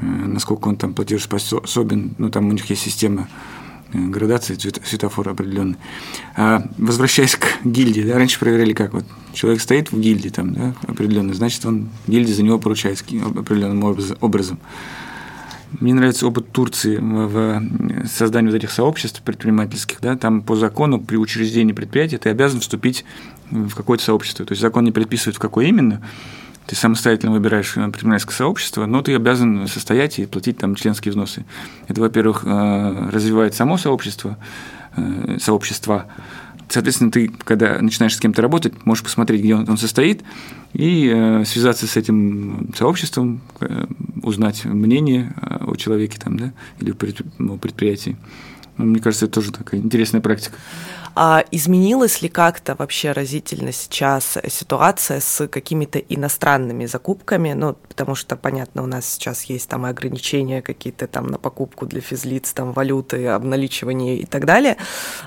э, 0.00 0.04
насколько 0.04 0.66
он 0.66 0.74
там 0.74 0.92
платежеспособен, 0.92 2.16
ну, 2.18 2.30
там 2.30 2.48
у 2.48 2.52
них 2.52 2.68
есть 2.68 2.82
система 2.82 3.28
э, 3.92 3.98
градации 4.08 4.56
светофора 4.56 5.30
определенный. 5.30 5.76
А 6.34 6.66
возвращаясь 6.76 7.36
к 7.36 7.60
гильдии, 7.62 8.02
да, 8.02 8.18
раньше 8.18 8.40
проверяли 8.40 8.72
как 8.72 8.92
вот 8.92 9.04
человек 9.34 9.62
стоит 9.62 9.92
в 9.92 10.00
гильдии 10.00 10.30
там, 10.30 10.52
да, 10.52 10.74
определенно, 10.88 11.32
значит 11.32 11.64
он 11.64 11.90
гильдия 12.08 12.34
за 12.34 12.42
него 12.42 12.58
поручается 12.58 13.04
определенным 13.04 13.84
образом. 14.20 14.58
Мне 15.80 15.94
нравится 15.94 16.26
опыт 16.26 16.52
Турции 16.52 16.98
в 16.98 17.62
создании 18.06 18.50
вот 18.50 18.56
этих 18.56 18.70
сообществ 18.70 19.22
предпринимательских. 19.22 20.00
Да? 20.00 20.16
Там 20.16 20.42
по 20.42 20.56
закону 20.56 21.00
при 21.00 21.16
учреждении 21.16 21.72
предприятия 21.72 22.18
ты 22.18 22.28
обязан 22.28 22.60
вступить 22.60 23.04
в 23.50 23.74
какое-то 23.74 24.04
сообщество. 24.04 24.44
То 24.44 24.52
есть 24.52 24.62
закон 24.62 24.84
не 24.84 24.92
предписывает, 24.92 25.36
в 25.36 25.40
какое 25.40 25.66
именно, 25.66 26.00
ты 26.66 26.76
самостоятельно 26.76 27.32
выбираешь 27.32 27.76
э, 27.76 27.84
предпринимательское 27.84 28.34
сообщество, 28.34 28.86
но 28.86 29.02
ты 29.02 29.14
обязан 29.14 29.66
состоять 29.66 30.18
и 30.18 30.26
платить 30.26 30.58
там 30.58 30.74
членские 30.74 31.10
взносы. 31.12 31.44
Это, 31.88 32.00
во-первых, 32.00 32.42
э, 32.44 33.10
развивает 33.10 33.54
само 33.54 33.76
сообщество, 33.76 34.38
э, 34.96 35.38
сообщество. 35.40 36.06
Соответственно, 36.68 37.10
ты, 37.10 37.28
когда 37.44 37.80
начинаешь 37.80 38.16
с 38.16 38.20
кем-то 38.20 38.42
работать, 38.42 38.84
можешь 38.84 39.04
посмотреть, 39.04 39.42
где 39.42 39.54
он, 39.54 39.76
состоит, 39.76 40.22
и 40.72 41.42
связаться 41.46 41.86
с 41.86 41.96
этим 41.96 42.70
сообществом, 42.76 43.42
узнать 44.22 44.64
мнение 44.64 45.34
о 45.42 45.76
человеке 45.76 46.18
там, 46.18 46.38
да, 46.38 46.52
или 46.80 46.90
о 46.90 46.96
ну, 47.38 47.58
предприятии. 47.58 48.16
Ну, 48.76 48.86
мне 48.86 49.00
кажется, 49.00 49.26
это 49.26 49.34
тоже 49.34 49.52
такая 49.52 49.80
интересная 49.80 50.20
практика. 50.20 50.56
А 51.16 51.44
изменилась 51.52 52.22
ли 52.22 52.28
как-то 52.28 52.74
вообще 52.74 53.12
разительно 53.12 53.70
сейчас 53.72 54.36
ситуация 54.48 55.20
с 55.20 55.46
какими-то 55.46 55.98
иностранными 56.00 56.86
закупками? 56.86 57.52
Ну, 57.52 57.74
потому 57.88 58.16
что, 58.16 58.36
понятно, 58.36 58.82
у 58.82 58.86
нас 58.86 59.06
сейчас 59.06 59.44
есть 59.44 59.68
там 59.68 59.84
ограничения 59.84 60.60
какие-то 60.60 61.06
там 61.06 61.28
на 61.28 61.38
покупку 61.38 61.86
для 61.86 62.00
физлиц, 62.00 62.52
там 62.52 62.72
валюты, 62.72 63.28
обналичивание 63.28 64.18
и 64.18 64.26
так 64.26 64.44
далее. 64.44 64.76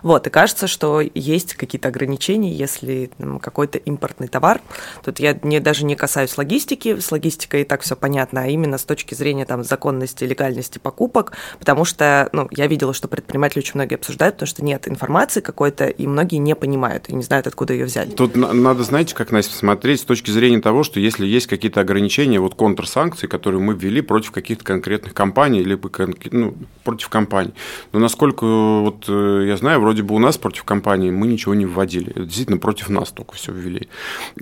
Вот, 0.03 0.27
и 0.27 0.29
кажется, 0.29 0.67
что 0.67 1.01
есть 1.01 1.53
какие-то 1.53 1.88
ограничения, 1.88 2.51
если 2.51 3.09
там, 3.17 3.39
какой-то 3.39 3.77
импортный 3.77 4.27
товар. 4.27 4.61
Тут 5.03 5.19
я 5.19 5.39
не, 5.41 5.61
даже 5.61 5.85
не 5.85 5.95
касаюсь 5.95 6.38
логистики, 6.38 6.99
с 6.99 7.11
логистикой 7.11 7.61
и 7.61 7.65
так 7.65 7.81
все 7.81 7.95
понятно, 7.95 8.41
а 8.43 8.47
именно 8.47 8.77
с 8.77 8.83
точки 8.83 9.13
зрения 9.13 9.45
там 9.45 9.63
законности, 9.63 10.25
легальности 10.25 10.79
покупок, 10.79 11.31
потому 11.59 11.85
что, 11.85 12.27
ну, 12.33 12.47
я 12.51 12.67
видела, 12.67 12.93
что 12.93 13.07
предприниматели 13.07 13.59
очень 13.59 13.75
многие 13.75 13.95
обсуждают, 13.95 14.35
потому 14.35 14.47
что 14.47 14.65
нет 14.65 14.88
информации 14.88 15.39
какой-то 15.39 15.76
это, 15.78 15.88
и 15.88 16.07
многие 16.07 16.38
не 16.38 16.55
понимают 16.55 17.09
и 17.09 17.15
не 17.15 17.23
знают, 17.23 17.47
откуда 17.47 17.73
ее 17.73 17.86
взяли. 17.86 18.09
Тут 18.11 18.36
надо, 18.36 18.84
знаете, 18.84 19.15
как, 19.15 19.32
Настя, 19.32 19.55
смотреть 19.55 20.01
с 20.01 20.03
точки 20.03 20.32
зрения 20.32 20.59
того, 20.59 20.84
что 20.84 20.99
если 20.99 21.25
есть 21.25 21.47
какие-то 21.47 21.82
ограничения, 21.82 22.39
вот 22.39 22.55
контрсанкции, 22.55 23.28
которые 23.28 23.61
мы 23.61 23.73
ввели 23.73 24.01
против 24.01 24.32
каких-то 24.32 24.63
конкретных 24.63 25.13
компаний, 25.13 25.63
либо 25.63 25.89
ну, 26.32 26.55
против 26.84 27.09
компаний. 27.09 27.53
Но 27.91 27.99
насколько 27.99 28.45
вот 28.45 29.05
э, 29.07 29.45
я 29.47 29.57
знаю, 29.57 29.80
вроде 29.82 30.03
бы 30.03 30.15
у 30.15 30.19
нас 30.19 30.38
против 30.38 30.63
компаний 30.63 31.11
мы 31.11 31.28
ничего 31.28 31.53
не 31.53 31.65
вводили. 31.65 32.13
Действительно, 32.15 32.57
против 32.57 32.89
нас 32.89 33.11
только 33.11 33.36
все 33.36 33.51
ввели. 33.51 33.88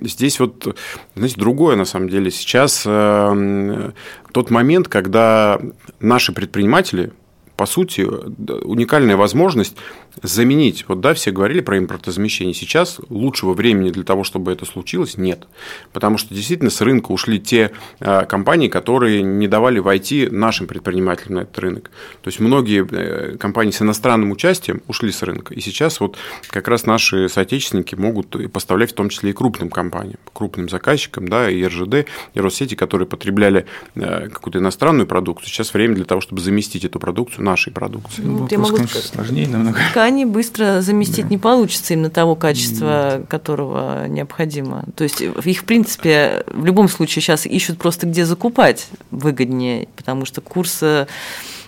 Здесь 0.00 0.40
вот, 0.40 0.76
знаете, 1.14 1.36
другое 1.38 1.76
на 1.76 1.84
самом 1.84 2.08
деле. 2.08 2.30
Сейчас 2.30 2.84
э, 2.86 3.92
тот 4.32 4.50
момент, 4.50 4.88
когда 4.88 5.60
наши 6.00 6.32
предприниматели, 6.32 7.12
по 7.56 7.66
сути, 7.66 8.02
уникальная 8.02 9.16
возможность 9.16 9.76
заменить. 10.22 10.84
Вот 10.88 11.00
да, 11.00 11.14
все 11.14 11.30
говорили 11.30 11.60
про 11.60 11.78
импортозамещение. 11.78 12.54
Сейчас 12.54 13.00
лучшего 13.08 13.54
времени 13.54 13.90
для 13.90 14.04
того, 14.04 14.24
чтобы 14.24 14.52
это 14.52 14.64
случилось, 14.64 15.16
нет. 15.16 15.46
Потому 15.92 16.18
что 16.18 16.34
действительно 16.34 16.70
с 16.70 16.80
рынка 16.80 17.12
ушли 17.12 17.40
те 17.40 17.72
а, 18.00 18.24
компании, 18.24 18.68
которые 18.68 19.22
не 19.22 19.48
давали 19.48 19.78
войти 19.78 20.28
нашим 20.30 20.66
предпринимателям 20.66 21.36
на 21.36 21.40
этот 21.40 21.58
рынок. 21.58 21.90
То 22.22 22.28
есть 22.28 22.40
многие 22.40 22.86
э, 22.90 23.36
компании 23.36 23.72
с 23.72 23.82
иностранным 23.82 24.30
участием 24.30 24.82
ушли 24.86 25.12
с 25.12 25.22
рынка. 25.22 25.54
И 25.54 25.60
сейчас 25.60 26.00
вот 26.00 26.16
как 26.48 26.68
раз 26.68 26.86
наши 26.86 27.28
соотечественники 27.28 27.94
могут 27.94 28.52
поставлять 28.52 28.92
в 28.92 28.94
том 28.94 29.08
числе 29.08 29.30
и 29.30 29.32
крупным 29.32 29.70
компаниям, 29.70 30.18
крупным 30.32 30.68
заказчикам, 30.68 31.28
да, 31.28 31.50
и 31.50 31.64
РЖД, 31.64 32.06
и 32.34 32.40
Россети, 32.40 32.74
которые 32.74 33.06
потребляли 33.06 33.66
э, 33.94 34.28
какую-то 34.28 34.58
иностранную 34.58 35.06
продукцию. 35.06 35.48
Сейчас 35.48 35.72
время 35.72 35.94
для 35.94 36.04
того, 36.04 36.20
чтобы 36.20 36.40
заместить 36.40 36.84
эту 36.84 36.98
продукцию 36.98 37.45
нашей 37.46 37.72
продукцией. 37.72 38.28
Ну, 38.28 38.38
Вопрос, 38.38 38.58
могу... 38.58 38.76
конечно, 38.76 39.00
сложнее 39.00 39.48
намного 39.48 39.78
ткани 39.90 40.24
быстро 40.24 40.82
заместить 40.82 41.24
да. 41.24 41.30
не 41.30 41.38
получится 41.38 41.94
именно 41.94 42.10
того 42.10 42.34
качества, 42.34 43.18
Нет. 43.18 43.28
которого 43.28 44.06
необходимо. 44.08 44.84
То 44.94 45.04
есть 45.04 45.22
их, 45.22 45.60
в 45.60 45.64
принципе, 45.64 46.44
в 46.48 46.64
любом 46.64 46.88
случае 46.88 47.22
сейчас 47.22 47.46
ищут 47.46 47.78
просто 47.78 48.06
где 48.06 48.26
закупать 48.26 48.88
выгоднее, 49.10 49.88
потому 49.96 50.26
что 50.26 50.40
курс 50.40 50.82
э, 50.82 51.06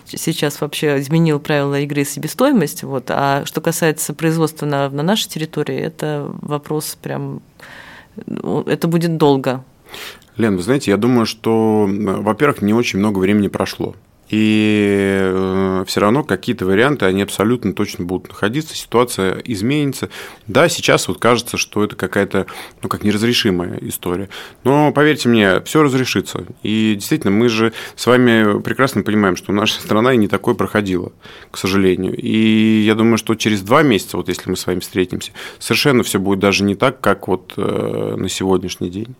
сейчас 0.05 0.61
вообще 0.61 0.99
изменил 0.99 1.39
правила 1.39 1.79
игры 1.79 2.05
себестоимость. 2.05 2.83
Вот. 2.83 3.05
А 3.09 3.43
что 3.45 3.61
касается 3.61 4.13
производства 4.13 4.65
на, 4.65 4.89
на 4.89 5.01
нашей 5.01 5.29
территории, 5.29 5.77
это 5.77 6.29
вопрос 6.41 6.97
прям... 7.01 7.41
Ну, 8.25 8.61
это 8.61 8.87
будет 8.87 9.17
долго. 9.17 9.63
Лен, 10.37 10.57
вы 10.57 10.61
знаете, 10.61 10.91
я 10.91 10.97
думаю, 10.97 11.25
что, 11.25 11.87
во-первых, 11.89 12.61
не 12.61 12.73
очень 12.73 12.99
много 12.99 13.19
времени 13.19 13.47
прошло 13.47 13.95
и 14.29 15.17
э, 15.21 15.83
все 15.87 15.99
равно 15.99 16.23
какие-то 16.23 16.65
варианты, 16.65 17.05
они 17.05 17.23
абсолютно 17.23 17.73
точно 17.73 18.05
будут 18.05 18.29
находиться, 18.29 18.75
ситуация 18.75 19.39
изменится. 19.39 20.09
Да, 20.47 20.69
сейчас 20.69 21.07
вот 21.07 21.19
кажется, 21.19 21.57
что 21.57 21.83
это 21.83 21.95
какая-то, 21.95 22.45
ну, 22.81 22.89
как 22.89 23.03
неразрешимая 23.03 23.79
история, 23.81 24.29
но 24.63 24.91
поверьте 24.91 25.29
мне, 25.29 25.61
все 25.61 25.81
разрешится. 25.81 26.45
И 26.61 26.93
действительно, 26.95 27.31
мы 27.31 27.49
же 27.49 27.73
с 27.95 28.05
вами 28.05 28.61
прекрасно 28.61 29.01
понимаем, 29.01 29.35
что 29.35 29.51
наша 29.51 29.73
страна 29.81 30.13
и 30.13 30.17
не 30.17 30.27
такое 30.27 30.53
проходила, 30.53 31.11
к 31.49 31.57
сожалению. 31.57 32.15
И 32.15 32.83
я 32.85 32.93
думаю, 32.95 33.17
что 33.17 33.33
через 33.35 33.61
два 33.61 33.81
месяца, 33.81 34.17
вот 34.17 34.29
если 34.29 34.49
мы 34.49 34.55
с 34.55 34.67
вами 34.67 34.79
встретимся, 34.79 35.31
совершенно 35.57 36.03
все 36.03 36.19
будет 36.19 36.39
даже 36.39 36.63
не 36.63 36.75
так, 36.75 37.01
как 37.01 37.27
вот 37.27 37.53
э, 37.57 38.15
на 38.15 38.29
сегодняшний 38.29 38.89
день 38.89 39.15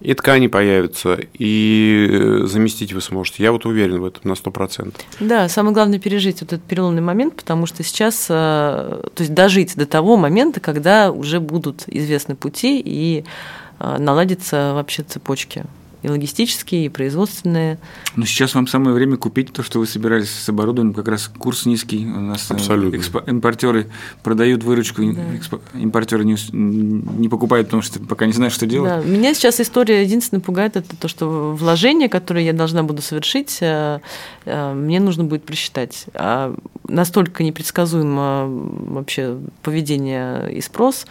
и 0.00 0.14
ткани 0.14 0.48
появятся, 0.48 1.18
и 1.34 2.08
э, 2.10 2.46
заместить 2.46 2.92
вы 2.92 3.00
сможете. 3.00 3.42
Я 3.42 3.52
вот 3.52 3.64
уверен 3.64 4.00
в 4.00 4.04
этом 4.04 4.22
на 4.24 4.34
100%. 4.34 4.94
Да, 5.20 5.48
самое 5.48 5.74
главное 5.74 5.98
пережить 5.98 6.40
вот 6.40 6.52
этот 6.52 6.64
переломный 6.64 7.02
момент, 7.02 7.36
потому 7.36 7.66
что 7.66 7.82
сейчас, 7.82 8.26
э, 8.28 8.32
то 8.32 9.20
есть 9.20 9.32
дожить 9.32 9.76
до 9.76 9.86
того 9.86 10.16
момента, 10.16 10.60
когда 10.60 11.10
уже 11.10 11.40
будут 11.40 11.84
известны 11.86 12.34
пути 12.34 12.82
и 12.84 13.24
э, 13.78 13.96
наладятся 13.98 14.72
вообще 14.74 15.02
цепочки 15.02 15.64
и 16.04 16.08
логистические, 16.08 16.84
и 16.84 16.88
производственные. 16.90 17.78
Ну, 18.14 18.26
сейчас 18.26 18.54
вам 18.54 18.66
самое 18.66 18.94
время 18.94 19.16
купить 19.16 19.54
то, 19.54 19.62
что 19.62 19.78
вы 19.78 19.86
собирались 19.86 20.30
с 20.30 20.46
оборудованием, 20.50 20.94
как 20.94 21.08
раз 21.08 21.28
курс 21.38 21.64
низкий. 21.64 22.04
У 22.04 22.20
нас 22.20 22.50
э, 22.50 22.54
Абсолютно. 22.54 22.98
Экспо- 22.98 23.26
импортеры 23.26 23.86
продают 24.22 24.62
выручку, 24.64 25.02
да. 25.02 25.22
экспо- 25.34 25.62
импортеры 25.72 26.26
не, 26.26 26.36
не 26.52 27.30
покупают, 27.30 27.68
потому 27.68 27.82
что 27.82 28.00
пока 28.00 28.26
не 28.26 28.34
знают, 28.34 28.52
что 28.52 28.66
делать. 28.66 29.02
Да. 29.02 29.08
Меня 29.08 29.32
сейчас 29.32 29.60
история 29.60 30.02
единственное 30.02 30.42
пугает, 30.42 30.76
это 30.76 30.94
то, 30.94 31.08
что 31.08 31.54
вложение, 31.54 32.10
которое 32.10 32.44
я 32.44 32.52
должна 32.52 32.82
буду 32.82 33.00
совершить, 33.00 33.56
э, 33.62 34.00
э, 34.44 34.74
мне 34.74 35.00
нужно 35.00 35.24
будет 35.24 35.44
просчитать. 35.44 36.04
А 36.12 36.54
настолько 36.86 37.42
непредсказуемо 37.44 38.44
вообще 38.46 39.38
поведение 39.62 40.52
и 40.54 40.60
спрос, 40.60 41.06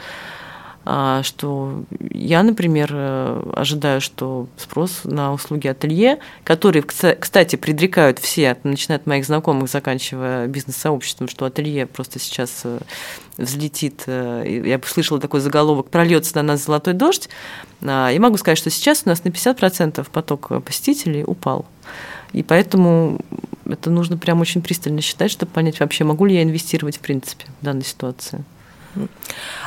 что 0.85 1.85
я, 2.09 2.43
например, 2.43 2.89
э, 2.91 3.51
ожидаю, 3.55 4.01
что 4.01 4.47
спрос 4.57 5.01
на 5.05 5.31
услуги 5.31 5.67
ателье, 5.67 6.19
которые, 6.43 6.83
кстати, 6.83 7.55
предрекают 7.55 8.19
все, 8.19 8.57
начиная 8.63 8.99
от 8.99 9.05
моих 9.05 9.25
знакомых, 9.25 9.69
заканчивая 9.69 10.47
бизнес-сообществом, 10.47 11.29
что 11.29 11.45
ателье 11.45 11.85
просто 11.85 12.19
сейчас 12.19 12.61
э, 12.65 12.79
взлетит. 13.37 14.03
Э, 14.07 14.43
я 14.45 14.79
слышала 14.85 15.21
такой 15.21 15.39
заголовок 15.39 15.89
«Прольется 15.89 16.35
на 16.35 16.43
нас 16.43 16.65
золотой 16.65 16.93
дождь». 16.93 17.29
А, 17.81 18.11
и 18.11 18.19
могу 18.19 18.35
сказать, 18.35 18.57
что 18.57 18.69
сейчас 18.69 19.03
у 19.05 19.09
нас 19.09 19.23
на 19.23 19.29
50% 19.29 20.05
поток 20.11 20.51
посетителей 20.65 21.23
упал. 21.25 21.65
И 22.33 22.43
поэтому 22.43 23.19
это 23.65 23.89
нужно 23.89 24.17
прям 24.17 24.41
очень 24.41 24.61
пристально 24.61 25.01
считать, 25.01 25.31
чтобы 25.31 25.51
понять 25.51 25.79
вообще, 25.79 26.03
могу 26.03 26.25
ли 26.25 26.35
я 26.35 26.43
инвестировать 26.43 26.97
в 26.97 26.99
принципе 26.99 27.45
в 27.61 27.65
данной 27.65 27.85
ситуации. 27.85 28.43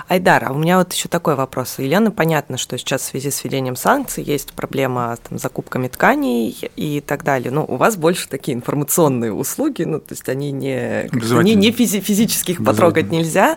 Айдар, 0.09 0.45
а 0.45 0.53
у 0.53 0.59
меня 0.59 0.79
вот 0.79 0.93
еще 0.93 1.09
такой 1.09 1.35
вопрос. 1.35 1.79
Елена, 1.79 2.11
понятно, 2.11 2.59
что 2.59 2.79
сейчас 2.79 3.03
в 3.03 3.05
связи 3.07 3.31
с 3.31 3.43
введением 3.43 3.75
санкций 3.75 4.23
есть 4.23 4.53
проблема 4.53 5.17
там, 5.29 5.39
с 5.39 5.43
закупками 5.43 5.89
тканей 5.89 6.57
и 6.77 7.01
так 7.01 7.25
далее. 7.25 7.51
Но 7.51 7.65
у 7.65 7.77
вас 7.77 7.97
больше 7.97 8.29
такие 8.29 8.57
информационные 8.57 9.33
услуги, 9.33 9.83
ну, 9.83 9.99
то 9.99 10.13
есть 10.13 10.29
они 10.29 10.53
не, 10.53 11.09
не, 11.43 11.55
не 11.55 11.71
физи 11.73 12.01
физических 12.01 12.65
потрогать 12.65 13.11
нельзя. 13.11 13.57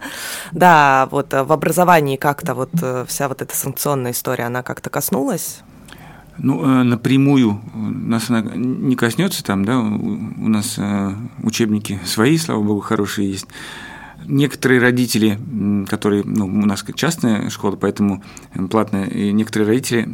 Да, 0.52 1.08
вот 1.12 1.34
э, 1.34 1.44
в 1.44 1.52
образовании 1.52 2.16
как-то 2.16 2.56
вот 2.56 2.72
э, 2.82 3.06
вся 3.08 3.28
вот 3.28 3.42
эта 3.42 3.56
санкционная 3.56 4.12
история, 4.12 4.46
она 4.46 4.64
как-то 4.64 4.90
коснулась? 4.90 5.60
Ну, 6.38 6.64
э, 6.64 6.84
напрямую 6.84 7.62
нас 7.74 8.30
она 8.30 8.42
не 8.42 8.96
коснется 8.96 9.44
там, 9.44 9.66
да, 9.66 9.78
у 9.78 10.48
нас 10.48 10.80
учебники 11.44 12.00
свои, 12.06 12.38
слава 12.38 12.64
богу, 12.64 12.80
хорошие 12.80 13.32
есть 13.32 13.48
некоторые 14.26 14.80
родители, 14.80 15.40
которые, 15.88 16.24
ну, 16.24 16.46
у 16.46 16.66
нас 16.66 16.86
частная 16.96 17.50
школа, 17.50 17.76
поэтому 17.76 18.24
платная, 18.70 19.06
и 19.06 19.32
некоторые 19.32 19.68
родители 19.68 20.08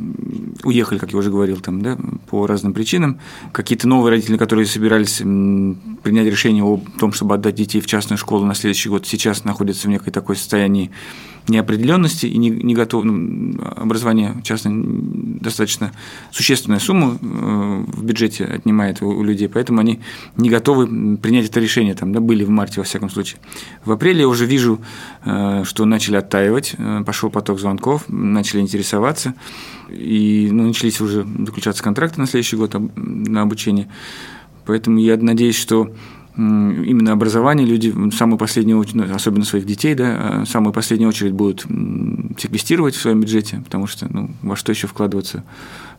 уехали, 0.63 0.97
как 0.97 1.11
я 1.11 1.19
уже 1.19 1.31
говорил, 1.31 1.59
там, 1.59 1.81
да, 1.81 1.97
по 2.29 2.47
разным 2.47 2.73
причинам. 2.73 3.19
Какие-то 3.51 3.87
новые 3.87 4.11
родители, 4.11 4.37
которые 4.37 4.65
собирались 4.65 5.17
принять 5.17 6.27
решение 6.27 6.63
о 6.63 6.81
том, 6.99 7.13
чтобы 7.13 7.35
отдать 7.35 7.55
детей 7.55 7.81
в 7.81 7.85
частную 7.85 8.17
школу 8.17 8.45
на 8.45 8.55
следующий 8.55 8.89
год, 8.89 9.05
сейчас 9.07 9.43
находятся 9.43 9.87
в 9.87 9.91
некой 9.91 10.11
такой 10.11 10.35
состоянии 10.35 10.91
неопределенности 11.47 12.25
и 12.25 12.37
не, 12.37 12.49
не 12.49 12.73
готов, 12.73 13.03
ну, 13.03 13.59
образование 13.75 14.35
частное 14.43 14.73
достаточно 14.75 15.91
существенную 16.31 16.79
сумму 16.79 17.17
э, 17.21 17.83
в 17.87 18.03
бюджете 18.03 18.45
отнимает 18.45 19.01
у, 19.01 19.07
у 19.07 19.23
людей, 19.23 19.47
поэтому 19.47 19.79
они 19.79 19.99
не 20.37 20.49
готовы 20.49 21.17
принять 21.17 21.45
это 21.47 21.59
решение, 21.59 21.93
там, 21.93 22.11
да, 22.13 22.19
были 22.19 22.43
в 22.43 22.49
марте 22.49 22.79
во 22.79 22.83
всяком 22.83 23.09
случае. 23.09 23.39
В 23.83 23.91
апреле 23.91 24.21
я 24.21 24.27
уже 24.27 24.45
вижу, 24.45 24.79
э, 25.23 25.63
что 25.65 25.85
начали 25.85 26.15
оттаивать, 26.15 26.75
э, 26.77 27.03
пошел 27.05 27.29
поток 27.29 27.59
звонков, 27.59 28.05
начали 28.07 28.61
интересоваться, 28.61 29.35
и 29.89 30.49
ну, 30.51 30.67
начались 30.67 30.99
уже 31.01 31.25
заключаться 31.45 31.83
контракты 31.83 32.19
на 32.19 32.27
следующий 32.27 32.55
год 32.55 32.75
на 32.95 33.41
обучение. 33.41 33.87
Поэтому 34.65 34.99
я 34.99 35.15
надеюсь, 35.17 35.57
что 35.57 35.93
именно 36.37 37.13
образование 37.13 37.65
люди 37.65 37.91
в 37.91 38.11
самую 38.11 38.37
последнюю 38.37 38.77
очередь, 38.77 38.95
ну, 38.95 39.15
особенно 39.15 39.45
своих 39.45 39.65
детей, 39.65 39.95
да, 39.95 40.43
в 40.45 40.49
самую 40.49 40.73
последнюю 40.73 41.09
очередь 41.09 41.33
будут 41.33 41.65
секвестировать 42.37 42.95
в 42.95 43.01
своем 43.01 43.21
бюджете, 43.21 43.61
потому 43.63 43.87
что 43.87 44.07
ну, 44.11 44.31
во 44.41 44.55
что 44.55 44.71
еще 44.71 44.87
вкладываться 44.87 45.43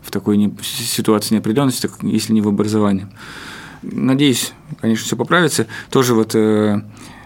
в 0.03 0.11
такой 0.11 0.37
не, 0.37 0.53
ситуации 0.63 1.35
неопределенности, 1.35 1.89
если 2.03 2.33
не 2.33 2.43
в 2.43 2.49
образование. 2.49 3.09
Надеюсь, 3.83 4.53
конечно, 4.81 5.05
все 5.05 5.17
поправится. 5.17 5.67
Тоже 5.91 6.15
вот 6.15 6.35
э, 6.35 6.83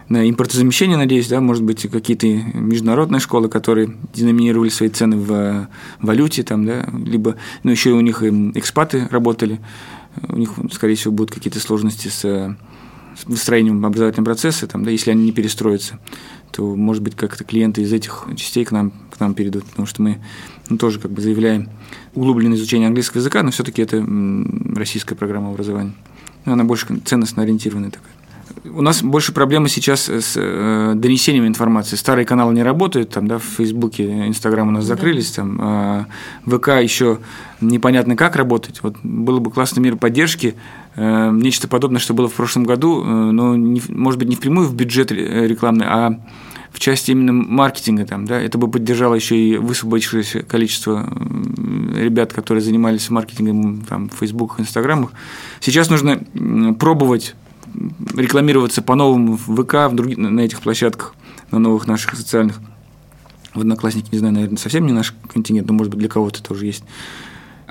на 0.08 0.28
импортозамещение, 0.28 0.96
надеюсь, 0.96 1.28
да, 1.28 1.40
может 1.40 1.62
быть, 1.62 1.88
какие-то 1.90 2.26
международные 2.26 3.20
школы, 3.20 3.48
которые 3.48 3.96
деноминировали 4.12 4.68
свои 4.68 4.88
цены 4.88 5.16
в 5.16 5.68
валюте, 6.00 6.42
там, 6.42 6.64
да, 6.66 6.86
либо, 7.04 7.36
ну, 7.62 7.70
еще 7.70 7.90
у 7.90 8.00
них 8.00 8.22
экспаты 8.22 9.08
работали, 9.11 9.61
у 10.28 10.36
них, 10.36 10.52
скорее 10.72 10.96
всего, 10.96 11.12
будут 11.12 11.34
какие-то 11.34 11.61
сложности 11.61 12.08
с 12.08 12.56
выстроением 13.26 13.84
образовательного 13.84 14.26
процесса, 14.26 14.66
там, 14.66 14.84
да, 14.84 14.90
если 14.90 15.11
они 15.11 15.24
не 15.24 15.32
перестроятся, 15.32 15.98
то, 16.52 16.74
может 16.74 17.02
быть, 17.02 17.14
как-то 17.16 17.44
клиенты 17.44 17.82
из 17.82 17.92
этих 17.92 18.26
частей 18.36 18.64
к 18.64 18.72
нам, 18.72 18.92
к 19.11 19.20
нам 19.20 19.34
перейдут, 19.34 19.64
потому 19.64 19.86
что 19.86 20.02
мы 20.02 20.18
ну, 20.68 20.78
тоже 20.78 20.98
как 20.98 21.11
бы 21.11 21.20
заявляем 21.20 21.68
углубленное 22.14 22.56
изучение 22.56 22.88
английского 22.88 23.20
языка, 23.20 23.42
но 23.42 23.50
все-таки 23.50 23.82
это 23.82 24.04
российская 24.74 25.14
программа 25.14 25.50
образования. 25.50 25.92
Она 26.44 26.64
больше 26.64 26.86
ценностно 27.04 27.42
ориентированная 27.42 27.90
такая. 27.90 28.12
У 28.64 28.82
нас 28.82 29.02
больше 29.02 29.32
проблемы 29.32 29.68
сейчас 29.68 30.08
с 30.08 30.34
э, 30.36 30.92
донесением 30.96 31.46
информации. 31.46 31.96
Старые 31.96 32.26
каналы 32.26 32.52
не 32.52 32.62
работают, 32.62 33.11
там, 33.11 33.26
да, 33.26 33.38
в 33.38 33.44
Фейсбуке, 33.44 34.26
Инстаграм 34.26 34.68
у 34.68 34.70
нас 34.70 34.84
закрылись, 34.84 35.30
там, 35.30 35.58
а 35.62 36.06
ВК 36.44 36.68
еще 36.82 37.20
непонятно 37.61 38.16
как 38.16 38.36
работать. 38.36 38.82
Вот 38.82 38.96
было 39.02 39.38
бы 39.38 39.50
классный 39.50 39.82
мир 39.82 39.96
поддержки, 39.96 40.56
нечто 40.97 41.68
подобное, 41.68 42.01
что 42.01 42.14
было 42.14 42.28
в 42.28 42.34
прошлом 42.34 42.64
году, 42.64 43.03
э, 43.03 43.07
но, 43.07 43.57
не, 43.57 43.82
может 43.88 44.18
быть, 44.18 44.28
не 44.28 44.36
впрямую 44.36 44.68
в 44.68 44.74
бюджет 44.74 45.12
рекламный, 45.12 45.86
а 45.86 46.20
в 46.72 46.78
части 46.78 47.11
именно 47.11 47.32
маркетинга 47.32 48.05
там, 48.05 48.26
да, 48.26 48.41
это 48.41 48.57
бы 48.59 48.68
поддержало 48.68 49.14
еще 49.14 49.36
и 49.36 49.57
высвободившееся 49.57 50.43
количество 50.43 51.09
ребят, 51.97 52.32
которые 52.32 52.62
занимались 52.62 53.11
маркетингом 53.11 53.82
там, 53.82 54.09
в 54.09 54.14
Facebook, 54.14 54.61
Инстаграмах. 54.61 55.11
Сейчас 55.61 55.91
нужно 55.91 56.22
пробовать 56.78 57.34
рекламироваться 58.16 58.82
по-новому 58.82 59.36
в 59.36 59.62
ВК, 59.62 59.91
в 59.91 59.95
других, 59.95 60.18
на 60.18 60.41
этих 60.41 60.61
площадках, 60.61 61.14
на 61.51 61.59
новых 61.59 61.86
наших 61.86 62.14
социальных. 62.14 62.61
В 63.55 63.61
Одноклассники, 63.61 64.09
не 64.12 64.18
знаю, 64.18 64.34
наверное, 64.34 64.59
совсем 64.59 64.86
не 64.86 64.93
наш 64.93 65.14
континент, 65.32 65.66
но, 65.66 65.74
может 65.74 65.91
быть, 65.91 65.99
для 65.99 66.09
кого-то 66.09 66.41
тоже 66.43 66.66
есть. 66.66 66.84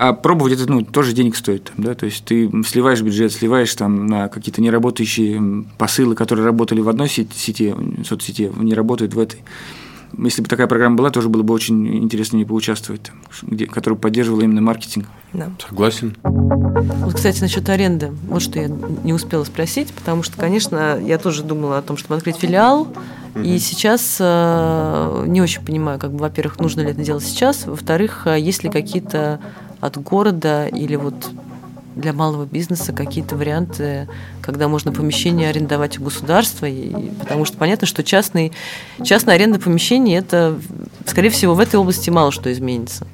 А 0.00 0.14
пробовать 0.14 0.54
это 0.54 0.66
ну, 0.66 0.80
тоже 0.80 1.12
денег 1.12 1.36
стоит. 1.36 1.72
да? 1.76 1.94
То 1.94 2.06
есть 2.06 2.24
ты 2.24 2.50
сливаешь 2.66 3.02
бюджет, 3.02 3.32
сливаешь 3.32 3.74
там 3.74 4.06
на 4.06 4.28
какие-то 4.28 4.62
неработающие 4.62 5.66
посылы, 5.76 6.14
которые 6.14 6.46
работали 6.46 6.80
в 6.80 6.88
одной 6.88 7.06
сети, 7.06 7.36
сети 7.36 7.74
соцсети, 8.02 8.50
не 8.56 8.72
работают 8.72 9.12
в 9.12 9.18
этой. 9.18 9.40
Если 10.16 10.40
бы 10.40 10.48
такая 10.48 10.68
программа 10.68 10.96
была, 10.96 11.10
тоже 11.10 11.28
было 11.28 11.42
бы 11.42 11.52
очень 11.52 12.02
интересно 12.02 12.38
не 12.38 12.46
поучаствовать, 12.46 13.12
где, 13.42 13.66
которая 13.66 14.00
поддерживала 14.00 14.40
именно 14.40 14.62
маркетинг. 14.62 15.06
Да. 15.34 15.50
Согласен. 15.68 16.16
Вот, 16.22 17.14
кстати, 17.14 17.42
насчет 17.42 17.68
аренды. 17.68 18.10
Вот 18.26 18.40
что 18.40 18.58
я 18.58 18.68
не 18.68 19.12
успела 19.12 19.44
спросить, 19.44 19.92
потому 19.92 20.22
что, 20.22 20.38
конечно, 20.38 20.98
я 20.98 21.18
тоже 21.18 21.42
думала 21.42 21.76
о 21.76 21.82
том, 21.82 21.98
чтобы 21.98 22.14
открыть 22.16 22.36
филиал. 22.36 22.88
Угу. 23.34 23.44
И 23.44 23.58
сейчас 23.58 24.16
э, 24.18 25.24
не 25.28 25.42
очень 25.42 25.62
понимаю, 25.62 25.98
как 25.98 26.12
бы, 26.12 26.20
во-первых, 26.20 26.58
нужно 26.58 26.80
ли 26.80 26.92
это 26.92 27.02
делать 27.02 27.22
сейчас, 27.22 27.66
во-вторых, 27.66 28.26
э, 28.26 28.40
есть 28.40 28.64
ли 28.64 28.70
какие-то 28.70 29.40
от 29.80 29.96
города 29.98 30.66
или 30.66 30.96
вот 30.96 31.30
для 31.96 32.12
малого 32.12 32.46
бизнеса 32.46 32.92
какие-то 32.92 33.36
варианты, 33.36 34.08
когда 34.42 34.68
можно 34.68 34.92
помещение 34.92 35.50
арендовать 35.50 35.98
у 35.98 36.04
государства, 36.04 36.66
и, 36.66 37.10
потому 37.18 37.44
что 37.44 37.56
понятно, 37.56 37.86
что 37.86 38.02
частный, 38.04 38.52
частная 39.02 39.34
аренда 39.34 39.58
помещений, 39.58 40.16
это, 40.16 40.58
скорее 41.06 41.30
всего, 41.30 41.54
в 41.54 41.60
этой 41.60 41.76
области 41.76 42.10
мало 42.10 42.30
что 42.30 42.52
изменится. 42.52 43.06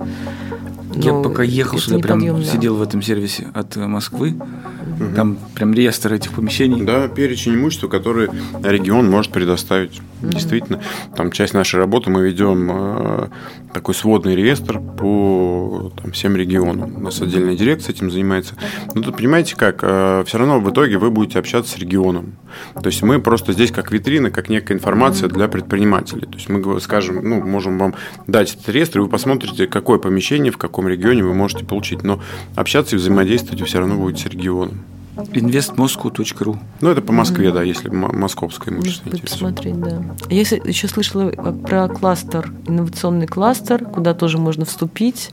Я 0.97 1.13
Но 1.13 1.23
пока 1.23 1.43
ехал 1.43 1.79
сюда, 1.79 1.99
прям 1.99 2.43
сидел 2.43 2.77
в 2.77 2.83
этом 2.83 3.03
сервисе 3.03 3.49
от 3.55 3.77
Москвы, 3.77 4.31
угу. 4.31 5.15
там 5.15 5.39
прям 5.55 5.75
реестр 5.75 6.15
этих 6.15 6.33
помещений. 6.33 6.83
Да, 6.83 7.09
перечень 7.09 7.55
имущества, 7.55 7.89
который 7.89 8.29
регион 8.63 9.11
может 9.11 9.31
предоставить. 9.31 10.01
Угу. 10.23 10.31
Действительно, 10.31 10.81
там 11.15 11.31
часть 11.31 11.55
нашей 11.55 11.77
работы 11.77 12.11
мы 12.11 12.27
ведем 12.27 12.71
э, 12.71 13.29
такой 13.73 13.95
сводный 13.95 14.35
реестр 14.35 14.81
по 14.81 15.93
там, 16.03 16.13
всем 16.13 16.37
регионам. 16.37 16.97
У 16.97 17.01
нас 17.01 17.21
отдельная 17.21 17.57
дирекция 17.57 17.95
этим 17.95 18.11
занимается. 18.11 18.55
Но 18.95 19.03
тут 19.03 19.17
понимаете 19.17 19.55
как, 19.57 19.81
э, 19.83 20.25
все 20.27 20.39
равно 20.39 20.61
в 20.61 20.71
итоге 20.71 20.99
вы 20.99 21.11
будете 21.11 21.39
общаться 21.39 21.73
с 21.73 21.79
регионом. 21.79 22.37
То 22.75 22.87
есть 22.87 23.03
мы 23.03 23.21
просто 23.21 23.53
здесь 23.53 23.71
как 23.71 23.91
витрина, 23.93 24.31
как 24.31 24.49
некая 24.49 24.75
информация 24.75 25.29
для 25.29 25.49
предпринимателей. 25.49 26.27
То 26.27 26.35
есть 26.35 26.49
мы 26.49 26.81
скажем, 26.81 27.29
ну, 27.29 27.43
можем 27.43 27.79
вам 27.79 27.95
дать 28.27 28.55
этот 28.55 28.69
реестр, 28.69 28.99
и 28.99 29.03
вы 29.03 29.09
посмотрите, 29.09 29.67
какое 29.67 29.99
помещение 29.99 30.53
в 30.53 30.59
каком 30.59 30.89
регионе 30.89 31.23
вы 31.23 31.35
можете 31.35 31.65
получить. 31.65 32.03
Но 32.03 32.21
общаться 32.55 32.97
и 32.97 32.99
взаимодействовать 32.99 33.61
вы 33.61 33.67
все 33.67 33.79
равно 33.79 33.97
будете 33.97 34.29
с 34.29 34.33
регионом. 34.33 34.85
Investmoscow.ru 35.17 36.59
Ну, 36.83 36.91
это 36.91 37.01
по 37.01 37.13
Москве, 37.13 37.49
mm-hmm. 37.49 37.55
да, 37.55 37.63
если 37.63 37.89
московское 37.89 38.75
имущество 38.75 39.11
Может 39.11 39.23
посмотреть, 39.23 39.81
да. 39.81 40.03
Я 40.29 40.41
еще 40.41 40.89
слышала 40.89 41.31
про 41.31 41.89
кластер, 41.89 42.53
инновационный 42.67 43.27
кластер, 43.27 43.85
куда 43.87 44.13
тоже 44.13 44.37
можно 44.37 44.67
вступить. 44.67 45.31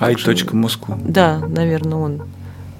i.moscow. 0.00 0.98
Да, 1.06 1.40
наверное, 1.46 1.98
он. 1.98 2.22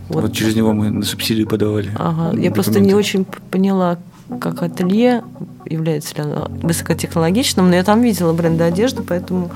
Вот. 0.09 0.23
вот 0.23 0.33
через 0.33 0.57
него 0.57 0.73
мы 0.73 0.91
на 0.91 1.05
субсидию 1.05 1.47
подавали. 1.47 1.91
Ага. 1.97 2.25
Документы. 2.25 2.45
Я 2.45 2.51
просто 2.51 2.81
не 2.81 2.95
очень 2.95 3.25
поняла, 3.25 3.99
как 4.41 4.63
ателье 4.63 5.23
является 5.67 6.15
ли 6.17 6.23
оно 6.23 6.49
высокотехнологичным, 6.63 7.69
но 7.69 7.77
я 7.77 7.85
там 7.85 8.03
видела 8.03 8.33
бренды 8.33 8.65
одежды, 8.65 9.03
поэтому 9.03 9.51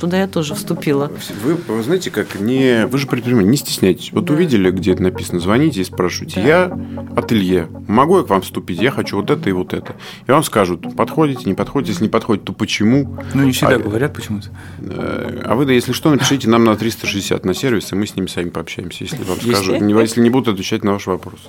туда 0.00 0.20
я 0.20 0.26
тоже 0.26 0.54
вступила. 0.54 1.10
Вы, 1.42 1.54
вы 1.54 1.82
знаете, 1.82 2.10
как 2.10 2.38
не, 2.40 2.86
вы 2.86 2.98
же 2.98 3.06
предприниматель, 3.06 3.50
не 3.50 3.56
стесняйтесь. 3.56 4.12
Вот 4.12 4.24
да. 4.24 4.34
увидели, 4.34 4.70
где 4.70 4.92
это 4.92 5.02
написано, 5.02 5.40
звоните 5.40 5.80
и 5.80 5.84
спрашивайте. 5.84 6.40
Да. 6.40 6.46
Я 6.46 6.78
ателье, 7.16 7.68
могу 7.88 8.18
я 8.18 8.24
к 8.24 8.28
вам 8.28 8.42
вступить? 8.42 8.80
Я 8.80 8.90
хочу 8.90 9.16
вот 9.16 9.30
это 9.30 9.48
и 9.48 9.52
вот 9.52 9.72
это. 9.72 9.96
И 10.26 10.30
вам 10.30 10.42
скажут, 10.44 10.96
подходите, 10.96 11.42
не 11.44 11.54
подходите. 11.54 11.92
Если 11.92 12.04
не 12.04 12.10
подходит, 12.10 12.44
то 12.44 12.52
почему? 12.52 13.18
Ну, 13.34 13.44
не 13.44 13.52
всегда 13.52 13.76
а, 13.76 13.78
говорят 13.78 14.14
почему-то. 14.14 14.48
А 14.78 15.54
вы, 15.54 15.66
да, 15.66 15.72
если 15.72 15.92
что, 15.92 16.10
напишите 16.10 16.48
нам 16.48 16.64
на 16.64 16.76
360 16.76 17.44
на 17.44 17.54
сервис, 17.54 17.92
и 17.92 17.96
мы 17.96 18.06
с 18.06 18.16
ними 18.16 18.26
сами 18.26 18.50
пообщаемся, 18.50 19.04
если 19.04 19.22
вам 19.22 19.40
скажут. 19.40 19.80
Не, 19.80 19.94
если 19.94 20.20
не 20.20 20.30
будут 20.30 20.54
отвечать 20.54 20.84
на 20.84 20.92
ваш 20.92 21.06
вопрос. 21.06 21.40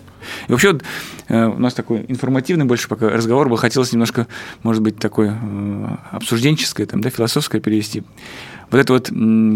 И 0.47 0.51
вообще, 0.51 0.77
э, 1.27 1.45
у 1.45 1.59
нас 1.59 1.73
такой 1.73 2.05
информативный 2.07 2.65
больше 2.65 2.87
пока 2.87 3.09
разговор 3.09 3.49
был. 3.49 3.57
Хотелось 3.57 3.91
немножко, 3.91 4.27
может 4.63 4.81
быть, 4.81 4.97
такое 4.97 5.37
э, 5.41 5.87
обсужденческое, 6.11 6.85
там, 6.85 7.01
да, 7.01 7.09
философское 7.09 7.59
перевести 7.59 8.03
вот 8.69 8.79
эта 8.79 8.93
вот 8.93 9.11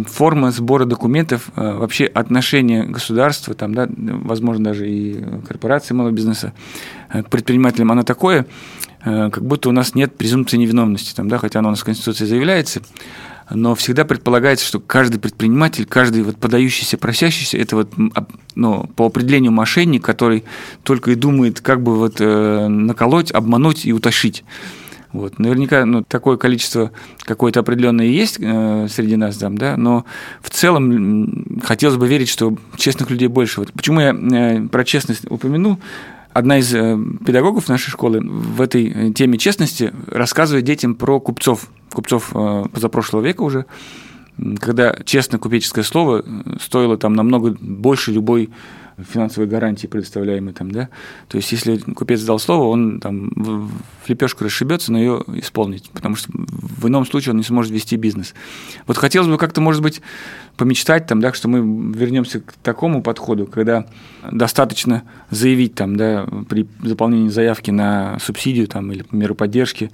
форма 0.09 0.51
сбора 0.51 0.85
документов, 0.85 1.49
э, 1.55 1.73
вообще 1.73 2.05
отношение 2.05 2.83
государства, 2.83 3.53
там, 3.53 3.73
да, 3.73 3.87
возможно, 3.89 4.65
даже 4.65 4.89
и 4.89 5.23
корпорации 5.47 5.93
малого 5.93 6.11
бизнеса 6.11 6.53
э, 7.11 7.23
к 7.23 7.29
предпринимателям, 7.29 7.91
оно 7.91 8.03
такое, 8.03 8.45
э, 9.03 9.29
как 9.29 9.43
будто 9.43 9.69
у 9.69 9.73
нас 9.73 9.95
нет 9.95 10.15
презумпции 10.15 10.57
невиновности, 10.57 11.13
там, 11.13 11.27
да, 11.27 11.37
хотя 11.39 11.59
оно 11.59 11.69
у 11.69 11.71
нас 11.71 11.81
в 11.81 11.85
Конституции 11.85 12.25
заявляется, 12.25 12.81
но 13.49 13.75
всегда 13.75 14.05
предполагается, 14.05 14.65
что 14.65 14.79
каждый 14.79 15.19
предприниматель, 15.19 15.85
каждый 15.85 16.23
вот 16.23 16.37
подающийся, 16.37 16.97
просящийся, 16.97 17.57
это 17.57 17.75
вот 17.75 17.91
ну, 18.55 18.89
по 18.95 19.07
определению 19.07 19.51
мошенник, 19.51 20.05
который 20.05 20.45
только 20.83 21.11
и 21.11 21.15
думает, 21.15 21.59
как 21.59 21.83
бы 21.83 21.97
вот 21.97 22.21
наколоть, 22.21 23.31
обмануть 23.31 23.85
и 23.85 23.91
утащить. 23.91 24.45
Вот. 25.13 25.39
Наверняка 25.39 25.85
ну, 25.85 26.03
такое 26.03 26.37
количество 26.37 26.91
какое-то 27.19 27.59
определенное 27.59 28.05
есть 28.05 28.37
э, 28.39 28.87
среди 28.89 29.15
нас, 29.17 29.37
там, 29.37 29.57
да, 29.57 29.75
но 29.77 30.05
в 30.41 30.49
целом 30.49 31.59
хотелось 31.63 31.97
бы 31.97 32.07
верить, 32.07 32.29
что 32.29 32.55
честных 32.77 33.09
людей 33.09 33.27
больше. 33.27 33.59
Вот 33.59 33.73
почему 33.73 33.99
я 33.99 34.13
э, 34.13 34.67
про 34.67 34.83
честность 34.85 35.29
упомянул? 35.29 35.79
Одна 36.33 36.59
из 36.59 36.73
э, 36.73 36.97
педагогов 37.25 37.67
нашей 37.67 37.91
школы 37.91 38.21
в 38.21 38.61
этой 38.61 38.87
э, 38.87 39.11
теме 39.11 39.37
честности 39.37 39.93
рассказывает 40.07 40.63
детям 40.63 40.95
про 40.95 41.19
купцов, 41.19 41.67
купцов 41.91 42.31
э, 42.33 42.65
позапрошлого 42.71 43.21
века 43.21 43.41
уже, 43.41 43.65
когда 44.59 44.95
честное 45.03 45.39
купеческое 45.39 45.83
слово 45.83 46.23
стоило 46.61 46.97
там 46.97 47.15
намного 47.15 47.55
больше 47.59 48.13
любой 48.13 48.49
финансовой 48.97 49.47
гарантии, 49.47 49.87
предоставляемой 49.87 50.53
там, 50.53 50.71
да. 50.71 50.89
То 51.27 51.37
есть, 51.37 51.51
если 51.51 51.77
купец 51.77 52.21
дал 52.23 52.39
слово, 52.39 52.65
он 52.65 52.99
там 52.99 53.31
в 53.35 54.09
лепешку 54.09 54.43
расшибется, 54.43 54.91
но 54.91 54.99
ее 54.99 55.23
исполнить, 55.35 55.89
потому 55.91 56.15
что 56.15 56.29
в 56.33 56.87
ином 56.87 57.05
случае 57.05 57.31
он 57.31 57.37
не 57.37 57.43
сможет 57.43 57.71
вести 57.71 57.95
бизнес. 57.95 58.33
Вот 58.87 58.97
хотелось 58.97 59.27
бы 59.27 59.37
как-то, 59.37 59.61
может 59.61 59.81
быть, 59.81 60.01
помечтать 60.57 61.07
там, 61.07 61.19
да, 61.19 61.33
что 61.33 61.47
мы 61.47 61.59
вернемся 61.93 62.41
к 62.41 62.53
такому 62.63 63.01
подходу, 63.01 63.45
когда 63.45 63.85
достаточно 64.29 65.03
заявить 65.29 65.75
там, 65.75 65.95
да, 65.95 66.27
при 66.49 66.67
заполнении 66.83 67.29
заявки 67.29 67.71
на 67.71 68.19
субсидию 68.19 68.67
там 68.67 68.91
или 68.91 69.05
меру 69.11 69.35
поддержки, 69.35 69.91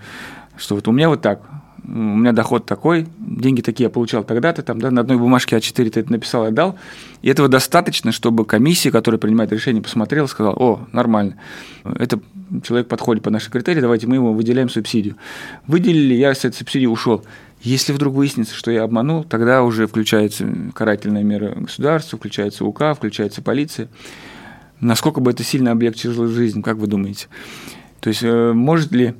что 0.57 0.75
вот 0.75 0.87
у 0.87 0.91
меня 0.91 1.09
вот 1.09 1.21
так, 1.21 1.41
у 1.87 1.91
меня 1.91 2.33
доход 2.33 2.65
такой, 2.65 3.07
деньги 3.17 3.61
такие 3.61 3.85
я 3.85 3.89
получал 3.89 4.23
тогда-то, 4.23 4.61
там, 4.61 4.79
да, 4.79 4.91
на 4.91 5.01
одной 5.01 5.17
бумажке 5.17 5.55
А4 5.55 5.89
ты 5.89 5.99
это 6.01 6.11
написал 6.11 6.45
и 6.45 6.49
отдал. 6.49 6.77
И 7.21 7.29
этого 7.29 7.47
достаточно, 7.47 8.11
чтобы 8.11 8.45
комиссия, 8.45 8.91
которая 8.91 9.19
принимает 9.19 9.51
решение, 9.53 9.81
посмотрела, 9.81 10.27
сказала, 10.27 10.53
о, 10.53 10.87
нормально, 10.91 11.37
это 11.85 12.19
человек 12.63 12.87
подходит 12.87 13.23
по 13.23 13.29
нашей 13.29 13.51
критерии, 13.51 13.79
давайте 13.79 14.05
мы 14.05 14.15
ему 14.15 14.33
выделяем 14.33 14.69
субсидию. 14.69 15.15
Выделили, 15.65 16.13
я 16.13 16.33
с 16.33 16.39
этой 16.39 16.55
субсидии 16.55 16.87
ушел. 16.87 17.23
Если 17.61 17.93
вдруг 17.93 18.13
выяснится, 18.13 18.53
что 18.53 18.69
я 18.69 18.83
обманул, 18.83 19.23
тогда 19.23 19.63
уже 19.63 19.87
включается 19.87 20.45
карательная 20.73 21.23
мера 21.23 21.55
государства, 21.55 22.17
включается 22.17 22.65
УК, 22.65 22.95
включается 22.95 23.41
полиция. 23.41 23.87
Насколько 24.79 25.21
бы 25.21 25.31
это 25.31 25.43
сильно 25.43 25.71
облегчило 25.71 26.27
жизнь, 26.27 26.61
как 26.61 26.77
вы 26.77 26.87
думаете? 26.87 27.27
То 27.99 28.09
есть, 28.09 28.21
э, 28.23 28.53
может 28.53 28.91
ли 28.91 29.15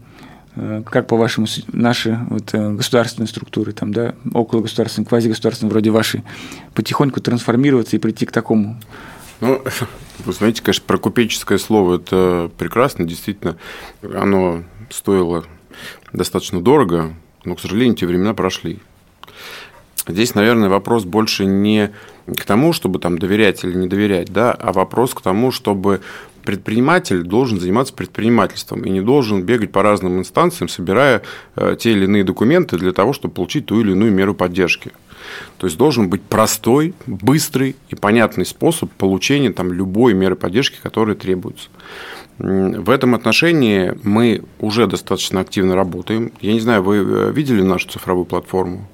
как 0.86 1.08
по-вашему 1.08 1.48
наши 1.72 2.20
вот, 2.30 2.54
э, 2.54 2.72
государственные 2.74 3.28
структуры, 3.28 3.74
там, 3.74 3.94
да, 3.94 4.16
около 4.34 4.62
государственные, 4.62 5.08
квазигосударственные, 5.08 5.72
вроде 5.72 5.92
вашей, 5.92 6.24
потихоньку 6.74 7.22
трансформироваться 7.22 7.96
и 7.96 8.00
прийти 8.00 8.26
к 8.26 8.32
такому? 8.32 8.80
Ну, 9.42 9.62
вы 10.26 10.34
знаете, 10.34 10.62
конечно, 10.64 10.84
про 10.86 10.98
купеческое 10.98 11.58
слово 11.58 11.98
это 11.98 12.50
прекрасно, 12.58 13.06
действительно, 13.06 13.58
оно 14.02 14.64
стоило 14.90 15.46
достаточно 16.14 16.62
дорого, 16.62 17.14
но, 17.44 17.56
к 17.56 17.60
сожалению, 17.60 17.96
те 17.96 18.08
времена 18.08 18.34
прошли. 18.34 18.80
Здесь, 20.08 20.36
наверное, 20.36 20.70
вопрос 20.70 21.04
больше 21.04 21.46
не 21.46 21.92
к 22.26 22.46
тому, 22.46 22.74
чтобы 22.74 23.00
там 23.00 23.18
доверять 23.18 23.64
или 23.64 23.74
не 23.74 23.88
доверять, 23.88 24.32
да, 24.32 24.52
а 24.52 24.74
вопрос 24.74 25.14
к 25.14 25.22
тому, 25.22 25.52
чтобы 25.52 26.02
предприниматель 26.48 27.24
должен 27.24 27.60
заниматься 27.60 27.94
предпринимательством 27.94 28.84
и 28.84 28.90
не 28.90 29.02
должен 29.02 29.44
бегать 29.44 29.74
по 29.74 29.84
разным 29.84 30.18
инстанциям, 30.20 30.70
собирая 30.70 31.22
э, 31.58 31.76
те 31.78 31.92
или 31.92 32.06
иные 32.06 32.24
документы 32.24 32.78
для 32.78 32.94
того, 32.94 33.12
чтобы 33.12 33.34
получить 33.34 33.66
ту 33.66 33.82
или 33.82 33.92
иную 33.92 34.14
меру 34.14 34.34
поддержки. 34.34 34.92
То 35.58 35.68
есть 35.68 35.78
должен 35.78 36.10
быть 36.10 36.22
простой, 36.22 36.94
быстрый 37.06 37.76
и 37.90 37.96
понятный 37.96 38.46
способ 38.46 38.90
получения 38.92 39.52
там, 39.52 39.74
любой 39.74 40.14
меры 40.14 40.38
поддержки, 40.38 40.78
которая 40.82 41.18
требуется. 41.18 41.68
В 42.38 42.90
этом 42.92 43.14
отношении 43.14 43.98
мы 44.04 44.44
уже 44.60 44.88
достаточно 44.88 45.42
активно 45.42 45.76
работаем. 45.76 46.32
Я 46.40 46.54
не 46.54 46.62
знаю, 46.62 46.82
вы 46.82 46.98
э, 46.98 47.32
видели 47.34 47.62
нашу 47.62 47.90
цифровую 47.90 48.26
платформу? 48.26 48.88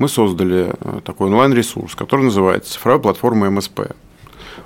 Мы 0.00 0.08
создали 0.08 0.72
э, 0.80 1.00
такой 1.04 1.26
онлайн-ресурс, 1.26 1.94
который 1.94 2.24
называется 2.24 2.72
«Цифровая 2.72 3.02
платформа 3.02 3.50
МСП» 3.50 3.80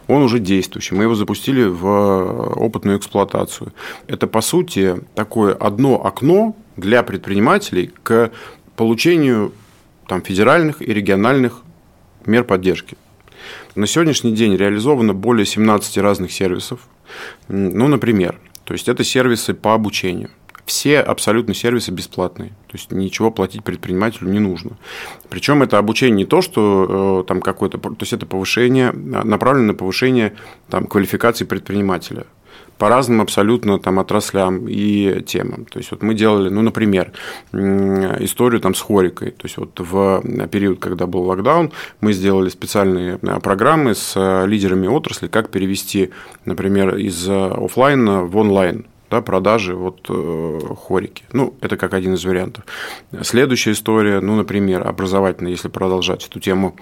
он 0.07 0.23
уже 0.23 0.39
действующий. 0.39 0.95
Мы 0.95 1.05
его 1.05 1.15
запустили 1.17 1.65
в 1.65 1.87
э, 1.87 2.53
опытную 2.55 2.99
эксплуатацию. 2.99 3.73
Это, 4.07 4.29
по 4.29 4.41
сути, 4.41 4.97
такое 5.17 5.55
одно 5.55 6.07
окно 6.07 6.55
для 6.77 7.03
предпринимателей 7.03 7.91
к 8.05 8.31
получению 8.77 9.53
там, 10.07 10.23
федеральных 10.23 10.83
и 10.83 10.95
региональных 10.95 11.63
мер 12.27 12.45
поддержки. 12.45 12.97
На 13.75 13.89
сегодняшний 13.89 14.33
день 14.33 14.57
реализовано 14.57 15.15
более 15.15 15.47
17 15.47 15.99
разных 15.99 16.31
сервисов. 16.31 16.79
Ну, 17.49 17.89
например, 17.89 18.39
то 18.65 18.73
есть 18.73 18.89
это 18.89 19.03
сервисы 19.03 19.53
по 19.53 19.75
обучению– 19.75 20.31
все 20.67 21.01
абсолютно 21.01 21.55
сервисы 21.55 21.91
бесплатные. 21.91 22.51
То 22.69 22.75
есть 22.75 22.91
ничего 22.91 23.31
платить 23.31 23.65
предпринимателю 23.65 24.29
не 24.29 24.39
нужно. 24.39 24.73
Причем 25.29 25.63
это 25.63 25.79
обучение 25.79 26.17
не 26.17 26.25
то, 26.25 26.41
что 26.41 27.23
э, 27.23 27.29
там 27.29 27.41
какое-то, 27.41 27.79
то 27.79 27.97
есть 28.01 28.13
это 28.13 28.27
повышение, 28.27 28.93
направлено 28.93 29.69
на 29.69 29.75
повышение 29.75 30.35
там, 30.69 30.87
квалификации 30.87 31.45
предпринимателя 31.45 32.25
по 32.79 32.89
разным 32.89 33.21
абсолютно 33.21 33.79
там 33.79 33.99
отраслям 33.99 34.67
и 34.69 35.23
темам. 35.23 35.65
То 35.67 35.79
есть 35.79 35.91
вот 35.91 36.03
мы 36.03 36.15
делали, 36.15 36.49
ну, 36.49 36.63
например, 36.63 37.13
историю 37.53 38.61
там 38.61 38.75
с 38.75 38.81
хорикой. 38.81 39.31
То 39.31 39.45
есть 39.45 39.57
вот 39.57 39.79
в 39.79 40.23
период, 40.49 40.81
когда 40.81 41.07
был 41.07 41.23
локдаун, 41.23 41.73
мы 42.01 42.13
сделали 42.13 42.49
специальные 42.49 43.19
э, 43.23 43.41
программы 43.41 43.95
с 43.95 44.15
э, 44.17 44.47
лидерами 44.47 44.87
отрасли, 44.87 45.29
как 45.29 45.51
перевести, 45.51 46.11
например, 46.45 46.97
из 46.97 47.29
офлайна 47.29 48.25
в 48.25 48.37
онлайн 48.37 48.87
да, 49.11 49.21
продажи 49.21 49.75
вот, 49.75 50.07
э, 50.09 50.61
хорики. 50.77 51.25
Ну, 51.33 51.55
это 51.61 51.77
как 51.77 51.95
один 51.95 52.15
из 52.15 52.25
вариантов. 52.25 52.65
Следующая 53.23 53.73
история, 53.73 54.21
ну, 54.21 54.35
например, 54.37 54.87
образовательная, 54.87 55.53
если 55.53 55.69
продолжать 55.69 56.27
эту 56.27 56.41
тему 56.41 56.77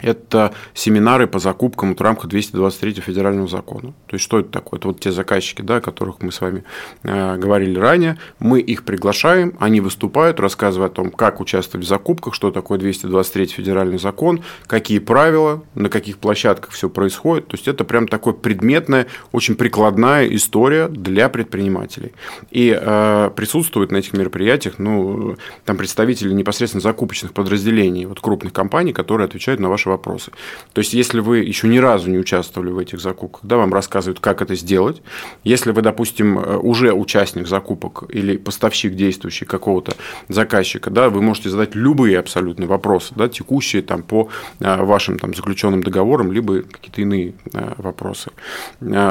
это 0.00 0.52
семинары 0.74 1.26
по 1.26 1.38
закупкам 1.38 1.96
в 1.96 2.00
рамках 2.00 2.28
223 2.28 3.00
федерального 3.00 3.48
закона. 3.48 3.94
То 4.06 4.14
есть, 4.14 4.24
что 4.24 4.40
это 4.40 4.50
такое? 4.50 4.78
Это 4.78 4.88
вот 4.88 5.00
те 5.00 5.10
заказчики, 5.10 5.62
да, 5.62 5.76
о 5.76 5.80
которых 5.80 6.20
мы 6.20 6.32
с 6.32 6.40
вами 6.40 6.64
э, 7.02 7.36
говорили 7.36 7.78
ранее. 7.78 8.18
Мы 8.38 8.60
их 8.60 8.84
приглашаем, 8.84 9.54
они 9.58 9.80
выступают, 9.80 10.38
рассказывают 10.38 10.92
о 10.92 10.96
том, 10.96 11.10
как 11.10 11.40
участвовать 11.40 11.86
в 11.86 11.88
закупках, 11.88 12.34
что 12.34 12.50
такое 12.50 12.78
223 12.78 13.46
федеральный 13.46 13.98
закон, 13.98 14.42
какие 14.66 14.98
правила, 14.98 15.62
на 15.74 15.88
каких 15.88 16.18
площадках 16.18 16.72
все 16.72 16.90
происходит. 16.90 17.48
То 17.48 17.56
есть, 17.56 17.66
это 17.66 17.84
прям 17.84 18.06
такая 18.06 18.34
предметная, 18.34 19.06
очень 19.32 19.54
прикладная 19.54 20.26
история 20.26 20.88
для 20.88 21.30
предпринимателей. 21.30 22.12
И 22.50 22.78
э, 22.78 23.30
присутствуют 23.34 23.92
на 23.92 23.96
этих 23.96 24.12
мероприятиях, 24.12 24.74
ну, 24.78 25.36
там 25.64 25.78
представители 25.78 26.34
непосредственно 26.34 26.82
закупочных 26.82 27.32
подразделений, 27.32 28.04
вот 28.04 28.20
крупных 28.20 28.52
компаний, 28.52 28.92
которые 28.92 29.24
отвечают 29.24 29.60
на 29.60 29.70
ваши 29.70 29.85
ваши 29.86 29.90
вопросы. 29.90 30.30
То 30.72 30.80
есть, 30.80 30.94
если 30.94 31.20
вы 31.20 31.38
еще 31.38 31.68
ни 31.68 31.78
разу 31.78 32.10
не 32.10 32.18
участвовали 32.18 32.70
в 32.70 32.78
этих 32.78 33.00
закупках, 33.00 33.40
да, 33.44 33.56
вам 33.56 33.72
рассказывают, 33.72 34.20
как 34.20 34.42
это 34.42 34.54
сделать. 34.54 35.02
Если 35.44 35.72
вы, 35.72 35.82
допустим, 35.82 36.38
э, 36.38 36.56
уже 36.56 36.92
участник 36.92 37.46
закупок 37.46 38.04
или 38.08 38.36
поставщик 38.36 38.94
действующий 38.94 39.46
какого-то 39.46 39.92
заказчика, 40.28 40.90
да, 40.90 41.08
вы 41.08 41.22
можете 41.22 41.50
задать 41.50 41.74
любые 41.74 42.18
абсолютные 42.18 42.66
вопросы, 42.66 43.14
да, 43.16 43.28
текущие 43.28 43.82
там 43.82 44.02
по 44.02 44.28
э, 44.60 44.84
вашим 44.84 45.18
там 45.18 45.34
заключенным 45.34 45.82
договорам, 45.82 46.32
либо 46.32 46.62
какие-то 46.62 47.00
иные 47.00 47.34
э, 47.52 47.74
вопросы. 47.78 48.30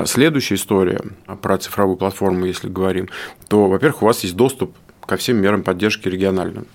Следующая 0.05 0.55
история 0.55 1.01
про 1.41 1.57
цифровую 1.57 1.97
платформу, 1.97 2.45
если 2.45 2.69
говорим, 2.69 3.09
то, 3.47 3.67
во-первых, 3.67 4.03
у 4.03 4.05
вас 4.05 4.23
есть 4.23 4.35
доступ 4.35 4.71
ко 5.05 5.17
всем 5.17 5.37
мерам 5.37 5.63
поддержки 5.63 6.09
региональным. 6.09 6.65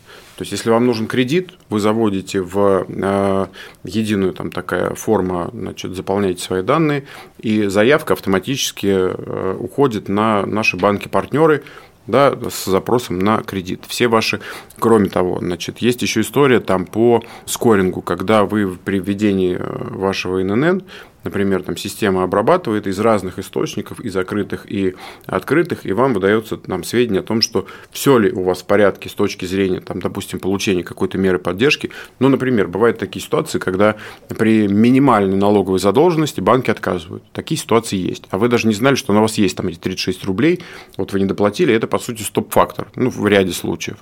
То 0.40 0.42
есть, 0.42 0.52
если 0.52 0.70
вам 0.70 0.86
нужен 0.86 1.06
кредит, 1.06 1.50
вы 1.68 1.80
заводите 1.80 2.40
в 2.40 2.86
э, 2.88 3.46
единую 3.84 4.32
там 4.32 4.50
такая 4.50 4.94
форма, 4.94 5.50
значит, 5.52 5.94
заполняете 5.94 6.42
свои 6.42 6.62
данные, 6.62 7.04
и 7.40 7.66
заявка 7.66 8.14
автоматически 8.14 8.86
э, 8.86 9.56
уходит 9.60 10.08
на 10.08 10.46
наши 10.46 10.78
банки-партнеры, 10.78 11.62
да, 12.06 12.34
с 12.48 12.64
запросом 12.64 13.18
на 13.18 13.42
кредит. 13.42 13.84
Все 13.86 14.08
ваши, 14.08 14.40
кроме 14.78 15.10
того, 15.10 15.40
значит, 15.40 15.80
есть 15.80 16.00
еще 16.00 16.22
история 16.22 16.60
там 16.60 16.86
по 16.86 17.22
скорингу, 17.44 18.00
когда 18.00 18.44
вы 18.44 18.78
при 18.82 18.98
введении 18.98 19.58
э, 19.60 19.88
вашего 19.90 20.40
ИНН 20.40 20.84
Например, 21.24 21.62
там 21.62 21.76
система 21.76 22.22
обрабатывает 22.22 22.86
из 22.86 22.98
разных 22.98 23.38
источников, 23.38 24.00
и 24.00 24.08
закрытых, 24.08 24.70
и 24.70 24.94
открытых, 25.26 25.84
и 25.84 25.92
вам 25.92 26.14
выдается 26.14 26.56
там 26.56 26.82
сведения 26.84 27.20
о 27.20 27.22
том, 27.22 27.42
что 27.42 27.66
все 27.90 28.18
ли 28.18 28.30
у 28.30 28.42
вас 28.42 28.62
в 28.62 28.66
порядке 28.66 29.08
с 29.08 29.14
точки 29.14 29.44
зрения, 29.44 29.80
там, 29.80 30.00
допустим, 30.00 30.38
получения 30.38 30.82
какой-то 30.82 31.18
меры 31.18 31.38
поддержки. 31.38 31.90
Ну, 32.18 32.28
например, 32.28 32.68
бывают 32.68 32.98
такие 32.98 33.22
ситуации, 33.22 33.58
когда 33.58 33.96
при 34.28 34.66
минимальной 34.68 35.36
налоговой 35.36 35.78
задолженности 35.78 36.40
банки 36.40 36.70
отказывают. 36.70 37.22
Такие 37.32 37.58
ситуации 37.58 37.96
есть. 37.96 38.24
А 38.30 38.38
вы 38.38 38.48
даже 38.48 38.66
не 38.66 38.74
знали, 38.74 38.94
что 38.94 39.12
на 39.12 39.20
вас 39.20 39.38
есть 39.38 39.56
там 39.56 39.68
эти 39.68 39.76
36 39.76 40.24
рублей, 40.24 40.60
вот 40.96 41.12
вы 41.12 41.20
не 41.20 41.26
доплатили, 41.26 41.74
это, 41.74 41.86
по 41.86 41.98
сути, 41.98 42.22
стоп-фактор, 42.22 42.88
ну, 42.96 43.10
в 43.10 43.26
ряде 43.26 43.52
случаев. 43.52 43.98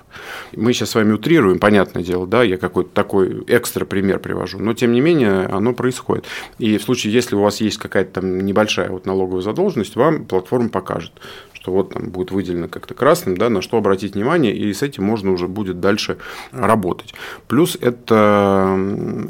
Мы 0.55 0.73
сейчас 0.73 0.91
с 0.91 0.95
вами 0.95 1.13
утрируем, 1.13 1.59
понятное 1.59 2.03
дело, 2.03 2.25
да, 2.25 2.43
я 2.43 2.57
какой-то 2.57 2.89
такой 2.91 3.43
экстра 3.47 3.85
пример 3.85 4.19
привожу, 4.19 4.59
но, 4.59 4.73
тем 4.73 4.93
не 4.93 5.01
менее, 5.01 5.45
оно 5.45 5.73
происходит. 5.73 6.25
И 6.57 6.77
в 6.77 6.83
случае 6.83 7.08
если 7.09 7.35
у 7.35 7.41
вас 7.41 7.61
есть 7.61 7.77
какая-то 7.77 8.21
там 8.21 8.39
небольшая 8.41 8.89
вот 8.89 9.05
налоговая 9.05 9.41
задолженность, 9.41 9.95
вам 9.95 10.25
платформа 10.25 10.69
покажет, 10.69 11.13
что 11.59 11.71
вот 11.71 11.93
там 11.93 12.09
будет 12.09 12.31
выделено 12.31 12.67
как-то 12.67 12.93
красным, 12.93 13.35
да, 13.35 13.49
на 13.49 13.61
что 13.61 13.77
обратить 13.77 14.15
внимание, 14.15 14.55
и 14.55 14.73
с 14.73 14.81
этим 14.81 15.03
можно 15.03 15.31
уже 15.31 15.47
будет 15.47 15.79
дальше 15.79 16.17
работать. 16.51 17.13
Плюс 17.47 17.77
это 17.79 18.77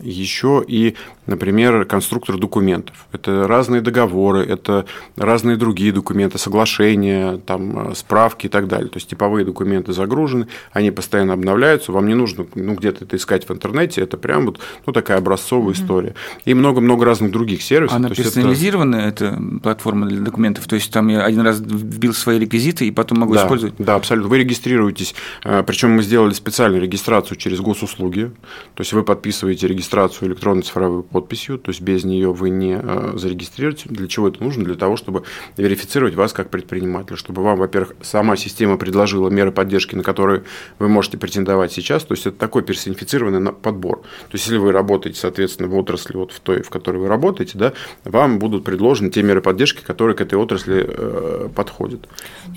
еще 0.04 0.64
и, 0.68 0.96
например, 1.26 1.86
конструктор 1.86 2.38
документов. 2.38 3.08
Это 3.12 3.48
разные 3.48 3.82
договоры, 3.82 4.46
это 4.46 4.86
разные 5.16 5.58
другие 5.58 5.92
документы, 5.92 6.38
соглашения, 6.38 7.38
там, 7.38 7.96
справки 7.96 8.46
и 8.46 8.50
так 8.50 8.68
далее. 8.68 8.90
То 8.90 8.98
есть 8.98 9.10
типовые 9.10 9.44
документы 9.44 9.94
загружены, 9.94 10.48
они 10.72 10.92
постоянно 10.92 11.34
обновляются, 11.34 11.92
вам 11.92 12.08
не 12.08 12.14
нужно 12.14 12.46
ну, 12.54 12.76
где-то 12.76 13.06
это 13.06 13.16
искать 13.16 13.50
в 13.50 13.52
интернете, 13.52 14.02
это 14.02 14.18
прям 14.18 14.46
вот 14.46 14.60
ну, 14.86 14.94
такая 14.94 15.18
образцовая 15.18 15.74
mm-hmm. 15.74 15.84
история. 15.84 16.16
И 16.46 16.54
много-много 16.54 17.06
разных 17.06 17.32
других 17.32 17.64
сервисов. 17.70 17.96
Она 17.96 18.10
персонализированная, 18.10 19.08
это... 19.08 19.26
это 19.26 19.60
платформа 19.62 20.08
для 20.08 20.22
документов, 20.22 20.68
то 20.68 20.76
есть 20.76 20.92
там 20.92 21.08
я 21.08 21.24
один 21.24 21.42
раз 21.42 21.60
вбил 21.60 22.14
свои 22.14 22.40
реквизиты 22.40 22.88
и 22.88 22.92
потом 22.92 23.20
могу 23.20 23.36
да, 23.36 23.44
использовать? 23.44 23.76
Да, 23.78 23.96
абсолютно. 23.96 24.30
Вы 24.30 24.40
регистрируетесь, 24.40 25.16
э, 25.44 25.64
причем 25.66 25.92
мы 25.92 26.04
сделали 26.04 26.34
специальную 26.34 26.82
регистрацию 26.82 27.38
через 27.38 27.60
госуслуги, 27.60 28.32
то 28.74 28.82
есть 28.82 28.94
вы 28.94 29.04
подписываете 29.04 29.68
регистрацию 29.68 30.30
электронной 30.30 30.64
цифровой 30.64 31.04
подписью, 31.04 31.60
то 31.60 31.70
есть 31.70 31.82
без 31.82 32.04
нее 32.04 32.34
вы 32.34 32.50
не 32.50 32.80
э, 32.82 33.14
зарегистрируете. 33.16 33.90
Для 33.90 34.08
чего 34.08 34.28
это 34.28 34.44
нужно? 34.44 34.64
Для 34.64 34.76
того, 34.76 34.98
чтобы 34.98 35.24
верифицировать 35.58 36.16
вас 36.16 36.34
как 36.34 36.50
предпринимателя, 36.50 37.18
чтобы 37.18 37.44
вам, 37.44 37.60
во-первых, 37.60 37.96
сама 38.02 38.36
система 38.36 38.78
предложила 38.78 39.30
меры 39.30 39.52
поддержки, 39.52 39.96
на 39.96 40.04
которые 40.04 40.44
вы 40.80 40.90
можете 40.90 41.18
претендовать 41.18 41.72
сейчас, 41.72 42.04
то 42.04 42.14
есть 42.14 42.26
это 42.26 42.38
такой 42.38 42.64
персонифицированный 42.64 43.54
подбор. 43.54 44.00
То 44.00 44.34
есть 44.34 44.46
если 44.46 44.58
вы 44.58 44.72
работаете, 44.72 45.20
соответственно, 45.20 45.70
в 45.70 45.76
отрасли, 45.76 46.18
вот 46.18 46.32
в 46.32 46.40
той, 46.40 46.64
в 46.64 46.70
которой 46.70 46.98
вы 46.98 47.08
работаете, 47.08 47.59
да, 47.60 47.74
вам 48.04 48.40
будут 48.40 48.64
предложены 48.64 49.12
те 49.12 49.22
меры 49.22 49.42
поддержки, 49.42 49.84
которые 49.84 50.16
к 50.16 50.22
этой 50.22 50.36
отрасли 50.36 50.86
э, 50.88 51.50
подходят. 51.54 52.08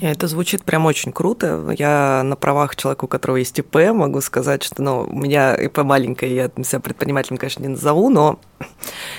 Это 0.01 0.27
звучит 0.27 0.63
прям 0.63 0.85
очень 0.85 1.11
круто. 1.11 1.73
Я 1.77 2.23
на 2.23 2.35
правах 2.35 2.75
человека, 2.75 3.05
у 3.05 3.07
которого 3.07 3.37
есть 3.37 3.59
ИП, 3.59 3.75
могу 3.93 4.21
сказать, 4.21 4.63
что 4.63 4.81
ну, 4.81 5.07
у 5.09 5.15
меня 5.15 5.55
ИП 5.55 5.79
маленькое, 5.79 6.35
я 6.35 6.63
себя 6.63 6.79
предпринимателем, 6.79 7.37
конечно, 7.37 7.61
не 7.61 7.69
назову, 7.69 8.09
но 8.09 8.39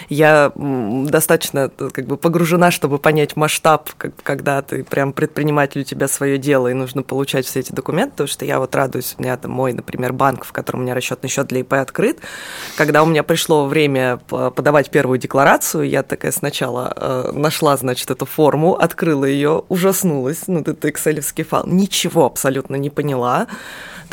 я 0.08 0.52
достаточно 0.54 1.68
как 1.68 2.06
бы 2.06 2.16
погружена, 2.16 2.70
чтобы 2.70 2.98
понять 2.98 3.36
масштаб, 3.36 3.90
как, 3.96 4.12
когда 4.22 4.62
ты 4.62 4.84
прям 4.84 5.12
предприниматель, 5.12 5.80
у 5.80 5.84
тебя 5.84 6.08
свое 6.08 6.38
дело, 6.38 6.68
и 6.68 6.74
нужно 6.74 7.02
получать 7.02 7.46
все 7.46 7.60
эти 7.60 7.72
документы, 7.72 8.12
потому 8.12 8.28
что 8.28 8.44
я 8.44 8.58
вот 8.58 8.74
радуюсь, 8.74 9.14
у 9.18 9.22
меня 9.22 9.36
там 9.36 9.52
мой, 9.52 9.72
например, 9.72 10.12
банк, 10.12 10.44
в 10.44 10.52
котором 10.52 10.80
у 10.80 10.82
меня 10.84 10.94
расчетный 10.94 11.28
счет 11.28 11.46
для 11.48 11.60
ИП 11.60 11.74
открыт, 11.74 12.20
когда 12.76 13.02
у 13.02 13.06
меня 13.06 13.22
пришло 13.22 13.66
время 13.66 14.18
подавать 14.28 14.90
первую 14.90 15.18
декларацию, 15.18 15.88
я 15.88 16.02
такая 16.02 16.32
сначала 16.32 16.92
э, 16.96 17.32
нашла, 17.32 17.76
значит, 17.76 18.10
эту 18.10 18.26
форму, 18.26 18.74
открыла 18.74 19.24
ее, 19.24 19.64
ужаснулась, 19.68 20.46
ну, 20.46 20.60
это 20.60 20.88
экселевский 20.88 21.44
файл, 21.44 21.66
ничего 21.66 22.26
абсолютно 22.26 22.76
не 22.76 22.90
поняла, 22.90 23.46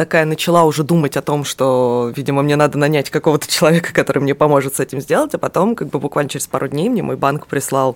такая 0.02 0.26
начала 0.26 0.64
уже 0.64 0.84
думать 0.84 1.16
о 1.16 1.22
том, 1.22 1.44
что, 1.44 2.12
видимо, 2.16 2.42
мне 2.42 2.56
надо 2.56 2.80
нанять 2.80 3.12
какого-то 3.12 3.48
человека, 3.48 3.94
который 3.94 4.20
мне 4.20 4.34
поможет 4.34 4.76
с 4.76 4.80
этим 4.80 5.00
сделать, 5.00 5.21
а 5.34 5.38
потом, 5.38 5.76
как 5.76 5.90
бы 5.90 6.00
буквально 6.00 6.30
через 6.30 6.48
пару 6.48 6.68
дней 6.68 6.90
мне 6.90 7.04
мой 7.04 7.16
банк 7.16 7.48
прислал 7.48 7.96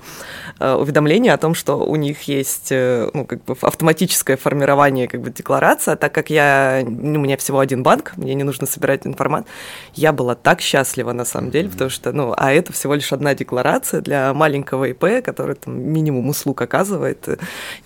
э, 0.60 0.74
уведомление 0.74 1.34
о 1.34 1.38
том, 1.38 1.56
что 1.56 1.78
у 1.78 1.96
них 1.96 2.24
есть, 2.24 2.72
э, 2.72 3.10
ну, 3.14 3.26
как 3.26 3.44
бы 3.44 3.56
автоматическое 3.62 4.38
формирование, 4.38 5.08
как 5.08 5.22
бы, 5.22 5.32
декларации, 5.32 5.92
а 5.92 5.96
так 5.96 6.14
как 6.14 6.30
я, 6.30 6.84
ну, 6.86 7.20
у 7.20 7.24
меня 7.24 7.38
всего 7.38 7.60
один 7.60 7.84
банк, 7.84 8.14
мне 8.18 8.34
не 8.34 8.44
нужно 8.44 8.68
собирать 8.68 9.06
информацию, 9.08 9.52
я 9.94 10.12
была 10.12 10.36
так 10.36 10.62
счастлива, 10.62 11.12
на 11.12 11.26
самом 11.26 11.52
деле, 11.52 11.70
потому 11.70 11.90
что, 11.90 12.12
ну, 12.12 12.34
а 12.38 12.52
это 12.52 12.74
всего 12.74 12.94
лишь 12.94 13.12
одна 13.12 13.34
декларация 13.34 14.02
для 14.02 14.34
маленького 14.34 14.86
ИП, 14.86 15.24
который 15.24 15.56
там 15.56 15.80
минимум 15.82 16.30
услуг 16.30 16.62
оказывает. 16.62 17.22
То 17.22 17.40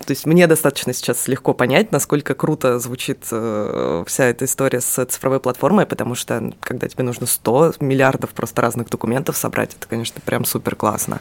есть 0.08 0.26
мне 0.26 0.46
достаточно 0.46 0.92
сейчас 0.92 1.28
легко 1.28 1.54
понять, 1.54 1.92
насколько 1.92 2.34
круто 2.34 2.78
звучит 2.78 3.24
э, 3.30 4.04
вся 4.06 4.24
эта 4.24 4.44
история 4.44 4.80
с 4.80 5.04
цифровой 5.06 5.40
платформой, 5.40 5.86
потому 5.86 6.14
что 6.14 6.52
когда 6.60 6.88
тебе 6.88 7.04
нужно 7.04 7.26
100 7.26 7.74
миллиардов 7.80 8.30
просто 8.30 8.62
разных 8.62 8.88
документов 8.90 9.29
собрать, 9.32 9.74
это, 9.78 9.86
конечно, 9.88 10.20
прям 10.24 10.44
супер 10.44 10.76
классно. 10.76 11.20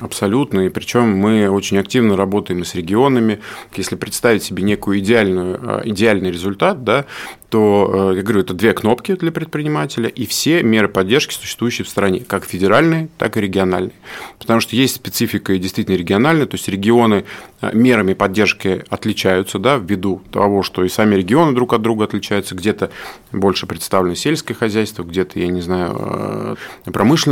Абсолютно, 0.00 0.60
и 0.60 0.68
причем 0.68 1.16
мы 1.16 1.48
очень 1.48 1.78
активно 1.78 2.16
работаем 2.16 2.62
и 2.62 2.64
с 2.64 2.74
регионами. 2.74 3.40
Если 3.76 3.96
представить 3.96 4.42
себе 4.42 4.62
некую 4.62 4.98
идеальную, 4.98 5.58
а, 5.62 5.82
идеальный 5.84 6.30
результат, 6.30 6.84
да, 6.84 7.06
то, 7.50 8.10
э, 8.12 8.16
я 8.16 8.22
говорю, 8.22 8.40
это 8.40 8.52
две 8.52 8.74
кнопки 8.74 9.14
для 9.14 9.32
предпринимателя 9.32 10.08
и 10.08 10.26
все 10.26 10.62
меры 10.62 10.88
поддержки, 10.88 11.32
существующие 11.32 11.84
в 11.86 11.88
стране, 11.88 12.20
как 12.20 12.44
федеральные, 12.44 13.08
так 13.16 13.36
и 13.36 13.40
региональные. 13.40 13.94
Потому 14.38 14.60
что 14.60 14.76
есть 14.76 14.96
специфика 14.96 15.54
и 15.54 15.58
действительно 15.58 15.96
региональная, 15.96 16.46
то 16.46 16.56
есть 16.56 16.68
регионы 16.68 17.24
э, 17.62 17.70
мерами 17.72 18.12
поддержки 18.12 18.84
отличаются, 18.90 19.58
да, 19.58 19.76
ввиду 19.76 20.22
того, 20.30 20.62
что 20.62 20.84
и 20.84 20.90
сами 20.90 21.14
регионы 21.14 21.54
друг 21.54 21.72
от 21.72 21.80
друга 21.80 22.04
отличаются, 22.04 22.54
где-то 22.54 22.90
больше 23.32 23.66
представлено 23.66 24.14
сельское 24.14 24.54
хозяйство, 24.54 25.02
где-то, 25.02 25.38
я 25.38 25.48
не 25.48 25.62
знаю, 25.62 25.96
э, 25.98 26.56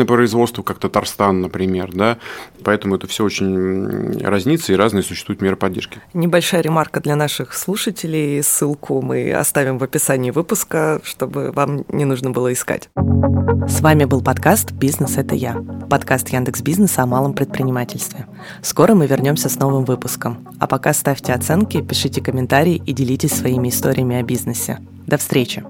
промышленное 0.07 0.16
производство, 0.16 0.62
как 0.62 0.78
Татарстан, 0.78 1.40
например, 1.40 1.90
да, 1.92 2.18
поэтому 2.64 2.96
это 2.96 3.07
все 3.07 3.24
очень 3.24 4.18
разнится 4.22 4.72
и 4.72 4.76
разные 4.76 5.02
существуют 5.02 5.42
меры 5.42 5.57
поддержки. 5.57 6.00
Небольшая 6.14 6.62
ремарка 6.62 7.00
для 7.00 7.16
наших 7.16 7.54
слушателей, 7.54 8.42
ссылку 8.42 9.02
мы 9.02 9.32
оставим 9.32 9.78
в 9.78 9.84
описании 9.84 10.30
выпуска, 10.30 11.00
чтобы 11.04 11.52
вам 11.52 11.84
не 11.88 12.04
нужно 12.04 12.30
было 12.30 12.52
искать. 12.52 12.88
С 13.68 13.80
вами 13.80 14.04
был 14.04 14.22
подкаст 14.22 14.72
«Бизнес– 14.72 15.16
это 15.18 15.34
я». 15.34 15.54
Подкаст 15.90 16.28
Яндекс 16.28 16.62
Бизнеса 16.62 17.02
о 17.02 17.07
малом 17.07 17.34
предпринимательстве. 17.34 18.26
Скоро 18.62 18.94
мы 18.94 19.07
вернемся 19.07 19.48
с 19.48 19.59
новым 19.59 19.84
выпуском. 19.84 20.48
А 20.59 20.66
пока 20.66 20.92
ставьте 20.92 21.32
оценки, 21.32 21.82
пишите 21.82 22.20
комментарии 22.20 22.82
и 22.86 22.92
делитесь 22.92 23.32
своими 23.32 23.68
историями 23.68 24.16
о 24.16 24.22
бизнесе. 24.22 24.78
До 25.07 25.16
встречи! 25.16 25.64